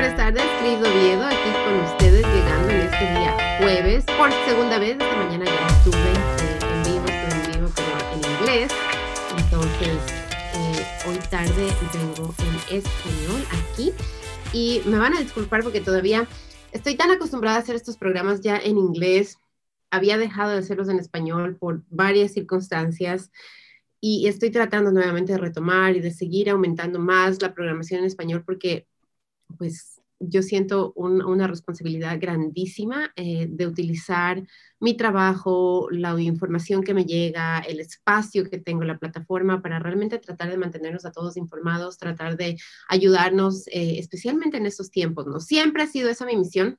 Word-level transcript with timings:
buenas 0.00 0.16
tardes, 0.16 0.44
Cris 0.60 0.78
Oviedo, 0.78 1.26
aquí 1.26 1.50
con 1.62 1.78
ustedes, 1.80 2.24
llegando 2.26 2.70
en 2.70 2.80
este 2.80 3.04
día 3.04 3.58
jueves, 3.58 4.04
por 4.16 4.32
segunda 4.48 4.78
vez, 4.78 4.92
esta 4.92 5.14
mañana 5.14 5.44
ya 5.44 5.66
estuve 5.66 5.98
eh, 5.98 6.58
en 6.72 6.82
vivo, 6.84 7.04
estuve 7.04 7.34
en 7.34 7.52
vivo, 7.52 7.72
pero 7.76 8.14
en 8.14 8.40
inglés, 8.40 8.72
entonces 9.36 9.98
eh, 10.54 10.86
hoy 11.06 11.18
tarde 11.28 11.66
vengo 11.92 12.34
en 12.38 12.78
español 12.78 13.42
aquí, 13.52 13.92
y 14.54 14.80
me 14.86 14.96
van 14.96 15.14
a 15.14 15.20
disculpar 15.20 15.62
porque 15.62 15.82
todavía 15.82 16.26
estoy 16.72 16.94
tan 16.94 17.10
acostumbrada 17.10 17.58
a 17.58 17.60
hacer 17.60 17.76
estos 17.76 17.98
programas 17.98 18.40
ya 18.40 18.56
en 18.56 18.78
inglés, 18.78 19.36
había 19.90 20.16
dejado 20.16 20.52
de 20.52 20.60
hacerlos 20.60 20.88
en 20.88 20.98
español 20.98 21.56
por 21.56 21.82
varias 21.90 22.32
circunstancias, 22.32 23.30
y 24.00 24.28
estoy 24.28 24.50
tratando 24.50 24.92
nuevamente 24.92 25.32
de 25.32 25.38
retomar 25.38 25.94
y 25.94 26.00
de 26.00 26.10
seguir 26.10 26.48
aumentando 26.48 26.98
más 26.98 27.42
la 27.42 27.52
programación 27.52 28.00
en 28.00 28.06
español 28.06 28.42
porque 28.46 28.86
pues 29.58 30.00
yo 30.20 30.42
siento 30.42 30.92
una 30.96 31.46
responsabilidad 31.46 32.20
grandísima 32.20 33.10
eh, 33.16 33.46
de 33.48 33.66
utilizar 33.66 34.46
mi 34.78 34.94
trabajo, 34.94 35.88
la 35.90 36.20
información 36.20 36.82
que 36.82 36.92
me 36.92 37.06
llega, 37.06 37.60
el 37.60 37.80
espacio 37.80 38.48
que 38.48 38.58
tengo 38.58 38.82
en 38.82 38.88
la 38.88 38.98
plataforma 38.98 39.62
para 39.62 39.78
realmente 39.78 40.18
tratar 40.18 40.50
de 40.50 40.58
mantenernos 40.58 41.06
a 41.06 41.12
todos 41.12 41.38
informados, 41.38 41.96
tratar 41.96 42.36
de 42.36 42.58
ayudarnos, 42.88 43.66
eh, 43.68 43.98
especialmente 43.98 44.58
en 44.58 44.66
estos 44.66 44.90
tiempos, 44.90 45.26
¿no? 45.26 45.40
Siempre 45.40 45.84
ha 45.84 45.86
sido 45.86 46.10
esa 46.10 46.26
mi 46.26 46.36
misión, 46.36 46.78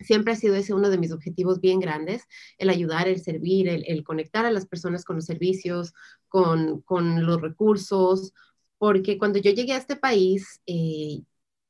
siempre 0.00 0.32
ha 0.32 0.36
sido 0.36 0.54
ese 0.54 0.72
uno 0.72 0.88
de 0.88 0.96
mis 0.96 1.12
objetivos 1.12 1.60
bien 1.60 1.80
grandes, 1.80 2.24
el 2.56 2.70
ayudar, 2.70 3.08
el 3.08 3.20
servir, 3.20 3.68
el, 3.68 4.04
conectar 4.04 4.46
a 4.46 4.50
las 4.50 4.66
personas 4.66 5.04
con 5.04 5.16
los 5.16 5.26
servicios, 5.26 5.92
con, 6.28 6.82
los 7.26 7.40
recursos, 7.42 8.32
porque 8.78 9.18
cuando 9.18 9.38
yo 9.38 9.50
llegué 9.50 9.74
a 9.74 9.78
este 9.78 9.96
país, 9.96 10.62
eh, 10.66 11.20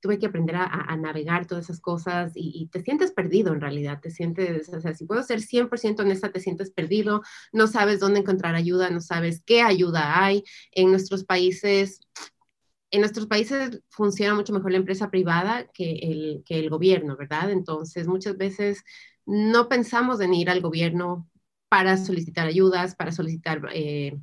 tuve 0.00 0.18
que 0.18 0.26
aprender 0.26 0.56
a, 0.56 0.96
navegar 0.96 1.46
todas 1.46 1.64
esas 1.66 1.80
cosas 1.80 2.32
y, 2.34 2.68
te 2.72 2.82
sientes 2.82 3.12
perdido 3.12 3.52
en 3.52 3.60
realidad, 3.60 4.00
te 4.00 4.10
sientes, 4.10 4.68
o 4.70 4.80
sea, 4.80 4.94
si 4.94 5.04
puedo 5.04 5.22
ser 5.22 5.40
100% 5.40 6.00
honesta, 6.00 6.32
te 6.32 6.40
sientes 6.40 6.70
perdido, 6.70 7.22
no 7.52 7.66
sabes 7.66 8.00
dónde 8.00 8.20
encontrar 8.20 8.54
ayuda, 8.54 8.90
no 8.90 9.00
sabes 9.00 9.42
qué 9.44 9.62
ayuda 9.62 10.24
hay 10.24 10.44
en 10.72 10.90
nuestros 10.90 11.24
países. 11.24 12.00
En 12.90 13.00
nuestros 13.00 13.26
países 13.26 13.82
funciona 13.88 14.34
mucho 14.34 14.52
mejor 14.52 14.72
la 14.72 14.78
empresa 14.78 15.10
privada 15.10 15.68
que 15.72 15.92
el, 16.02 16.42
que 16.44 16.58
el 16.58 16.70
gobierno, 16.70 17.16
¿verdad? 17.16 17.50
Entonces, 17.50 18.08
muchas 18.08 18.36
veces 18.36 18.82
no 19.26 19.68
pensamos 19.68 20.20
en 20.20 20.34
ir 20.34 20.50
al 20.50 20.60
gobierno 20.60 21.28
para 21.68 21.96
solicitar 21.96 22.46
ayudas, 22.46 22.96
para 22.96 23.12
solicitar... 23.12 23.60
Eh, 23.72 24.18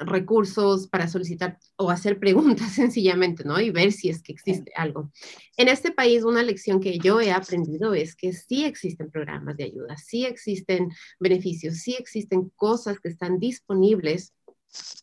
recursos 0.00 0.88
para 0.88 1.08
solicitar 1.08 1.58
o 1.76 1.90
hacer 1.90 2.18
preguntas 2.18 2.72
sencillamente, 2.74 3.44
¿no? 3.44 3.60
Y 3.60 3.70
ver 3.70 3.92
si 3.92 4.08
es 4.08 4.22
que 4.22 4.32
existe 4.32 4.72
algo. 4.74 5.12
En 5.56 5.68
este 5.68 5.92
país, 5.92 6.24
una 6.24 6.42
lección 6.42 6.80
que 6.80 6.98
yo 6.98 7.20
he 7.20 7.30
aprendido 7.32 7.94
es 7.94 8.16
que 8.16 8.32
sí 8.32 8.64
existen 8.64 9.10
programas 9.10 9.56
de 9.56 9.64
ayuda, 9.64 9.96
sí 9.96 10.24
existen 10.24 10.90
beneficios, 11.18 11.78
sí 11.78 11.94
existen 11.98 12.50
cosas 12.56 12.98
que 13.00 13.08
están 13.08 13.38
disponibles 13.38 14.32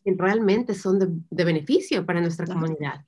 que 0.04 0.14
realmente 0.16 0.74
son 0.74 0.98
de, 0.98 1.44
beneficio 1.44 2.04
para 2.04 2.20
nuestra 2.20 2.46
comunidad. 2.46 3.04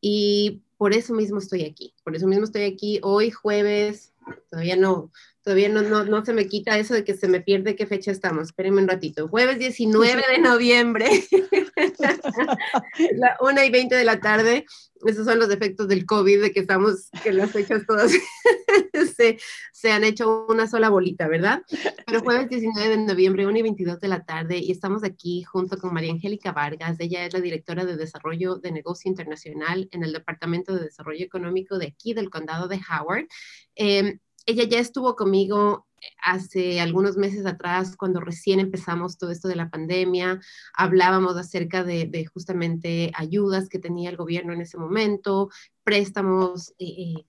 Y 0.00 0.62
por 0.76 0.92
eso 0.94 1.14
mismo 1.14 1.38
estoy 1.38 1.64
aquí, 1.64 1.94
por 2.04 2.14
eso 2.14 2.26
mismo 2.26 2.44
estoy 2.44 2.62
aquí 2.62 3.00
hoy 3.02 3.30
jueves, 3.30 4.14
todavía 4.50 4.76
no, 4.76 5.10
Todavía 5.46 5.68
no, 5.68 5.82
no, 5.82 6.04
no, 6.04 6.24
se 6.24 6.32
me 6.32 6.48
quita 6.48 6.76
eso 6.76 6.92
de 6.92 7.04
que 7.04 7.14
se 7.14 7.28
me 7.28 7.40
pierde 7.40 7.76
qué 7.76 7.86
fecha 7.86 8.10
estamos. 8.10 8.48
Espérenme 8.48 8.82
un 8.82 8.88
ratito. 8.88 9.28
Jueves 9.28 9.60
19 9.60 10.20
de 10.28 10.38
noviembre, 10.40 11.08
la 13.12 13.36
1 13.40 13.62
y 13.62 13.70
20 13.70 13.94
de 13.94 14.04
la 14.04 14.18
tarde. 14.18 14.66
Esos 15.04 15.24
son 15.24 15.38
los 15.38 15.48
efectos 15.50 15.86
del 15.86 16.04
COVID, 16.04 16.42
de 16.42 16.50
que 16.50 16.58
estamos, 16.58 17.10
que 17.22 17.32
las 17.32 17.52
fechas 17.52 17.86
todas 17.86 18.10
se, 19.16 19.38
se, 19.72 19.92
han 19.92 20.02
hecho 20.02 20.46
una 20.48 20.66
sola 20.66 20.88
bolita, 20.88 21.28
¿verdad? 21.28 21.62
Pero 22.06 22.22
jueves 22.22 22.48
19 22.48 22.88
de 22.88 22.96
noviembre, 23.04 23.46
1 23.46 23.56
y 23.56 23.62
22 23.62 24.00
de 24.00 24.08
la 24.08 24.24
tarde, 24.24 24.58
y 24.58 24.72
estamos 24.72 25.04
aquí 25.04 25.44
junto 25.44 25.78
con 25.78 25.94
María 25.94 26.10
Angélica 26.10 26.50
Vargas. 26.50 26.96
Ella 26.98 27.24
es 27.24 27.32
la 27.32 27.40
directora 27.40 27.84
de 27.84 27.96
Desarrollo 27.96 28.56
de 28.56 28.72
Negocio 28.72 29.08
Internacional 29.08 29.88
en 29.92 30.02
el 30.02 30.12
Departamento 30.12 30.74
de 30.74 30.86
Desarrollo 30.86 31.24
Económico 31.24 31.78
de 31.78 31.86
aquí 31.86 32.14
del 32.14 32.30
condado 32.30 32.66
de 32.66 32.80
Howard. 32.90 33.28
Eh, 33.76 34.18
ella 34.46 34.64
ya 34.64 34.78
estuvo 34.78 35.16
conmigo 35.16 35.86
hace 36.22 36.80
algunos 36.80 37.16
meses 37.16 37.46
atrás, 37.46 37.96
cuando 37.96 38.20
recién 38.20 38.60
empezamos 38.60 39.18
todo 39.18 39.30
esto 39.30 39.48
de 39.48 39.56
la 39.56 39.70
pandemia, 39.70 40.40
hablábamos 40.74 41.36
acerca 41.36 41.84
de, 41.84 42.26
justamente 42.32 43.10
ayudas 43.14 43.68
que 43.68 43.78
tenía 43.78 44.10
el 44.10 44.16
gobierno 44.16 44.52
en 44.52 44.60
ese 44.60 44.78
momento, 44.78 45.50
préstamos. 45.82 46.70
Eh, 46.78 46.86
eh, 46.86 47.24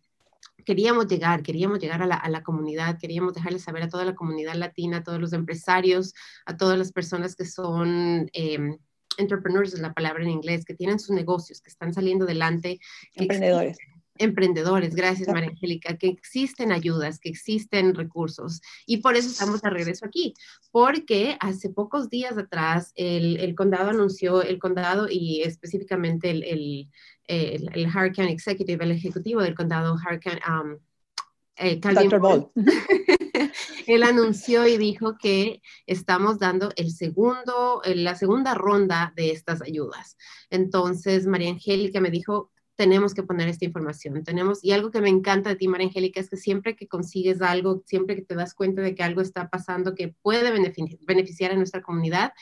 queríamos 0.64 1.08
llegar, 1.08 1.44
queríamos 1.44 1.80
llegar 1.80 2.04
a 2.04 2.30
la, 2.30 2.44
comunidad, 2.44 3.00
queríamos 3.00 3.34
dejarle 3.34 3.60
saber 3.60 3.84
a 3.84 3.90
toda 3.90 4.06
la 4.06 4.16
comunidad 4.16 4.56
latina, 4.56 4.98
a 4.98 5.04
todos 5.04 5.20
los 5.20 5.34
empresarios, 5.34 6.14
a 6.46 6.58
todas 6.58 6.78
las 6.78 6.92
personas 6.92 7.36
que 7.36 7.46
son 7.46 8.30
eh, 8.34 8.78
entrepreneurs, 9.18 9.74
es 9.74 9.80
la 9.80 9.94
palabra 9.94 10.24
en 10.24 10.30
inglés, 10.30 10.66
que 10.66 10.76
tienen 10.76 11.00
sus 11.00 11.16
negocios, 11.16 11.62
que 11.62 11.70
están 11.70 11.94
saliendo 11.94 12.26
adelante. 12.26 12.80
Emprendedores 13.16 13.78
emprendedores, 14.20 14.96
gracias 14.96 15.28
María 15.30 15.50
Angélica, 15.50 15.98
que 15.98 16.08
existen 16.08 16.72
ayudas, 16.72 17.20
que 17.20 17.30
existen 17.30 17.96
recursos. 17.96 18.62
Y 18.86 18.98
por 18.98 19.16
eso 19.16 19.30
estamos 19.30 19.62
de 19.62 19.70
regreso 19.70 20.06
aquí, 20.06 20.34
porque 20.72 21.38
hace 21.40 21.70
pocos 21.70 22.10
días 22.10 22.38
atrás 22.38 22.92
el, 22.96 23.56
condado 23.56 23.90
anunció, 23.90 24.42
el 24.42 24.60
condado 24.60 25.08
y 25.10 25.42
específicamente 25.42 26.30
el, 26.30 26.44
el, 26.44 26.90
el, 27.28 27.70
el 27.74 27.92
County 27.92 28.32
Executive, 28.32 28.84
el 28.84 28.92
ejecutivo 28.92 29.42
del 29.42 29.56
condado 29.56 29.96
Hurricane, 29.96 30.42
um, 30.48 30.78
eh, 31.58 31.80
Ball. 32.20 32.52
él 33.88 34.04
anunció 34.04 34.68
y 34.68 34.78
dijo 34.78 35.18
que 35.18 35.62
estamos 35.86 36.40
dando 36.40 36.72
el 36.76 36.92
segundo, 36.92 37.82
la 37.86 38.16
segunda 38.16 38.54
ronda 38.54 39.14
de 39.16 39.32
estas 39.32 39.62
ayudas. 39.62 40.18
Entonces, 40.50 41.26
María 41.26 41.50
Angélica 41.50 42.00
me 42.00 42.12
dijo, 42.12 42.52
tenemos 42.78 43.14
que 43.16 43.24
poner 43.24 43.50
esta 43.50 43.66
información. 43.66 44.24
Tenemos, 44.24 44.64
y 44.64 44.72
algo 44.72 44.92
que 44.92 45.02
me 45.02 45.10
encanta 45.10 45.50
de 45.50 45.56
ti, 45.56 45.68
María 45.68 45.88
Angélica, 45.88 46.20
es 46.20 46.30
que 46.30 46.38
siempre 46.38 46.76
que 46.76 46.88
consigues 46.88 47.42
algo, 47.42 47.84
siempre 47.88 48.16
que 48.16 48.22
te 48.22 48.36
das 48.36 48.54
cuenta 48.54 48.82
de 48.82 48.96
que 48.96 49.04
algo 49.04 49.22
está 49.22 49.50
pasando 49.50 49.96
que 49.96 50.16
puede 50.22 50.52
beneficiar 51.02 51.52
a 51.52 51.56
nuestra 51.56 51.82
comunidad, 51.82 52.34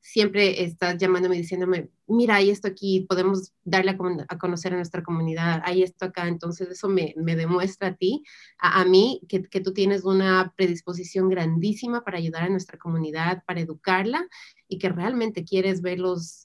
siempre 0.00 0.64
estás 0.64 0.98
llamándome 0.98 1.36
y 1.36 1.38
diciéndome, 1.42 1.88
mira, 2.08 2.34
hay 2.34 2.50
esto 2.50 2.68
aquí, 2.68 3.06
podemos 3.08 3.54
darle 3.62 3.96
a, 4.28 4.38
conocer 4.38 4.74
a 4.74 4.76
nuestra 4.76 5.02
comunidad, 5.02 5.62
hay 5.64 5.82
esto 5.84 6.06
acá. 6.06 6.26
Entonces 6.26 6.68
eso 6.68 6.88
me, 6.88 7.14
demuestra 7.16 7.88
a 7.88 7.94
ti, 7.94 8.24
a, 8.58 8.80
a 8.80 8.84
mí, 8.84 9.22
que, 9.28 9.44
que, 9.44 9.60
tú 9.60 9.72
tienes 9.72 10.04
una 10.04 10.52
predisposición 10.56 11.28
grandísima 11.28 12.04
para 12.04 12.18
ayudar 12.18 12.42
a 12.42 12.48
nuestra 12.50 12.78
comunidad, 12.78 13.44
para 13.46 13.60
educarla 13.60 14.26
y 14.68 14.78
que 14.78 14.88
realmente 14.88 15.44
quieres 15.44 15.80
verlos 15.80 16.43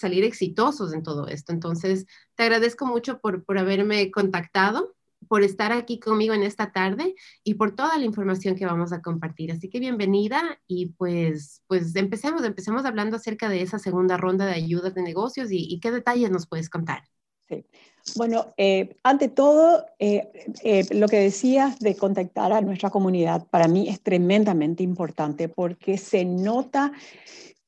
salir 0.00 0.24
exitosos 0.24 0.92
en 0.92 1.02
todo 1.02 1.28
esto. 1.28 1.52
Entonces, 1.52 2.06
te 2.34 2.44
agradezco 2.44 2.86
mucho 2.86 3.20
por, 3.20 3.44
por 3.44 3.58
haberme 3.58 4.10
contactado, 4.10 4.94
por 5.28 5.42
estar 5.42 5.72
aquí 5.72 6.00
conmigo 6.00 6.34
en 6.34 6.42
esta 6.42 6.72
tarde 6.72 7.14
y 7.44 7.54
por 7.54 7.74
toda 7.74 7.98
la 7.98 8.04
información 8.04 8.56
que 8.56 8.66
vamos 8.66 8.92
a 8.92 9.02
compartir. 9.02 9.52
Así 9.52 9.68
que 9.68 9.78
bienvenida 9.78 10.58
y 10.66 10.86
pues, 10.86 11.62
pues 11.66 11.94
empecemos, 11.96 12.42
empecemos 12.44 12.84
hablando 12.84 13.16
acerca 13.16 13.48
de 13.48 13.62
esa 13.62 13.78
segunda 13.78 14.16
ronda 14.16 14.46
de 14.46 14.54
ayudas 14.54 14.94
de 14.94 15.02
negocios 15.02 15.48
y, 15.50 15.78
qué 15.80 15.90
detalles 15.90 16.30
nos 16.30 16.46
puedes 16.46 16.68
contar. 16.68 17.04
Sí. 17.48 17.64
Bueno, 18.16 18.54
eh, 18.56 18.96
ante 19.02 19.28
todo, 19.28 19.84
eh, 19.98 20.30
eh, 20.62 20.86
lo 20.94 21.08
que 21.08 21.18
decías 21.18 21.78
de 21.78 21.96
contactar 21.96 22.52
a 22.52 22.60
nuestra 22.60 22.90
comunidad 22.90 23.46
para 23.48 23.68
mí 23.68 23.88
es 23.88 24.00
tremendamente 24.00 24.82
importante 24.82 25.48
porque 25.48 25.98
se 25.98 26.24
nota 26.24 26.92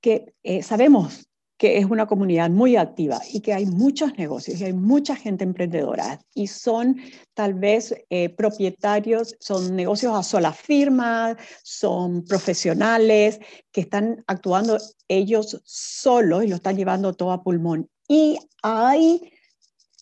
que 0.01 0.35
sabemos 0.63 1.29
que 1.63 1.79
es 1.79 1.85
una 1.85 2.07
comunidad 2.09 2.51
muy 2.51 2.75
activa 2.75 3.21
y 3.33 3.39
que 3.39 3.53
hay 3.53 3.67
muchos 3.67 4.19
negocios 4.19 4.61
y 4.61 4.65
hay 4.65 4.73
mucha 4.73 5.15
gente 5.15 5.45
emprendedora 5.45 6.19
y 6.35 6.49
son 6.49 6.97
tal 7.35 7.55
vez 7.55 7.95
eh, 8.11 8.31
propietarios, 8.31 9.37
son 9.39 9.77
negocios 9.77 10.13
a 10.13 10.25
sola 10.25 10.53
firma, 10.53 11.37
son 11.63 12.25
profesionales 12.25 13.39
que 13.71 13.83
están 13.83 14.25
actuando 14.27 14.77
ellos 15.07 15.63
solos 15.65 16.43
y 16.43 16.49
lo 16.49 16.57
están 16.57 16.77
llevando 16.77 17.13
todo 17.13 17.31
a 17.31 17.45
pulmón. 17.45 17.89
Y 18.09 18.41
hay 18.65 19.33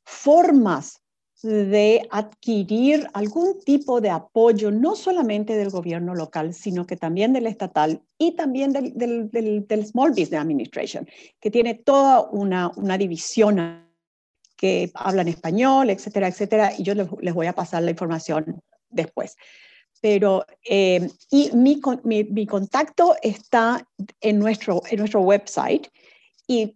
formas 0.06 1.02
de 1.42 2.06
adquirir 2.10 3.08
algún 3.14 3.60
tipo 3.64 4.00
de 4.00 4.10
apoyo, 4.10 4.70
no 4.70 4.94
solamente 4.94 5.56
del 5.56 5.70
gobierno 5.70 6.14
local, 6.14 6.52
sino 6.54 6.86
que 6.86 6.96
también 6.96 7.32
del 7.32 7.46
estatal 7.46 8.02
y 8.18 8.32
también 8.32 8.72
del, 8.72 8.92
del, 9.30 9.86
Small 9.86 10.10
Business 10.10 10.40
Administration, 10.40 11.08
que 11.40 11.50
tiene 11.50 11.74
toda 11.74 12.22
una, 12.30 12.70
una 12.76 12.98
división 12.98 13.86
que 14.56 14.90
habla 14.94 15.22
en 15.22 15.28
español, 15.28 15.88
etcétera, 15.88 16.28
etcétera, 16.28 16.72
y 16.76 16.82
yo 16.82 16.94
les, 16.94 17.34
voy 17.34 17.46
a 17.46 17.54
pasar 17.54 17.82
la 17.82 17.90
información 17.90 18.60
después. 18.90 19.36
Pero, 20.02 20.44
eh, 20.68 21.08
y 21.30 21.50
mi, 21.54 21.80
mi, 22.04 22.24
mi, 22.24 22.46
contacto 22.46 23.16
está 23.22 23.86
en 24.20 24.38
nuestro, 24.38 24.82
en 24.90 24.98
nuestro 24.98 25.20
website, 25.20 25.88
y 26.50 26.74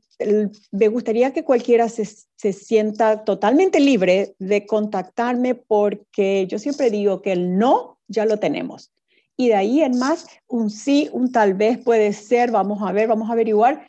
me 0.71 0.87
gustaría 0.87 1.33
que 1.33 1.43
cualquiera 1.43 1.89
se, 1.89 2.05
se, 2.05 2.53
sienta 2.53 3.25
totalmente 3.25 3.81
libre 3.81 4.37
de 4.39 4.67
contactarme 4.67 5.57
porque 5.57 6.47
yo 6.47 6.61
siempre 6.61 6.91
digo 6.91 7.23
que 7.23 7.33
el 7.33 7.59
no 7.59 7.99
ya 8.07 8.25
lo 8.25 8.39
tenemos. 8.39 8.93
Y 9.37 9.49
de 9.49 9.57
ahí 9.57 9.81
en 9.81 9.99
más, 9.99 10.29
un 10.47 10.71
sí, 10.71 11.11
un 11.13 11.33
tal 11.33 11.55
vez 11.55 11.79
puede 11.79 12.13
ser, 12.13 12.53
vamos 12.53 12.89
a 12.89 12.93
ver, 12.93 13.09
vamos 13.09 13.29
a 13.29 13.33
averiguar, 13.33 13.85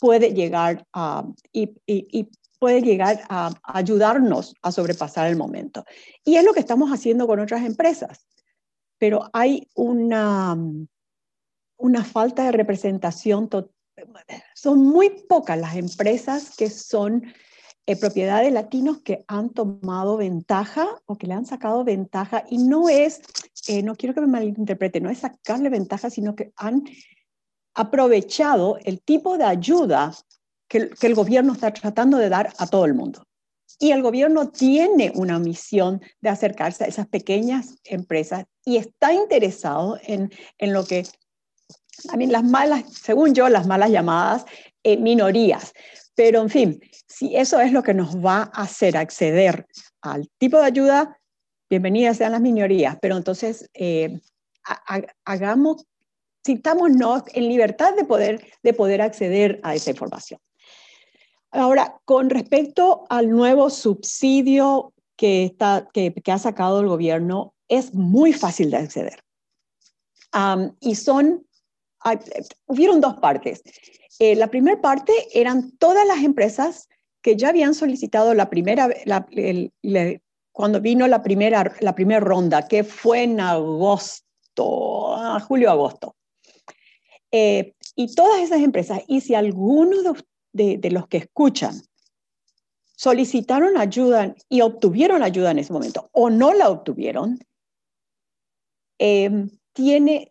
puede 0.00 0.32
llegar 0.32 0.86
a, 0.92 1.26
y, 1.52 1.74
y, 1.84 2.28
puede 2.60 2.80
llegar 2.80 3.20
a 3.28 3.50
ayudarnos 3.64 4.54
a 4.62 4.70
sobrepasar 4.70 5.26
el 5.26 5.36
momento. 5.36 5.84
Y 6.24 6.36
es 6.36 6.44
lo 6.44 6.52
que 6.52 6.60
estamos 6.60 6.90
haciendo 6.90 7.26
con 7.26 7.40
otras 7.40 7.64
empresas. 7.64 8.24
Pero 8.98 9.30
hay 9.32 9.68
una, 9.74 10.56
una 11.76 12.04
falta 12.04 12.44
de 12.44 12.52
representación 12.52 13.48
total 13.48 13.77
son 14.54 14.80
muy 14.80 15.10
pocas 15.28 15.58
las 15.58 15.76
empresas 15.76 16.56
que 16.56 16.70
son 16.70 17.24
eh, 17.86 17.96
propiedad 17.96 18.42
de 18.42 18.50
latinos 18.50 19.00
que 19.00 19.24
han 19.28 19.50
tomado 19.50 20.18
ventaja 20.18 20.86
o 21.06 21.16
que 21.16 21.26
le 21.26 21.34
han 21.34 21.46
sacado 21.46 21.84
ventaja 21.84 22.44
y 22.50 22.58
no 22.58 22.88
es, 22.88 23.22
eh, 23.66 23.82
no 23.82 23.96
quiero 23.96 24.14
que 24.14 24.20
me 24.20 24.26
malinterprete, 24.26 25.00
no 25.00 25.08
es 25.08 25.20
sacarle 25.20 25.70
ventaja, 25.70 26.10
sino 26.10 26.36
que 26.36 26.52
han 26.56 26.84
aprovechado 27.74 28.78
el 28.84 29.00
tipo 29.00 29.38
de 29.38 29.44
ayuda 29.44 30.14
que, 30.68 30.90
que 30.90 31.06
el 31.06 31.14
gobierno 31.14 31.54
está 31.54 31.72
tratando 31.72 32.18
de 32.18 32.28
dar 32.28 32.52
a 32.58 32.66
todo 32.66 32.84
el 32.84 32.92
mundo. 32.92 33.24
Y 33.78 33.92
el 33.92 34.02
gobierno 34.02 34.50
tiene 34.50 35.12
una 35.14 35.38
misión 35.38 36.02
de 36.20 36.28
acercarse 36.28 36.84
a 36.84 36.88
esas 36.88 37.06
pequeñas 37.06 37.76
empresas 37.84 38.44
y 38.64 38.76
está 38.76 39.14
interesado 39.14 39.98
en, 40.02 40.30
en 40.58 40.72
lo 40.72 40.84
que 40.84 41.06
también 42.06 42.32
las 42.32 42.44
malas, 42.44 42.84
según 42.92 43.34
yo, 43.34 43.48
las 43.48 43.66
malas 43.66 43.90
llamadas 43.90 44.44
eh, 44.82 44.96
minorías. 44.96 45.72
Pero 46.14 46.40
en 46.40 46.50
fin, 46.50 46.80
si 47.06 47.36
eso 47.36 47.60
es 47.60 47.72
lo 47.72 47.82
que 47.82 47.94
nos 47.94 48.16
va 48.16 48.50
a 48.52 48.62
hacer 48.62 48.96
acceder 48.96 49.66
al 50.02 50.28
tipo 50.38 50.58
de 50.58 50.64
ayuda, 50.64 51.18
bienvenidas 51.70 52.16
sean 52.16 52.32
las 52.32 52.40
minorías, 52.40 52.96
pero 53.00 53.16
entonces 53.16 53.68
eh, 53.74 54.20
hagamos, 55.24 55.84
sintámonos 56.44 57.22
en 57.34 57.48
libertad 57.48 57.94
de 57.94 58.04
poder, 58.04 58.52
de 58.62 58.72
poder 58.72 59.02
acceder 59.02 59.60
a 59.62 59.74
esa 59.74 59.90
información. 59.90 60.40
Ahora, 61.50 62.00
con 62.04 62.30
respecto 62.30 63.06
al 63.08 63.30
nuevo 63.30 63.70
subsidio 63.70 64.92
que, 65.16 65.44
está, 65.44 65.88
que, 65.92 66.12
ha 66.26 66.38
sacado 66.38 66.80
el 66.80 66.88
gobierno, 66.88 67.54
es 67.68 67.94
muy 67.94 68.32
fácil 68.32 68.70
de 68.70 68.76
acceder. 68.76 69.22
y 70.80 70.94
son 70.94 71.47
hubieron 72.66 73.00
dos 73.00 73.14
partes. 73.16 73.62
Eh, 74.18 74.36
la 74.36 74.48
primera 74.48 74.80
parte 74.80 75.12
eran 75.32 75.72
todas 75.78 76.06
las 76.06 76.18
empresas 76.18 76.88
que 77.22 77.36
ya 77.36 77.48
habían 77.48 77.74
solicitado 77.74 78.34
la 78.34 78.48
primera, 78.50 78.88
cuando 80.52 80.80
vino 80.80 81.06
la 81.06 81.22
primera, 81.22 81.74
la 81.80 81.94
primera 81.94 82.20
ronda, 82.20 82.66
que 82.66 82.84
fue 82.84 83.24
en 83.24 83.40
agosto, 83.40 85.14
ah, 85.14 85.40
julio-agosto. 85.40 86.16
Eh, 87.30 87.74
y 87.94 88.14
todas 88.14 88.40
esas 88.40 88.60
empresas, 88.60 89.02
y 89.06 89.20
si 89.20 89.34
alguno 89.34 90.14
de, 90.52 90.78
de, 90.78 90.90
los 90.90 91.06
que 91.08 91.18
escuchan 91.18 91.74
solicitaron 92.96 93.76
ayuda 93.76 94.34
y 94.48 94.62
obtuvieron 94.62 95.22
ayuda 95.22 95.50
en 95.50 95.58
ese 95.58 95.72
momento 95.72 96.08
o 96.12 96.30
no 96.30 96.54
la 96.54 96.70
obtuvieron, 96.70 97.38
eh, 98.98 99.46
tiene, 99.72 100.30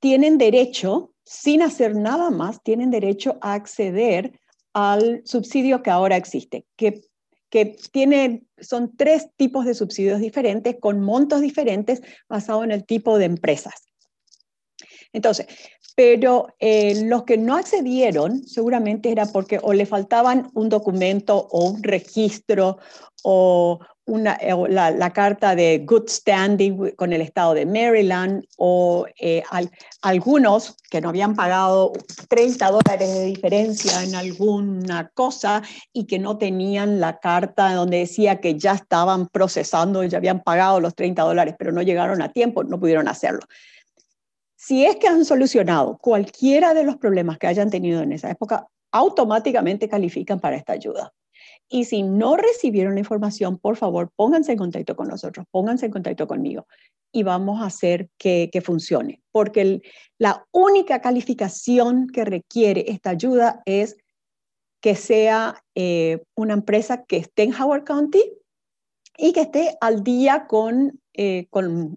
tienen 0.00 0.38
derecho, 0.38 1.12
sin 1.24 1.62
hacer 1.62 1.94
nada 1.94 2.30
más, 2.30 2.62
tienen 2.62 2.90
derecho 2.90 3.38
a 3.40 3.54
acceder 3.54 4.38
al 4.72 5.22
subsidio 5.24 5.82
que 5.82 5.90
ahora 5.90 6.16
existe, 6.16 6.66
que, 6.76 7.02
que 7.50 7.76
tiene, 7.90 8.44
son 8.58 8.96
tres 8.96 9.28
tipos 9.36 9.64
de 9.64 9.74
subsidios 9.74 10.20
diferentes 10.20 10.76
con 10.80 11.00
montos 11.00 11.40
diferentes 11.40 12.02
basados 12.28 12.64
en 12.64 12.72
el 12.72 12.84
tipo 12.84 13.18
de 13.18 13.24
empresas. 13.24 13.74
Entonces, 15.12 15.46
pero 15.96 16.46
eh, 16.60 17.02
los 17.06 17.24
que 17.24 17.38
no 17.38 17.56
accedieron 17.56 18.46
seguramente 18.46 19.10
era 19.10 19.26
porque 19.26 19.58
o 19.60 19.72
le 19.72 19.86
faltaban 19.86 20.48
un 20.54 20.68
documento 20.68 21.48
o 21.50 21.70
un 21.70 21.82
registro 21.82 22.78
o 23.24 23.80
eh, 24.08 24.54
la, 24.70 25.12
carta 25.12 25.54
de 25.54 25.84
good 25.84 26.08
standing 26.08 26.92
con 26.96 27.12
el 27.12 27.20
estado 27.20 27.52
de 27.52 27.66
Maryland 27.66 28.42
o 28.56 29.06
eh, 29.20 29.42
algunos 30.00 30.76
que 30.88 31.02
no 31.02 31.10
habían 31.10 31.34
pagado 31.34 31.92
30 32.28 32.70
dólares 32.70 33.14
de 33.14 33.24
diferencia 33.24 34.02
en 34.02 34.14
alguna 34.14 35.08
cosa 35.12 35.62
y 35.92 36.06
que 36.06 36.18
no 36.18 36.38
tenían 36.38 37.00
la 37.00 37.18
carta 37.18 37.74
donde 37.74 37.98
decía 37.98 38.40
que 38.40 38.58
ya 38.58 38.72
estaban 38.72 39.28
procesando 39.28 40.02
y 40.02 40.08
ya 40.08 40.16
habían 40.16 40.42
pagado 40.42 40.80
los 40.80 40.94
30 40.94 41.22
dólares, 41.22 41.54
pero 41.58 41.72
no 41.72 41.82
llegaron 41.82 42.22
a 42.22 42.32
tiempo, 42.32 42.64
no 42.64 42.80
pudieron 42.80 43.08
hacerlo. 43.08 43.40
Si 44.56 44.86
es 44.86 44.96
que 44.96 45.08
han 45.08 45.26
solucionado 45.26 45.98
cualquiera 45.98 46.72
de 46.72 46.84
los 46.84 46.96
problemas 46.96 47.38
que 47.38 47.46
hayan 47.46 47.68
tenido 47.68 48.00
en 48.00 48.12
esa 48.12 48.30
época, 48.30 48.66
automáticamente 48.90 49.86
califican 49.86 50.40
para 50.40 50.56
esta 50.56 50.72
ayuda. 50.72 51.12
Y 51.68 51.84
si 51.84 52.02
no 52.02 52.36
recibieron 52.36 52.94
la 52.94 53.00
información, 53.00 53.58
por 53.58 53.76
favor, 53.76 54.10
pónganse 54.16 54.52
en 54.52 54.58
contacto 54.58 54.96
con 54.96 55.08
nosotros, 55.08 55.46
pónganse 55.50 55.86
en 55.86 55.92
contacto 55.92 56.26
conmigo 56.26 56.66
y 57.12 57.22
vamos 57.22 57.60
a 57.60 57.66
hacer 57.66 58.08
que, 58.16 58.50
funcione. 58.64 59.22
Porque 59.32 59.82
la 60.18 60.46
única 60.52 61.00
calificación 61.00 62.08
que 62.08 62.24
requiere 62.24 62.86
esta 62.88 63.10
ayuda 63.10 63.62
es 63.66 63.96
que 64.80 64.94
sea 64.94 65.62
eh, 65.74 66.22
una 66.34 66.54
empresa 66.54 67.04
que 67.04 67.18
esté 67.18 67.42
en 67.42 67.54
Howard 67.54 67.84
County 67.84 68.22
y 69.16 69.32
que 69.32 69.42
esté 69.42 69.76
al 69.80 70.02
día 70.02 70.46
con, 70.46 71.00
eh, 71.12 71.48
con, 71.50 71.96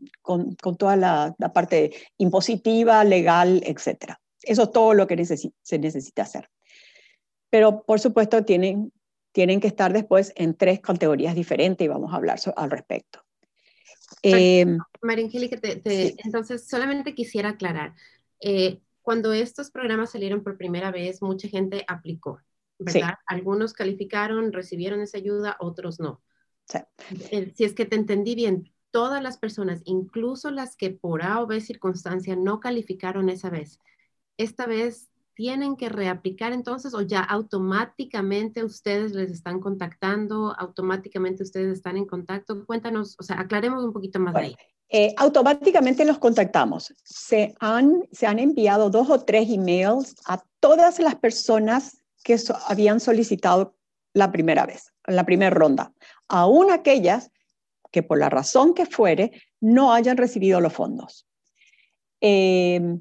toda 0.78 0.96
la, 0.96 1.36
parte 1.54 1.92
impositiva, 2.18 3.04
legal, 3.04 3.62
etc. 3.66 4.16
Eso 4.42 4.64
es 4.64 4.72
todo 4.72 4.94
lo 4.94 5.08
que 5.08 5.24
se 5.26 5.80
necesita 5.80 6.24
hacer. 6.24 6.50
Pero, 7.52 7.84
por 7.84 8.00
supuesto, 8.00 8.44
tienen 8.44 8.92
tienen 9.32 9.60
que 9.60 9.68
estar 9.68 9.94
después 9.94 10.34
en 10.36 10.56
tres 10.56 10.80
categorías 10.80 11.36
diferentes 11.36 11.86
y 11.86 11.88
vamos 11.88 12.14
a 12.14 12.18
hablar 12.18 12.40
al 12.56 12.72
respecto. 12.72 13.24
Eh, 14.24 14.66
María 15.02 15.26
Angélica, 15.26 15.58
entonces 15.64 16.68
solamente 16.68 17.16
quisiera 17.16 17.50
aclarar, 17.50 17.96
eh, 18.42 18.82
cuando 19.02 19.34
estos 19.34 19.72
programas 19.72 20.12
salieron 20.12 20.44
por 20.44 20.58
primera 20.58 20.92
vez, 20.92 21.22
mucha 21.22 21.48
gente 21.48 21.84
aplicó, 21.88 22.40
¿verdad? 22.78 23.16
Algunos 23.26 23.74
calificaron, 23.74 24.52
recibieron 24.52 25.02
esa 25.02 25.18
ayuda, 25.18 25.58
otros 25.60 26.00
no. 26.00 26.22
Eh, 27.32 27.52
si 27.56 27.64
es 27.64 27.74
que 27.74 27.86
te 27.86 27.96
entendí 27.96 28.36
bien, 28.36 28.72
todas 28.92 29.24
las 29.24 29.38
personas, 29.38 29.82
incluso 29.86 30.52
las 30.52 30.76
que 30.76 30.92
por 30.92 31.24
A 31.24 31.42
o 31.42 31.48
B 31.48 31.62
circunstancia 31.62 32.36
no 32.36 32.60
calificaron 32.60 33.30
esa 33.30 33.50
vez, 33.50 33.80
esta 34.38 34.66
vez 34.66 35.11
tienen 35.36 35.76
que 35.76 35.90
reaplicar 35.90 36.54
entonces 36.54 36.94
o 36.94 37.02
ya 37.02 37.22
automáticamente 37.22 38.64
ustedes 38.64 39.14
les 39.14 39.32
están 39.32 39.60
contactando, 39.60 40.56
automáticamente 40.58 41.44
ustedes 41.44 41.74
están 41.74 41.98
en 41.98 42.06
contacto? 42.06 42.66
Cuéntanos, 42.66 43.16
o 43.20 43.24
sea, 43.24 43.40
aclaremos 43.40 43.84
un 43.84 43.94
poquito 43.94 44.20
más 44.20 44.34
de 44.34 44.40
ahí. 44.40 44.56
Eh, 44.90 45.14
automáticamente 45.18 46.04
los 46.04 46.18
contactamos. 46.18 46.94
Se 47.04 47.56
han, 47.60 48.04
se 48.12 48.28
han 48.28 48.40
enviado 48.40 48.90
dos 48.90 49.10
o 49.10 49.22
tres 49.22 49.50
emails 49.50 50.16
a 50.26 50.44
todas 50.60 51.00
las 51.00 51.16
personas 51.16 52.04
que 52.24 52.38
habían 52.68 53.00
solicitado 53.00 53.76
la 54.14 54.32
primera 54.32 54.66
vez, 54.66 54.94
la 55.08 55.26
primera 55.26 55.50
ronda, 55.50 55.94
aún 56.28 56.72
aquellas 56.72 57.32
que 57.92 58.04
por 58.04 58.20
la 58.20 58.30
razón 58.30 58.74
que 58.74 58.86
fuere 58.86 59.32
no 59.60 59.94
hayan 59.94 60.18
recibido 60.18 60.60
los 60.60 60.74
fondos. 60.74 61.26
Eh, 62.20 63.00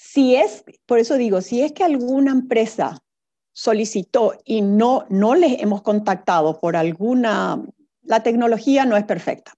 si 0.00 0.36
es, 0.36 0.64
por 0.86 1.00
eso 1.00 1.16
digo, 1.16 1.40
si 1.40 1.60
es 1.60 1.72
que 1.72 1.82
alguna 1.82 2.30
empresa 2.30 3.02
solicitó 3.50 4.38
y 4.44 4.62
no, 4.62 5.04
no 5.10 5.34
les 5.34 5.60
hemos 5.60 5.82
contactado 5.82 6.60
por 6.60 6.76
alguna, 6.76 7.60
la 8.02 8.22
tecnología 8.22 8.84
no 8.84 8.96
es 8.96 9.02
perfecta. 9.02 9.54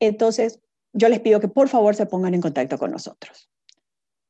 Entonces, 0.00 0.58
yo 0.94 1.10
les 1.10 1.20
pido 1.20 1.38
que 1.38 1.48
por 1.48 1.68
favor 1.68 1.94
se 1.94 2.06
pongan 2.06 2.32
en 2.32 2.40
contacto 2.40 2.78
con 2.78 2.90
nosotros, 2.90 3.50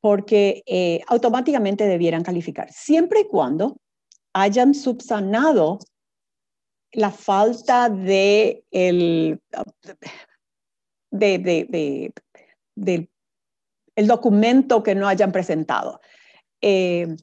porque 0.01 0.61
eh, 0.65 0.99
automáticamente 1.07 1.85
debieran 1.85 2.23
calificar, 2.23 2.69
siempre 2.73 3.21
y 3.21 3.27
cuando 3.27 3.77
hayan 4.33 4.73
subsanado 4.73 5.79
la 6.91 7.11
falta 7.11 7.87
de 7.87 8.65
el, 8.71 9.39
de, 11.11 11.37
de, 11.39 12.13
de, 12.75 13.09
el 13.97 14.07
documento 14.07 14.83
que 14.83 14.95
no 14.95 15.07
hayan 15.07 15.33
presentado. 15.33 15.99
Eh, 16.61 17.17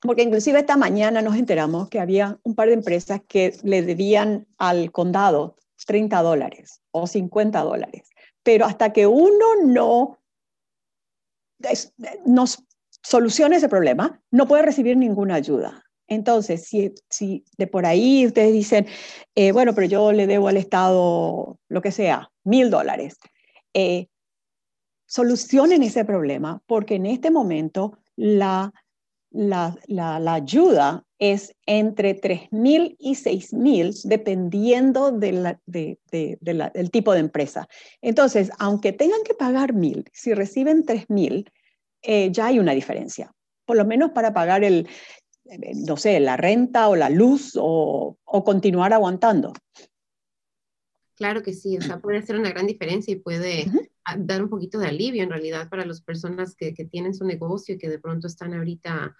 porque 0.00 0.22
inclusive 0.22 0.60
esta 0.60 0.76
mañana 0.76 1.20
nos 1.20 1.36
enteramos 1.36 1.88
que 1.88 2.00
había 2.00 2.38
un 2.44 2.54
par 2.54 2.68
de 2.68 2.74
empresas 2.74 3.20
que 3.26 3.54
le 3.64 3.82
debían 3.82 4.46
al 4.56 4.92
condado 4.92 5.56
30 5.84 6.22
dólares 6.22 6.80
o 6.92 7.06
50 7.06 7.60
dólares. 7.60 8.08
Pero 8.44 8.66
hasta 8.66 8.92
que 8.92 9.06
uno 9.06 9.46
no 9.64 10.18
nos 12.24 12.62
solucione 13.02 13.56
ese 13.56 13.68
problema, 13.68 14.22
no 14.30 14.46
puede 14.46 14.62
recibir 14.62 14.96
ninguna 14.96 15.34
ayuda. 15.34 15.82
Entonces, 16.06 16.68
si, 16.68 16.94
si 17.10 17.44
de 17.58 17.66
por 17.66 17.84
ahí 17.84 18.26
ustedes 18.26 18.52
dicen, 18.52 18.86
eh, 19.34 19.50
bueno, 19.50 19.74
pero 19.74 19.88
yo 19.88 20.12
le 20.12 20.28
debo 20.28 20.46
al 20.46 20.56
Estado 20.56 21.58
lo 21.68 21.82
que 21.82 21.90
sea, 21.90 22.30
mil 22.44 22.70
dólares, 22.70 23.16
eh, 23.74 24.06
solucionen 25.06 25.82
ese 25.82 26.04
problema 26.04 26.60
porque 26.66 26.96
en 26.96 27.06
este 27.06 27.30
momento 27.30 27.98
la, 28.16 28.72
la, 29.30 29.76
la, 29.86 30.34
ayuda 30.34 31.04
es 31.18 31.54
entre 31.66 32.20
3.000 32.20 32.96
y 32.98 33.14
6.000 33.14 34.02
dependiendo 34.04 35.12
de 35.12 35.56
de, 35.66 35.98
de, 36.10 36.38
del 36.74 36.90
tipo 36.90 37.12
de 37.12 37.20
empresa. 37.20 37.68
Entonces, 38.02 38.50
aunque 38.58 38.92
tengan 38.92 39.22
que 39.24 39.34
pagar 39.34 39.72
1.000, 39.72 40.08
si 40.12 40.34
reciben 40.34 40.84
3.000, 40.84 41.50
eh, 42.02 42.30
ya 42.30 42.46
hay 42.46 42.58
una 42.58 42.72
diferencia, 42.72 43.32
por 43.64 43.76
lo 43.76 43.84
menos 43.84 44.10
para 44.12 44.32
pagar 44.32 44.64
el, 44.64 44.88
eh, 45.44 45.72
no 45.74 45.96
sé, 45.96 46.20
la 46.20 46.36
renta 46.36 46.88
o 46.88 46.96
la 46.96 47.10
luz 47.10 47.56
o, 47.60 48.16
o 48.24 48.44
continuar 48.44 48.92
aguantando. 48.92 49.52
Claro 51.16 51.42
que 51.42 51.54
sí, 51.54 51.78
o 51.78 51.80
sea, 51.80 51.98
puede 51.98 52.20
ser 52.22 52.36
una 52.36 52.50
gran 52.50 52.66
diferencia 52.66 53.12
y 53.12 53.16
puede 53.16 53.66
dar 54.18 54.42
un 54.42 54.48
poquito 54.48 54.78
de 54.78 54.88
alivio 54.88 55.22
en 55.22 55.30
realidad 55.30 55.68
para 55.68 55.84
las 55.84 56.00
personas 56.00 56.54
que, 56.54 56.74
que, 56.74 56.84
tienen 56.84 57.14
su 57.14 57.24
negocio 57.24 57.74
y 57.74 57.78
que 57.78 57.88
de 57.88 57.98
pronto 57.98 58.26
están 58.26 58.54
ahorita 58.54 59.16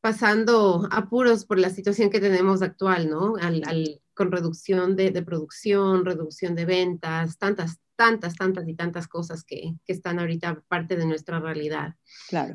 pasando 0.00 0.86
apuros 0.90 1.44
por 1.44 1.58
la 1.58 1.70
situación 1.70 2.10
que 2.10 2.20
tenemos 2.20 2.62
actual, 2.62 3.10
¿no? 3.10 3.36
Al, 3.40 3.62
al, 3.66 4.00
con 4.14 4.30
reducción 4.30 4.96
de, 4.96 5.10
de, 5.10 5.22
producción, 5.22 6.04
reducción 6.04 6.54
de 6.54 6.64
ventas, 6.64 7.38
tantas, 7.38 7.78
tantas, 7.96 8.34
tantas 8.34 8.68
y 8.68 8.74
tantas 8.74 9.08
cosas 9.08 9.42
que, 9.42 9.74
que 9.84 9.92
están 9.92 10.18
ahorita 10.18 10.62
parte 10.68 10.96
de 10.96 11.06
nuestra 11.06 11.40
realidad. 11.40 11.94
Claro. 12.28 12.54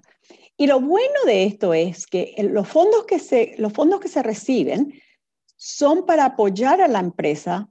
Y 0.56 0.68
lo 0.68 0.80
bueno 0.80 1.26
de 1.26 1.46
esto 1.46 1.74
es 1.74 2.06
que 2.06 2.36
los 2.52 2.68
fondos 2.68 3.06
que 3.06 3.20
se, 3.20 3.56
los 3.58 3.74
fondos 3.74 4.00
que 4.00 4.08
se 4.08 4.24
reciben 4.24 4.94
son 5.58 6.06
para 6.06 6.26
apoyar 6.26 6.82
a 6.82 6.88
la 6.88 7.00
empresa 7.00 7.70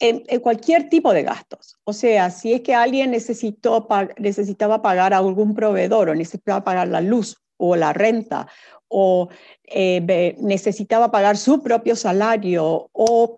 en, 0.00 0.40
cualquier 0.40 0.88
tipo 0.88 1.12
de 1.12 1.22
gastos. 1.22 1.78
O 1.84 1.92
sea, 1.92 2.30
si 2.30 2.54
es 2.54 2.62
que 2.62 2.74
alguien 2.74 3.10
necesitó, 3.10 3.86
necesitaba 4.18 4.82
pagar 4.82 5.14
a 5.14 5.18
algún 5.18 5.54
proveedor 5.54 6.08
o 6.08 6.14
necesitaba 6.14 6.64
pagar 6.64 6.88
la 6.88 7.00
luz 7.00 7.36
o 7.58 7.76
la 7.76 7.92
renta 7.92 8.48
o 8.88 9.28
eh, 9.64 10.34
necesitaba 10.40 11.10
pagar 11.10 11.36
su 11.36 11.62
propio 11.62 11.94
salario 11.94 12.90
o 12.92 13.36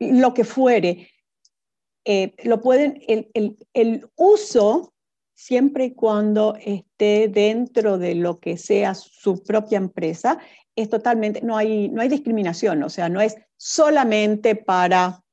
lo 0.00 0.34
que 0.34 0.44
fuere, 0.44 1.08
eh, 2.04 2.34
lo 2.44 2.60
pueden, 2.60 3.02
el, 3.06 3.30
el, 3.34 3.56
el, 3.72 4.08
uso, 4.16 4.92
siempre 5.34 5.86
y 5.86 5.94
cuando 5.94 6.56
esté 6.56 7.28
dentro 7.28 7.96
de 7.96 8.14
lo 8.14 8.40
que 8.40 8.58
sea 8.58 8.94
su 8.94 9.42
propia 9.42 9.78
empresa, 9.78 10.38
es 10.76 10.88
totalmente, 10.90 11.40
no 11.42 11.56
hay, 11.56 11.88
no 11.88 12.02
hay 12.02 12.08
discriminación, 12.08 12.82
o 12.82 12.90
sea, 12.90 13.08
no 13.08 13.20
es 13.20 13.36
solamente 13.56 14.56
para 14.56 15.23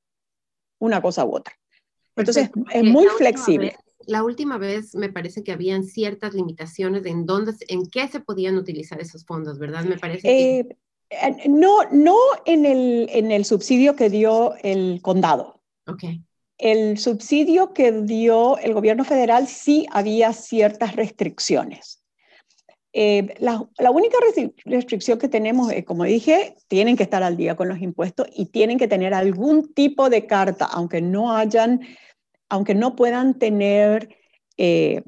una 0.81 1.01
cosa 1.01 1.23
u 1.25 1.35
otra. 1.35 1.53
Entonces, 2.15 2.49
es 2.73 2.83
muy 2.83 3.07
flexible. 3.17 3.75
la 4.05 4.23
última 4.23 4.57
vez 4.57 4.93
me 4.95 5.09
parece 5.09 5.43
que 5.43 5.51
habían 5.53 5.83
ciertas 5.83 6.33
limitaciones 6.33 7.05
en 7.05 7.25
dónde, 7.25 7.53
en 7.69 7.85
qué 7.89 8.07
se 8.07 8.19
podían 8.19 8.57
utilizar 8.57 8.99
esos 8.99 9.25
fondos, 9.25 9.59
¿verdad? 9.59 9.85
Me 9.85 9.97
parece 9.97 10.59
eh, 10.59 10.77
eh, 11.09 11.49
no, 11.49 11.83
no 11.91 12.17
en 12.45 12.65
el, 12.65 13.07
en 13.11 13.31
el 13.31 13.45
subsidio 13.45 13.95
que 13.95 14.09
dio 14.09 14.55
el 14.63 15.01
condado. 15.01 15.61
Ok. 15.87 16.03
El 16.57 16.97
subsidio 16.97 17.73
que 17.73 17.91
dio 17.91 18.57
el 18.57 18.73
gobierno 18.73 19.03
federal 19.03 19.47
sí 19.47 19.87
había 19.91 20.33
ciertas 20.33 20.95
restricciones. 20.95 22.00
Eh, 22.93 23.35
la, 23.39 23.91
única 23.91 24.17
restricción 24.65 25.17
que 25.17 25.29
tenemos 25.29 25.71
es, 25.71 25.85
como 25.85 26.03
dije, 26.03 26.55
tienen 26.67 26.97
que 26.97 27.03
estar 27.03 27.23
al 27.23 27.37
día 27.37 27.55
con 27.55 27.69
los 27.69 27.81
impuestos 27.81 28.27
y 28.35 28.47
tienen 28.47 28.77
que 28.77 28.87
tener 28.87 29.13
algún 29.13 29.73
tipo 29.73 30.09
de 30.09 30.25
carta, 30.25 30.65
aunque 30.65 31.01
no 31.01 31.35
hayan, 31.35 31.81
aunque 32.49 32.75
no 32.75 32.95
puedan 32.95 33.39
tener 33.39 34.17
eh, 34.57 35.03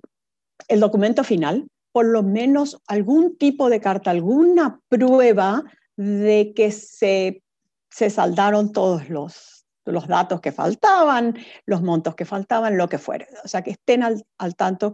el 0.70 0.80
documento 0.80 1.24
final, 1.24 1.68
por 1.92 2.06
lo 2.06 2.24
menos 2.24 2.82
algún 2.88 3.38
tipo 3.38 3.70
de 3.70 3.82
carta, 3.82 4.12
alguna 4.12 4.80
prueba 4.88 5.64
de 5.98 6.54
que 6.56 6.72
se, 6.72 7.44
se 7.92 8.10
saldaron 8.10 8.72
todos 8.72 9.10
los, 9.10 9.66
los 9.86 10.08
datos 10.08 10.40
que 10.40 10.54
faltaban, 10.54 11.38
los 11.66 11.82
montos 11.82 12.16
que 12.16 12.26
faltaban, 12.26 12.78
lo 12.78 12.88
que 12.88 12.98
fuera. 12.98 13.28
O 13.44 13.48
sea, 13.50 13.62
que 13.62 13.72
estén 13.72 14.04
al, 14.04 14.24
al 14.38 14.56
tanto, 14.56 14.94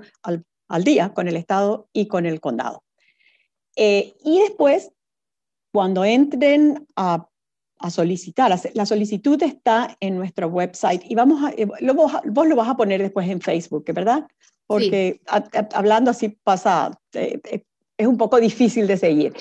al 0.69 0.83
día 0.83 1.13
con 1.13 1.27
el 1.27 1.35
Estado 1.35 1.89
y 1.91 2.07
con 2.07 2.25
el 2.25 2.39
condado. 2.39 2.83
Eh, 3.75 4.15
y 4.23 4.39
después, 4.39 4.91
cuando 5.71 6.05
entren 6.05 6.87
a, 6.95 7.27
a, 7.79 7.89
solicitar, 7.89 8.53
la 8.73 8.85
solicitud 8.85 9.41
está 9.43 9.97
en 9.99 10.17
nuestro 10.17 10.47
website 10.47 11.03
y 11.05 11.15
vamos 11.15 11.43
a, 11.43 11.49
eh, 11.51 11.67
lo, 11.81 11.93
vos, 11.93 12.13
lo 12.23 12.55
vas 12.55 12.69
a 12.69 12.77
poner 12.77 13.01
después 13.01 13.27
en 13.29 13.41
Facebook, 13.41 13.85
¿verdad? 13.93 14.27
Porque 14.67 15.19
hablando 15.73 16.11
así 16.11 16.29
pasa, 16.29 16.91
eh, 17.13 17.63
es 17.97 18.07
un 18.07 18.17
poco 18.17 18.39
difícil 18.39 18.85
de 18.87 18.97
seguir. 18.97 19.33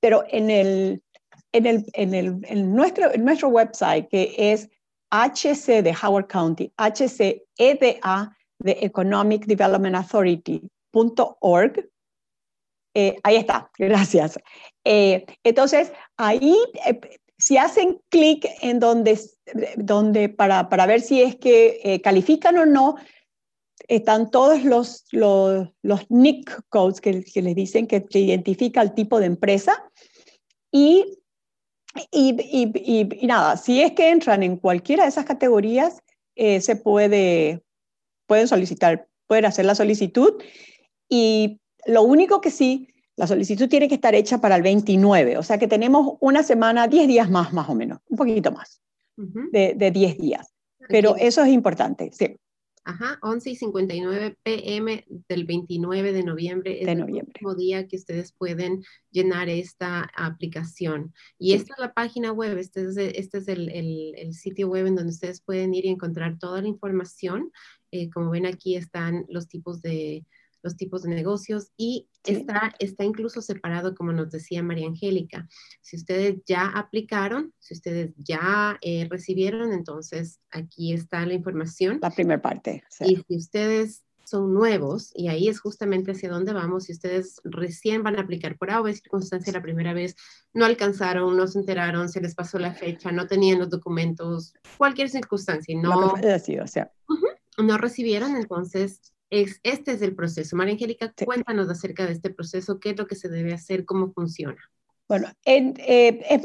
Pero 0.00 0.24
en, 0.28 0.50
el, 0.50 1.02
en, 1.52 1.66
el, 1.66 1.84
en, 1.92 2.14
el, 2.14 2.40
en, 2.44 2.74
nuestro, 2.74 3.12
en 3.12 3.24
nuestro 3.24 3.48
website, 3.48 4.08
que 4.08 4.34
es 4.38 4.68
HC 5.10 5.82
de 5.82 5.94
Howard 6.02 6.28
County, 6.28 6.72
HCEDA 6.78 8.36
de 8.60 8.78
Economic 8.82 9.46
Development 9.46 9.96
Authority.org. 9.96 11.90
Eh, 12.94 13.16
ahí 13.22 13.36
está, 13.36 13.70
gracias. 13.78 14.38
Eh, 14.84 15.24
entonces, 15.44 15.92
ahí, 16.16 16.56
eh, 16.86 17.00
si 17.38 17.56
hacen 17.56 18.00
clic 18.10 18.46
en 18.60 18.80
donde, 18.80 19.18
donde 19.76 20.28
para, 20.28 20.68
para, 20.68 20.86
ver 20.86 21.00
si 21.00 21.22
es 21.22 21.36
que 21.36 22.00
califican 22.04 22.58
o 22.58 22.66
no, 22.66 22.96
están 23.88 24.30
todos 24.30 24.62
los, 24.62 25.06
los, 25.10 25.68
los 25.82 26.10
NIC 26.10 26.60
codes 26.68 27.00
que, 27.00 27.24
que, 27.24 27.42
les 27.42 27.54
dicen 27.54 27.86
que, 27.86 28.04
identifica 28.12 28.82
el 28.82 28.92
tipo 28.92 29.18
de 29.18 29.26
empresa. 29.26 29.90
Y, 30.70 31.18
y, 32.12 32.36
y, 32.42 33.08
y, 33.20 33.26
nada, 33.26 33.56
si 33.56 33.80
es 33.80 33.92
que 33.92 34.10
entran 34.10 34.42
en 34.42 34.56
cualquiera 34.58 35.04
de 35.04 35.08
esas 35.08 35.24
categorías, 35.24 35.98
se 36.36 36.76
puede, 36.76 37.62
pueden 38.30 38.46
solicitar 38.46 39.08
pueden 39.26 39.44
hacer 39.44 39.64
la 39.64 39.74
solicitud 39.74 40.40
y 41.08 41.60
lo 41.84 42.02
único 42.02 42.40
que 42.40 42.52
sí, 42.52 42.88
la 43.16 43.26
solicitud 43.26 43.68
tiene 43.68 43.88
que 43.88 43.96
estar 43.96 44.14
hecha 44.14 44.40
para 44.40 44.54
el 44.54 44.62
29, 44.62 45.36
o 45.36 45.42
sea 45.42 45.58
que 45.58 45.66
tenemos 45.66 46.16
una 46.20 46.44
semana, 46.44 46.86
10 46.86 47.08
días 47.08 47.28
más, 47.28 47.52
más 47.52 47.68
o 47.68 47.74
menos, 47.74 47.98
un 48.08 48.16
poquito 48.16 48.52
más 48.52 48.80
de, 49.16 49.74
de 49.76 49.90
10 49.90 50.18
días. 50.18 50.54
Pero 50.88 51.16
eso 51.16 51.42
es 51.42 51.48
importante, 51.48 52.10
sí. 52.12 52.36
Ajá, 52.90 53.20
11 53.22 53.50
y 53.50 53.54
59 53.54 54.36
pm 54.42 55.04
del 55.28 55.44
29 55.44 56.12
de 56.12 56.24
noviembre 56.24 56.82
es 56.82 56.88
el 56.88 57.04
último 57.04 57.54
día 57.54 57.86
que 57.86 57.94
ustedes 57.94 58.32
pueden 58.32 58.82
llenar 59.12 59.48
esta 59.48 60.10
aplicación. 60.16 61.14
Y 61.38 61.52
esta 61.52 61.74
es 61.74 61.78
la 61.78 61.94
página 61.94 62.32
web, 62.32 62.58
este 62.58 62.82
es, 62.82 62.96
este 62.96 63.38
es 63.38 63.46
el, 63.46 63.68
el, 63.68 64.14
el, 64.16 64.34
sitio 64.34 64.66
web 64.66 64.86
en 64.86 64.96
donde 64.96 65.12
ustedes 65.12 65.40
pueden 65.40 65.72
ir 65.72 65.84
y 65.84 65.90
encontrar 65.90 66.36
toda 66.40 66.62
la 66.62 66.66
información. 66.66 67.52
Eh, 67.92 68.10
como 68.10 68.30
ven 68.30 68.44
aquí 68.44 68.74
están 68.74 69.24
los 69.28 69.46
tipos 69.46 69.82
de, 69.82 70.26
los 70.62 70.76
tipos 70.76 71.02
de 71.02 71.10
negocios 71.10 71.72
y 71.76 72.08
está, 72.24 72.74
está 72.78 73.04
incluso 73.04 73.40
separado, 73.42 73.94
como 73.94 74.12
nos 74.12 74.30
decía 74.30 74.62
María 74.62 74.86
Angélica. 74.86 75.48
Si 75.80 75.96
ustedes 75.96 76.38
ya 76.46 76.66
aplicaron, 76.66 77.52
si 77.58 77.74
ustedes 77.74 78.12
ya 78.16 78.78
eh, 78.82 79.06
recibieron, 79.10 79.72
entonces 79.72 80.40
aquí 80.50 80.92
está 80.92 81.24
la 81.26 81.34
información. 81.34 81.98
La 82.02 82.10
primera 82.10 82.40
parte. 82.40 82.82
Y 83.00 83.16
si 83.16 83.36
ustedes 83.36 84.04
son 84.24 84.54
nuevos, 84.54 85.10
y 85.16 85.26
ahí 85.26 85.48
es 85.48 85.58
justamente 85.58 86.12
hacia 86.12 86.30
dónde 86.30 86.52
vamos, 86.52 86.84
si 86.84 86.92
ustedes 86.92 87.40
recién 87.42 88.04
van 88.04 88.16
a 88.16 88.22
aplicar 88.22 88.56
por 88.56 88.70
A 88.70 88.80
o 88.80 88.92
circunstancia 88.92 89.52
la 89.52 89.62
primera 89.62 89.92
vez, 89.92 90.14
no 90.52 90.64
alcanzaron, 90.66 91.36
no 91.36 91.48
se 91.48 91.58
enteraron, 91.58 92.08
se 92.08 92.20
les 92.20 92.36
pasó 92.36 92.60
la 92.60 92.72
fecha, 92.72 93.10
no 93.10 93.26
tenían 93.26 93.58
los 93.58 93.70
documentos, 93.70 94.54
cualquier 94.78 95.08
circunstancia, 95.08 95.76
no... 95.80 96.12
o 96.12 96.66
sea 96.68 96.92
no 97.62 97.78
recibieron, 97.78 98.36
entonces 98.36 99.00
es, 99.30 99.60
este 99.62 99.92
es 99.92 100.02
el 100.02 100.14
proceso. 100.14 100.56
María 100.56 100.74
Angélica, 100.74 101.12
cuéntanos 101.24 101.68
acerca 101.68 102.04
de 102.06 102.12
este 102.12 102.30
proceso, 102.30 102.78
qué 102.80 102.90
es 102.90 102.98
lo 102.98 103.06
que 103.06 103.14
se 103.14 103.28
debe 103.28 103.54
hacer, 103.54 103.84
cómo 103.84 104.12
funciona. 104.12 104.58
Bueno, 105.08 105.28
eh, 105.44 106.40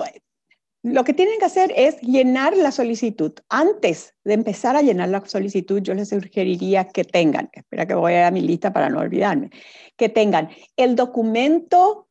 lo 0.82 1.04
que 1.04 1.14
tienen 1.14 1.40
que 1.40 1.46
hacer 1.46 1.74
es 1.76 2.00
llenar 2.02 2.56
la 2.56 2.72
solicitud. 2.72 3.34
Antes 3.50 4.14
de 4.24 4.36
empezar 4.36 4.76
a 4.76 4.84
llenar 4.84 5.10
la 5.10 5.26
solicitud, 5.26 5.82
yo 5.82 5.96
les 5.96 6.10
sugeriría 6.10 6.88
que 6.88 7.04
tengan, 7.04 7.50
espera 7.54 7.88
que 7.88 7.96
voy 7.96 8.14
a 8.14 8.30
mi 8.30 8.42
lista 8.42 8.72
para 8.72 8.90
no 8.90 9.00
olvidarme, 9.00 9.50
que 9.98 10.10
tengan 10.10 10.50
el 10.78 10.96
documento 10.96 12.05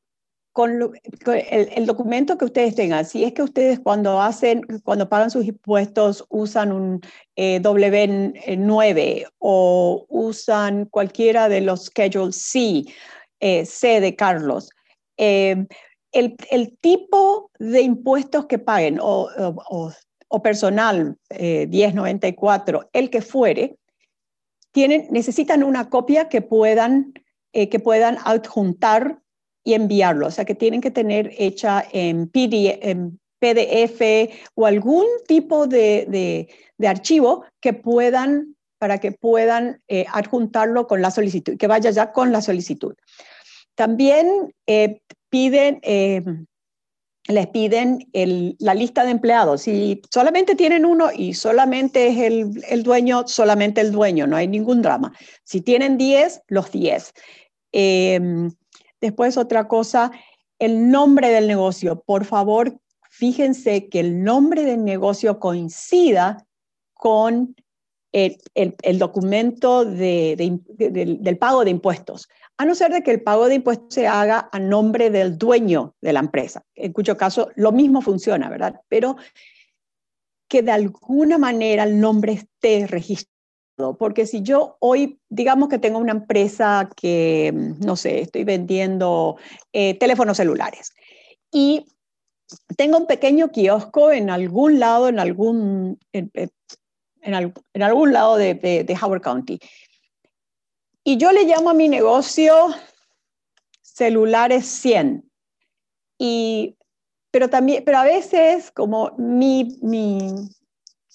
con 0.55 0.95
el, 1.27 1.85
documento 1.85 2.39
que 2.39 2.45
ustedes 2.45 2.77
tengan, 2.77 3.05
si 3.05 3.25
es 3.25 3.33
que 3.33 3.43
ustedes 3.43 3.81
cuando 3.81 4.21
hacen, 4.21 4.63
cuando 4.85 5.09
pagan 5.09 5.29
sus 5.29 5.45
impuestos 5.47 6.25
usan 6.29 6.71
un 6.71 7.01
eh, 7.35 7.61
W9 7.61 9.27
o 9.39 10.07
usan 10.09 10.85
cualquiera 10.85 11.49
de 11.49 11.61
los 11.61 11.87
Schedule 11.87 12.31
C, 12.33 12.85
eh, 13.41 13.67
C 13.67 14.01
de 14.01 14.15
Carlos, 14.15 14.71
eh, 15.17 15.67
el, 16.13 16.79
tipo 16.81 17.51
de 17.59 17.83
impuestos 17.83 18.47
que 18.47 18.61
paguen 18.61 19.01
o, 19.03 19.29
o, 20.29 20.41
personal 20.41 21.19
1094, 21.31 22.91
el 22.93 23.11
que 23.11 23.23
fuere, 23.23 23.77
tienen, 24.71 25.09
necesitan 25.11 25.65
una 25.65 25.91
copia 25.91 26.29
que 26.29 26.43
puedan, 26.43 27.13
que 27.53 27.81
puedan 27.81 28.19
adjuntar 28.25 29.19
y 29.65 29.75
enviarlo. 29.75 30.27
O 30.27 30.31
sea, 30.31 30.45
que 30.45 30.55
tienen 30.55 30.81
que 30.81 30.91
tener 30.91 31.33
hecha 31.39 31.85
en, 31.93 32.31
PDF 33.39 34.01
o 34.55 34.67
algún 34.67 35.05
tipo 35.27 35.67
de, 35.67 36.49
archivo 36.87 37.45
que 37.61 37.73
puedan, 37.73 38.55
para 38.79 38.99
que 38.99 39.13
puedan 39.13 39.81
eh, 39.89 40.05
adjuntarlo 40.13 40.87
con 40.87 41.03
la 41.03 41.11
solicitud, 41.11 41.57
que 41.57 41.67
vaya 41.67 41.91
ya 41.91 42.13
con 42.13 42.31
la 42.31 42.43
solicitud. 42.43 42.95
También 43.75 44.55
eh, 44.67 45.01
piden, 45.31 45.81
eh, 45.83 46.23
les 47.27 47.47
piden 47.49 48.07
la 48.59 48.75
lista 48.75 49.05
de 49.05 49.11
empleados. 49.11 49.63
Si 49.63 50.01
solamente 50.11 50.55
tienen 50.55 50.85
uno 50.85 51.11
y 51.15 51.35
solamente 51.35 52.09
es 52.09 52.19
el, 52.19 52.63
el, 52.69 52.83
dueño, 52.83 53.27
solamente 53.27 53.81
el 53.81 53.93
dueño, 53.93 54.27
no 54.27 54.37
hay 54.37 54.47
ningún 54.47 54.83
drama. 54.83 55.13
Si 55.43 55.61
tienen 55.61 55.97
10, 55.97 56.43
los 56.49 56.71
10. 56.71 57.13
Después 59.05 59.37
otra 59.37 59.69
cosa, 59.69 60.13
el 60.59 60.91
nombre 60.91 61.29
del 61.29 61.47
negocio. 61.47 62.03
Por 62.07 62.25
favor, 62.25 62.81
fíjense 63.11 63.91
que 63.91 64.01
el 64.01 64.25
nombre 64.25 64.65
del 64.65 64.83
negocio 64.83 65.39
coincida 65.39 66.47
con 66.95 67.55
el, 68.13 68.39
documento 68.99 69.85
del, 69.85 71.37
pago 71.39 71.65
de 71.65 71.71
impuestos, 71.71 72.31
a 72.57 72.65
no 72.65 72.75
ser 72.75 72.93
de 72.93 73.03
que 73.03 73.11
el 73.11 73.23
pago 73.23 73.47
de 73.47 73.57
impuestos 73.57 73.93
se 73.93 74.07
haga 74.07 74.49
a 74.51 74.59
nombre 74.59 75.11
del 75.11 75.37
dueño 75.37 75.95
de 76.01 76.15
la 76.15 76.21
empresa, 76.21 76.65
en 76.75 76.95
cuyo 76.95 77.15
caso 77.19 77.51
lo 77.57 77.73
mismo 77.73 78.01
funciona, 78.01 78.49
¿verdad? 78.49 78.81
Pero 78.89 79.17
que 80.49 80.63
de 80.63 80.73
alguna 80.73 81.37
manera 81.37 81.83
el 81.83 82.01
nombre 82.01 82.33
esté 82.33 82.87
registrado 82.87 83.34
porque 83.99 84.27
si 84.27 84.43
yo 84.43 84.77
hoy, 84.81 85.19
digamos 85.29 85.69
que 85.69 85.79
tengo 85.79 85.99
una 85.99 86.13
empresa 86.13 86.89
que, 86.97 87.53
mm, 87.55 87.85
no 87.85 87.97
sé, 87.97 88.21
estoy 88.21 88.45
vendiendo 88.45 89.37
eh, 89.73 89.95
teléfonos 89.99 90.37
celulares 90.37 90.93
y 91.51 91.87
tengo 92.77 92.99
un 92.99 93.07
pequeño 93.07 93.51
kiosco 93.51 94.13
en 94.13 94.31
algún 94.31 94.79
lado, 94.79 95.09
en 95.09 95.19
algún, 95.19 95.99
en, 96.13 97.83
algún 97.83 98.13
lado 98.13 98.37
de, 98.37 98.55
de, 98.55 98.99
Howard 99.01 99.23
County. 99.23 99.59
Y 101.03 101.17
yo 101.17 101.33
le 101.33 101.45
llamo 101.45 101.71
a 101.71 101.75
mi 101.75 101.89
negocio 101.89 102.69
celulares 103.83 104.67
100. 104.67 105.31
Y, 106.19 106.77
pero, 107.31 107.51
también, 107.51 107.83
pero 107.85 107.99
a 107.99 108.05
veces 108.05 108.71
como 108.71 109.15
mi, 109.19 109.79
mi, 109.83 110.49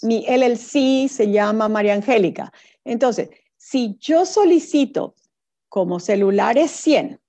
mi 0.02 0.26
LLC 0.28 1.10
se 1.10 1.32
llama 1.32 1.68
María 1.68 1.94
Angélica. 1.94 2.52
Entonces, 2.84 3.30
si 3.58 3.98
yo 4.00 4.26
solicito 4.26 5.16
como 5.68 6.00
celulares 6.00 6.72
100, 6.72 7.20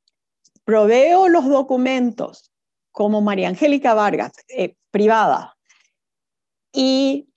proveo 0.64 1.28
los 1.28 1.48
documentos 1.48 2.50
como 2.92 3.20
María 3.20 3.48
Angélica 3.48 3.94
Vargas, 3.94 4.32
eh, 4.48 4.74
privada, 4.90 5.56
y 6.72 7.28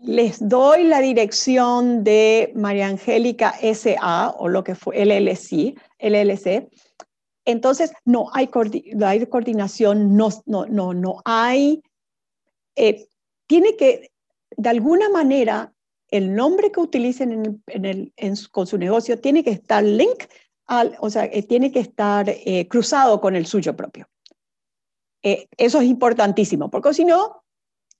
les 0.00 0.46
doy 0.46 0.84
la 0.84 1.00
dirección 1.00 2.04
de 2.04 2.52
María 2.54 2.86
Angélica 2.86 3.54
SA 3.60 4.34
o 4.38 4.48
lo 4.48 4.62
que 4.62 4.74
fue 4.74 5.04
LLC, 5.04 5.74
LLC 5.98 6.68
entonces 7.46 7.92
no 8.04 8.28
hay, 8.32 8.48
coordinación, 8.48 10.16
no, 10.16 10.28
no, 10.46 10.66
no, 10.66 10.92
no 10.92 11.22
hay, 11.24 11.80
eh, 12.74 13.06
tiene 13.46 13.76
que, 13.76 14.10
de 14.56 14.68
alguna 14.68 15.08
manera, 15.08 15.72
el 16.08 16.34
nombre 16.34 16.70
que 16.70 16.80
utilicen 16.80 17.62
con 18.50 18.66
su 18.66 18.78
negocio 18.78 19.20
tiene 19.20 19.42
que 19.42 19.50
estar 19.50 19.82
link, 19.82 20.24
o 21.00 21.10
sea, 21.10 21.24
eh, 21.24 21.42
tiene 21.42 21.70
que 21.72 21.80
estar 21.80 22.28
eh, 22.28 22.66
cruzado 22.68 23.20
con 23.20 23.36
el 23.36 23.46
suyo 23.46 23.76
propio. 23.76 24.08
Eh, 25.22 25.48
eso 25.56 25.80
es 25.80 25.86
importantísimo, 25.86 26.70
porque 26.70 26.94
si 26.94 27.04
no, 27.04 27.42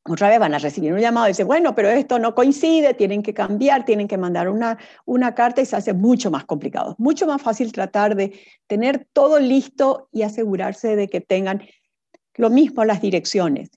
otra 0.04 0.28
vez 0.28 0.38
van 0.38 0.54
a 0.54 0.58
recibir 0.58 0.92
un 0.92 1.00
llamado 1.00 1.26
y 1.26 1.30
decir, 1.30 1.44
bueno, 1.44 1.74
pero 1.74 1.88
esto 1.88 2.18
no 2.18 2.34
coincide, 2.34 2.94
tienen 2.94 3.22
que 3.22 3.34
cambiar, 3.34 3.84
tienen 3.84 4.06
que 4.06 4.18
mandar 4.18 4.48
una, 4.48 4.78
una 5.04 5.34
carta 5.34 5.60
y 5.60 5.66
se 5.66 5.76
hace 5.76 5.92
mucho 5.92 6.30
más 6.30 6.44
complicado. 6.44 6.94
Mucho 6.98 7.26
más 7.26 7.42
fácil 7.42 7.72
tratar 7.72 8.14
de 8.14 8.38
tener 8.66 9.06
todo 9.12 9.40
listo 9.40 10.08
y 10.12 10.22
asegurarse 10.22 10.94
de 10.94 11.08
que 11.08 11.20
tengan 11.20 11.62
lo 12.34 12.50
mismo 12.50 12.84
las 12.84 13.00
direcciones. 13.00 13.70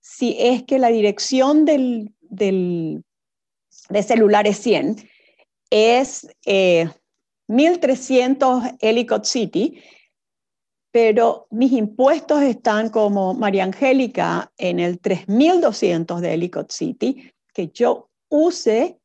Si 0.00 0.36
es 0.38 0.62
que 0.62 0.78
la 0.78 0.88
dirección 0.88 1.64
del, 1.64 2.14
del, 2.30 3.04
de 3.88 4.02
celulares 4.02 4.58
100 4.58 5.08
es 5.70 6.28
1300 7.48 8.64
eh, 8.64 8.76
Ellicott 8.80 9.24
City, 9.24 9.82
pero 10.90 11.46
mis 11.50 11.72
impuestos 11.72 12.42
están 12.42 12.90
como 12.90 13.34
María 13.34 13.64
Angélica 13.64 14.52
en 14.56 14.80
el 14.80 15.00
3200 15.00 16.20
de 16.20 16.34
Ellicott 16.34 16.70
City, 16.70 17.30
que 17.52 17.68
yo 17.68 18.08
use 18.28 18.98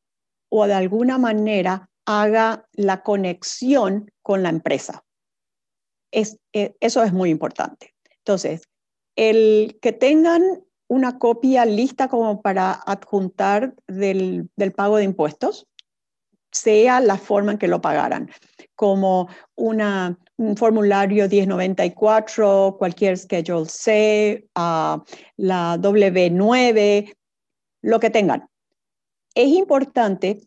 o 0.48 0.66
de 0.66 0.74
alguna 0.74 1.18
manera 1.18 1.90
haga 2.06 2.66
la 2.72 3.02
conexión 3.02 4.10
con 4.22 4.42
la 4.42 4.48
empresa. 4.48 5.04
Es, 6.10 6.38
eh, 6.52 6.74
eso 6.80 7.02
es 7.02 7.12
muy 7.12 7.30
importante. 7.30 7.94
Entonces, 8.18 8.62
el 9.16 9.78
que 9.80 9.92
tengan 9.92 10.42
una 10.92 11.18
copia 11.18 11.64
lista 11.64 12.06
como 12.06 12.42
para 12.42 12.72
adjuntar 12.84 13.74
del, 13.86 14.50
pago 14.76 14.98
de 14.98 15.04
impuestos, 15.04 15.66
sea 16.50 17.00
la 17.00 17.16
forma 17.16 17.52
en 17.52 17.58
que 17.58 17.66
lo 17.66 17.80
pagaran, 17.80 18.30
como 18.74 19.26
una, 19.54 20.18
un 20.36 20.54
formulario 20.54 21.30
1094, 21.30 22.76
cualquier 22.78 23.16
Schedule 23.16 23.64
C, 23.70 24.46
la 24.54 25.78
W9, 25.78 27.16
lo 27.80 27.98
que 27.98 28.10
tengan. 28.10 28.46
Es 29.34 29.48
importante 29.48 30.42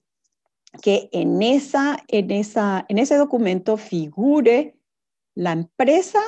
que 0.79 1.10
en, 1.12 1.41
esa, 1.41 1.97
en, 2.08 2.29
esa, 2.29 2.86
en 2.88 2.99
ese 2.99 3.15
documento 3.15 3.77
figure 3.77 4.75
la 5.34 5.53
empresa 5.53 6.19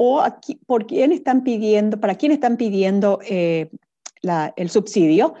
o 0.00 0.24
por 0.64 0.86
quién 0.86 1.10
están 1.10 1.42
pidiendo, 1.42 1.98
para 1.98 2.14
quién 2.14 2.30
están 2.30 2.56
pidiendo 2.56 3.18
eh, 3.28 3.68
el 4.54 4.70
subsidio 4.70 5.34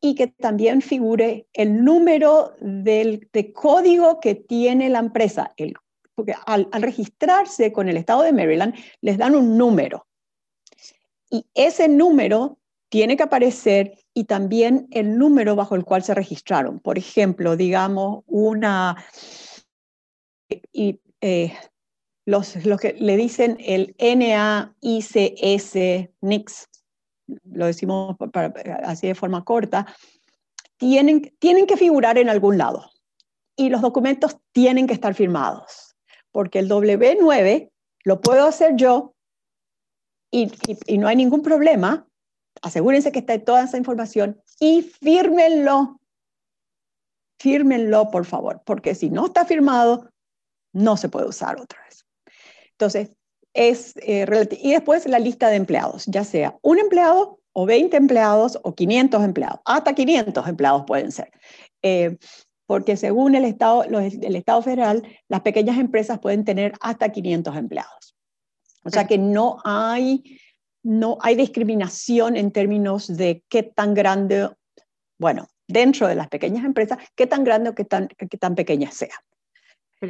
y 0.00 0.14
que 0.14 0.28
también 0.28 0.80
figure 0.80 1.48
el 1.52 1.84
número 1.84 2.54
del, 2.60 3.28
de 3.32 3.52
código 3.52 4.20
que 4.20 4.36
tiene 4.36 4.90
la 4.90 5.00
empresa. 5.00 5.52
Porque 6.14 6.34
al, 6.46 6.68
registrarse 6.70 7.72
con 7.72 7.88
el 7.88 7.96
estado 7.96 8.22
de 8.22 8.32
Maryland, 8.32 8.76
les 9.00 9.18
dan 9.18 9.34
un 9.34 9.58
número. 9.58 10.06
Y 11.28 11.44
ese 11.54 11.88
número 11.88 12.58
tiene 12.88 13.16
que 13.16 13.24
aparecer 13.24 13.98
y 14.14 14.22
también 14.22 14.86
el 14.92 15.18
número 15.18 15.56
bajo 15.56 15.74
el 15.74 15.84
cual 15.84 16.04
se 16.04 16.14
registraron. 16.14 16.78
Por 16.78 16.96
ejemplo, 16.96 17.56
digamos, 17.56 18.22
una... 18.28 19.04
Y, 20.72 21.00
eh, 21.20 21.52
los, 22.26 22.56
que 22.80 22.94
le 22.98 23.16
dicen 23.16 23.56
el 23.60 23.94
NAICS, 23.98 25.14
NICS, 26.20 26.68
lo 27.44 27.66
decimos 27.66 28.16
así 28.84 29.06
de 29.06 29.14
forma 29.14 29.44
corta, 29.44 29.86
tienen, 30.76 31.32
tienen 31.38 31.66
que 31.66 31.76
figurar 31.76 32.18
en 32.18 32.28
algún 32.28 32.58
lado 32.58 32.90
y 33.56 33.70
los 33.70 33.80
documentos 33.80 34.36
tienen 34.52 34.86
que 34.86 34.94
estar 34.94 35.14
firmados, 35.14 35.96
porque 36.32 36.58
el 36.58 36.68
W9 36.68 37.70
lo 38.04 38.20
puedo 38.20 38.46
hacer 38.46 38.74
yo 38.76 39.14
y, 40.30 40.52
y 40.86 40.98
no 40.98 41.08
hay 41.08 41.16
ningún 41.16 41.42
problema. 41.42 42.06
Asegúrense 42.60 43.12
que 43.12 43.20
está 43.20 43.38
toda 43.42 43.64
esa 43.64 43.78
información 43.78 44.42
y 44.58 44.82
fírmenlo. 44.82 46.00
Fírmenlo, 47.38 48.10
por 48.10 48.24
favor, 48.24 48.62
porque 48.64 48.94
si 48.94 49.10
no 49.10 49.26
está 49.26 49.44
firmado, 49.44 50.10
no 50.72 50.96
se 50.96 51.08
puede 51.08 51.28
usar 51.28 51.60
otra 51.60 51.82
vez. 51.84 52.05
Entonces, 52.78 53.10
es 53.54 53.94
eh, 54.02 54.26
y 54.60 54.72
después 54.72 55.06
la 55.08 55.18
lista 55.18 55.48
de 55.48 55.56
empleados, 55.56 56.04
ya 56.06 56.24
sea 56.24 56.58
un 56.62 56.78
empleado 56.78 57.40
o 57.52 57.64
20 57.64 57.96
empleados 57.96 58.58
o 58.62 58.74
500 58.74 59.24
empleados, 59.24 59.60
hasta 59.64 59.94
500 59.94 60.46
empleados 60.46 60.84
pueden 60.86 61.10
ser. 61.10 61.30
Eh, 61.82 62.18
porque 62.66 62.96
según 62.96 63.34
el 63.34 63.44
Estado, 63.44 63.84
el 63.84 64.36
Estado 64.36 64.60
federal, 64.60 65.02
las 65.28 65.40
pequeñas 65.40 65.78
empresas 65.78 66.18
pueden 66.18 66.44
tener 66.44 66.74
hasta 66.80 67.10
500 67.10 67.56
empleados. 67.56 68.16
O 68.84 68.90
sea 68.90 69.06
que 69.06 69.18
no 69.18 69.58
hay, 69.64 70.38
no 70.82 71.16
hay 71.20 71.34
discriminación 71.34 72.36
en 72.36 72.50
términos 72.50 73.16
de 73.16 73.42
qué 73.48 73.62
tan 73.62 73.94
grande, 73.94 74.50
bueno, 75.18 75.48
dentro 75.66 76.08
de 76.08 76.14
las 76.14 76.28
pequeñas 76.28 76.64
empresas, 76.64 76.98
qué 77.14 77.26
tan 77.26 77.44
grande 77.44 77.70
o 77.70 77.74
qué 77.74 77.84
tan, 77.84 78.08
qué 78.08 78.36
tan 78.36 78.54
pequeña 78.54 78.90
sea. 78.90 79.14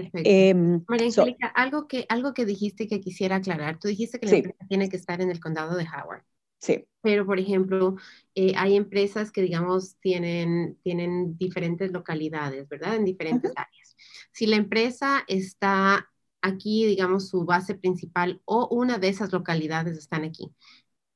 Perfecto. 0.03 0.31
Em, 0.31 0.85
María 0.89 1.07
Angélica, 1.07 1.49
algo, 1.49 1.87
que, 1.87 2.07
algo 2.09 2.35
que 2.35 2.45
dijiste 2.45 2.87
que 2.87 3.01
quisiera 3.01 3.37
aclarar. 3.37 3.79
Tú 3.79 3.89
dijiste 3.89 4.19
que 4.19 4.27
la 4.27 4.37
empresa 4.37 4.67
tiene 4.69 4.89
que 4.89 4.97
estar 4.97 5.21
en 5.21 5.31
el 5.31 5.41
condado 5.41 5.77
de 5.77 5.85
Howard. 5.85 6.23
Sí. 6.59 6.87
Pero, 7.03 7.27
por 7.27 7.39
ejemplo, 7.39 7.97
eh, 8.35 8.55
hay 8.57 8.77
empresas 8.77 9.31
que, 9.31 9.43
digamos, 9.43 9.97
tienen, 10.01 10.79
tienen 10.83 11.37
diferentes 11.37 11.93
localidades, 11.93 12.69
¿verdad? 12.69 12.97
En 12.97 13.05
diferentes 13.05 13.53
áreas. 13.55 13.97
Si 14.33 14.47
la 14.47 14.57
empresa 14.57 15.25
está 15.29 16.09
aquí, 16.41 16.87
digamos, 16.87 17.29
su 17.29 17.45
base 17.45 17.75
principal 17.75 18.41
o 18.45 18.69
una 18.71 18.99
de 18.99 19.09
esas 19.09 19.33
localidades 19.33 19.97
están 19.97 20.25
aquí, 20.25 20.53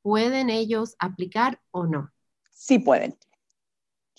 ¿pueden 0.02 0.50
ellos 0.50 0.94
aplicar 0.98 1.60
o 1.70 1.86
no? 1.86 2.12
Sí 2.50 2.78
pueden. 2.78 3.16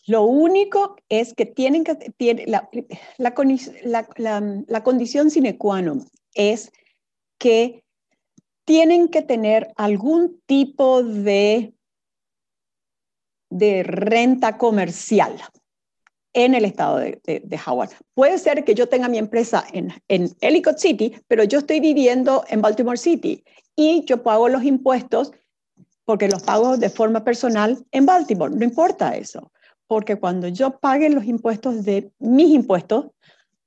Lo 0.07 0.23
único 0.23 0.95
es 1.09 1.33
que 1.33 1.45
tienen 1.45 1.83
que, 1.83 1.95
tiene, 1.95 2.45
la, 2.47 3.33
condición 4.83 5.29
sine 5.29 5.57
qua 5.57 5.81
non 5.81 6.03
es 6.33 6.71
que 7.37 7.83
tienen 8.65 9.09
que 9.09 9.21
tener 9.21 9.71
algún 9.75 10.41
tipo 10.47 11.03
de, 11.03 11.73
de 13.49 13.83
renta 13.83 14.57
comercial 14.57 15.39
en 16.33 16.55
el 16.55 16.65
estado 16.65 16.97
de, 16.97 17.19
de, 17.25 17.59
Howard. 17.67 17.91
Puede 18.13 18.37
ser 18.37 18.63
que 18.63 18.73
yo 18.73 18.87
tenga 18.87 19.09
mi 19.09 19.17
empresa 19.17 19.65
en, 19.73 19.93
en 20.07 20.29
Ellicott 20.39 20.77
City, 20.77 21.13
pero 21.27 21.43
yo 21.43 21.59
estoy 21.59 21.79
viviendo 21.79 22.43
en 22.47 22.61
Baltimore 22.61 22.97
City 22.97 23.43
y 23.75 24.03
yo 24.05 24.23
pago 24.23 24.47
los 24.49 24.63
impuestos 24.63 25.31
porque 26.05 26.27
los 26.27 26.41
pago 26.43 26.77
de 26.77 26.89
forma 26.89 27.23
personal 27.23 27.85
en 27.91 28.05
Baltimore. 28.05 28.55
No 28.55 28.63
importa 28.63 29.15
eso, 29.15 29.51
porque 29.91 30.15
cuando 30.15 30.47
yo 30.47 30.80
pague 30.80 31.10
los 31.10 31.25
impuestos 31.25 31.84
de 31.84 32.13
mis 32.17 32.51
impuestos, 32.51 33.08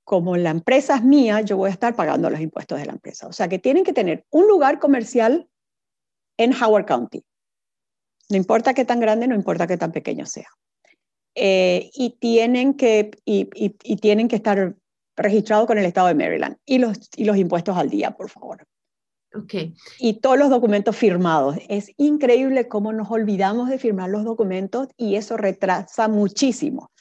como 0.05 0.39
la 0.39 0.49
empresa 0.49 0.97
es 0.97 1.05
mía, 1.05 1.43
yo 1.43 1.59
voy 1.59 1.69
a 1.69 1.73
estar 1.75 1.95
pagando 1.95 2.31
los 2.31 2.41
impuestos 2.41 2.79
de 2.79 2.87
la 2.87 2.93
empresa. 2.93 3.27
O 3.27 3.33
sea 3.35 3.47
que 3.47 3.59
tienen 3.59 3.85
que 3.85 3.93
tener 3.93 4.25
un 4.31 4.49
lugar 4.49 4.79
comercial 4.79 5.51
en 6.39 6.55
Howard 6.55 6.87
County. 6.87 7.23
No 8.31 8.39
importa 8.39 8.73
qué 8.73 8.87
tan 8.87 9.01
grande, 9.01 9.29
no 9.29 9.35
importa 9.35 9.67
qué 9.67 9.77
tan 9.77 9.93
pequeño 9.93 10.25
sea. 10.25 10.49
Eh, 11.35 11.91
y, 11.93 12.17
tienen 12.19 12.73
que, 12.73 13.11
y, 13.27 13.45
tienen 13.97 14.27
que 14.27 14.37
estar 14.37 14.75
registrados 15.17 15.67
con 15.67 15.77
el 15.77 15.85
estado 15.85 16.09
de 16.09 16.15
Maryland 16.15 16.57
y 16.65 16.79
los, 16.79 17.11
y 17.17 17.27
los 17.27 17.37
impuestos 17.37 17.77
al 17.77 17.91
día, 17.91 18.13
por 18.13 18.31
favor. 18.31 18.67
Okay. 19.35 19.75
Y 19.99 20.21
todos 20.21 20.39
los 20.39 20.49
documentos 20.49 20.97
firmados. 20.97 21.57
Es 21.69 21.91
increíble 21.97 22.69
cómo 22.69 22.93
nos 22.93 23.11
olvidamos 23.11 23.69
de 23.69 23.79
firmar 23.79 24.11
los 24.11 24.25
documentos 24.25 24.89
y 24.97 25.17
eso 25.17 25.37
retrasa 25.37 26.07
muchísimo. 26.09 26.93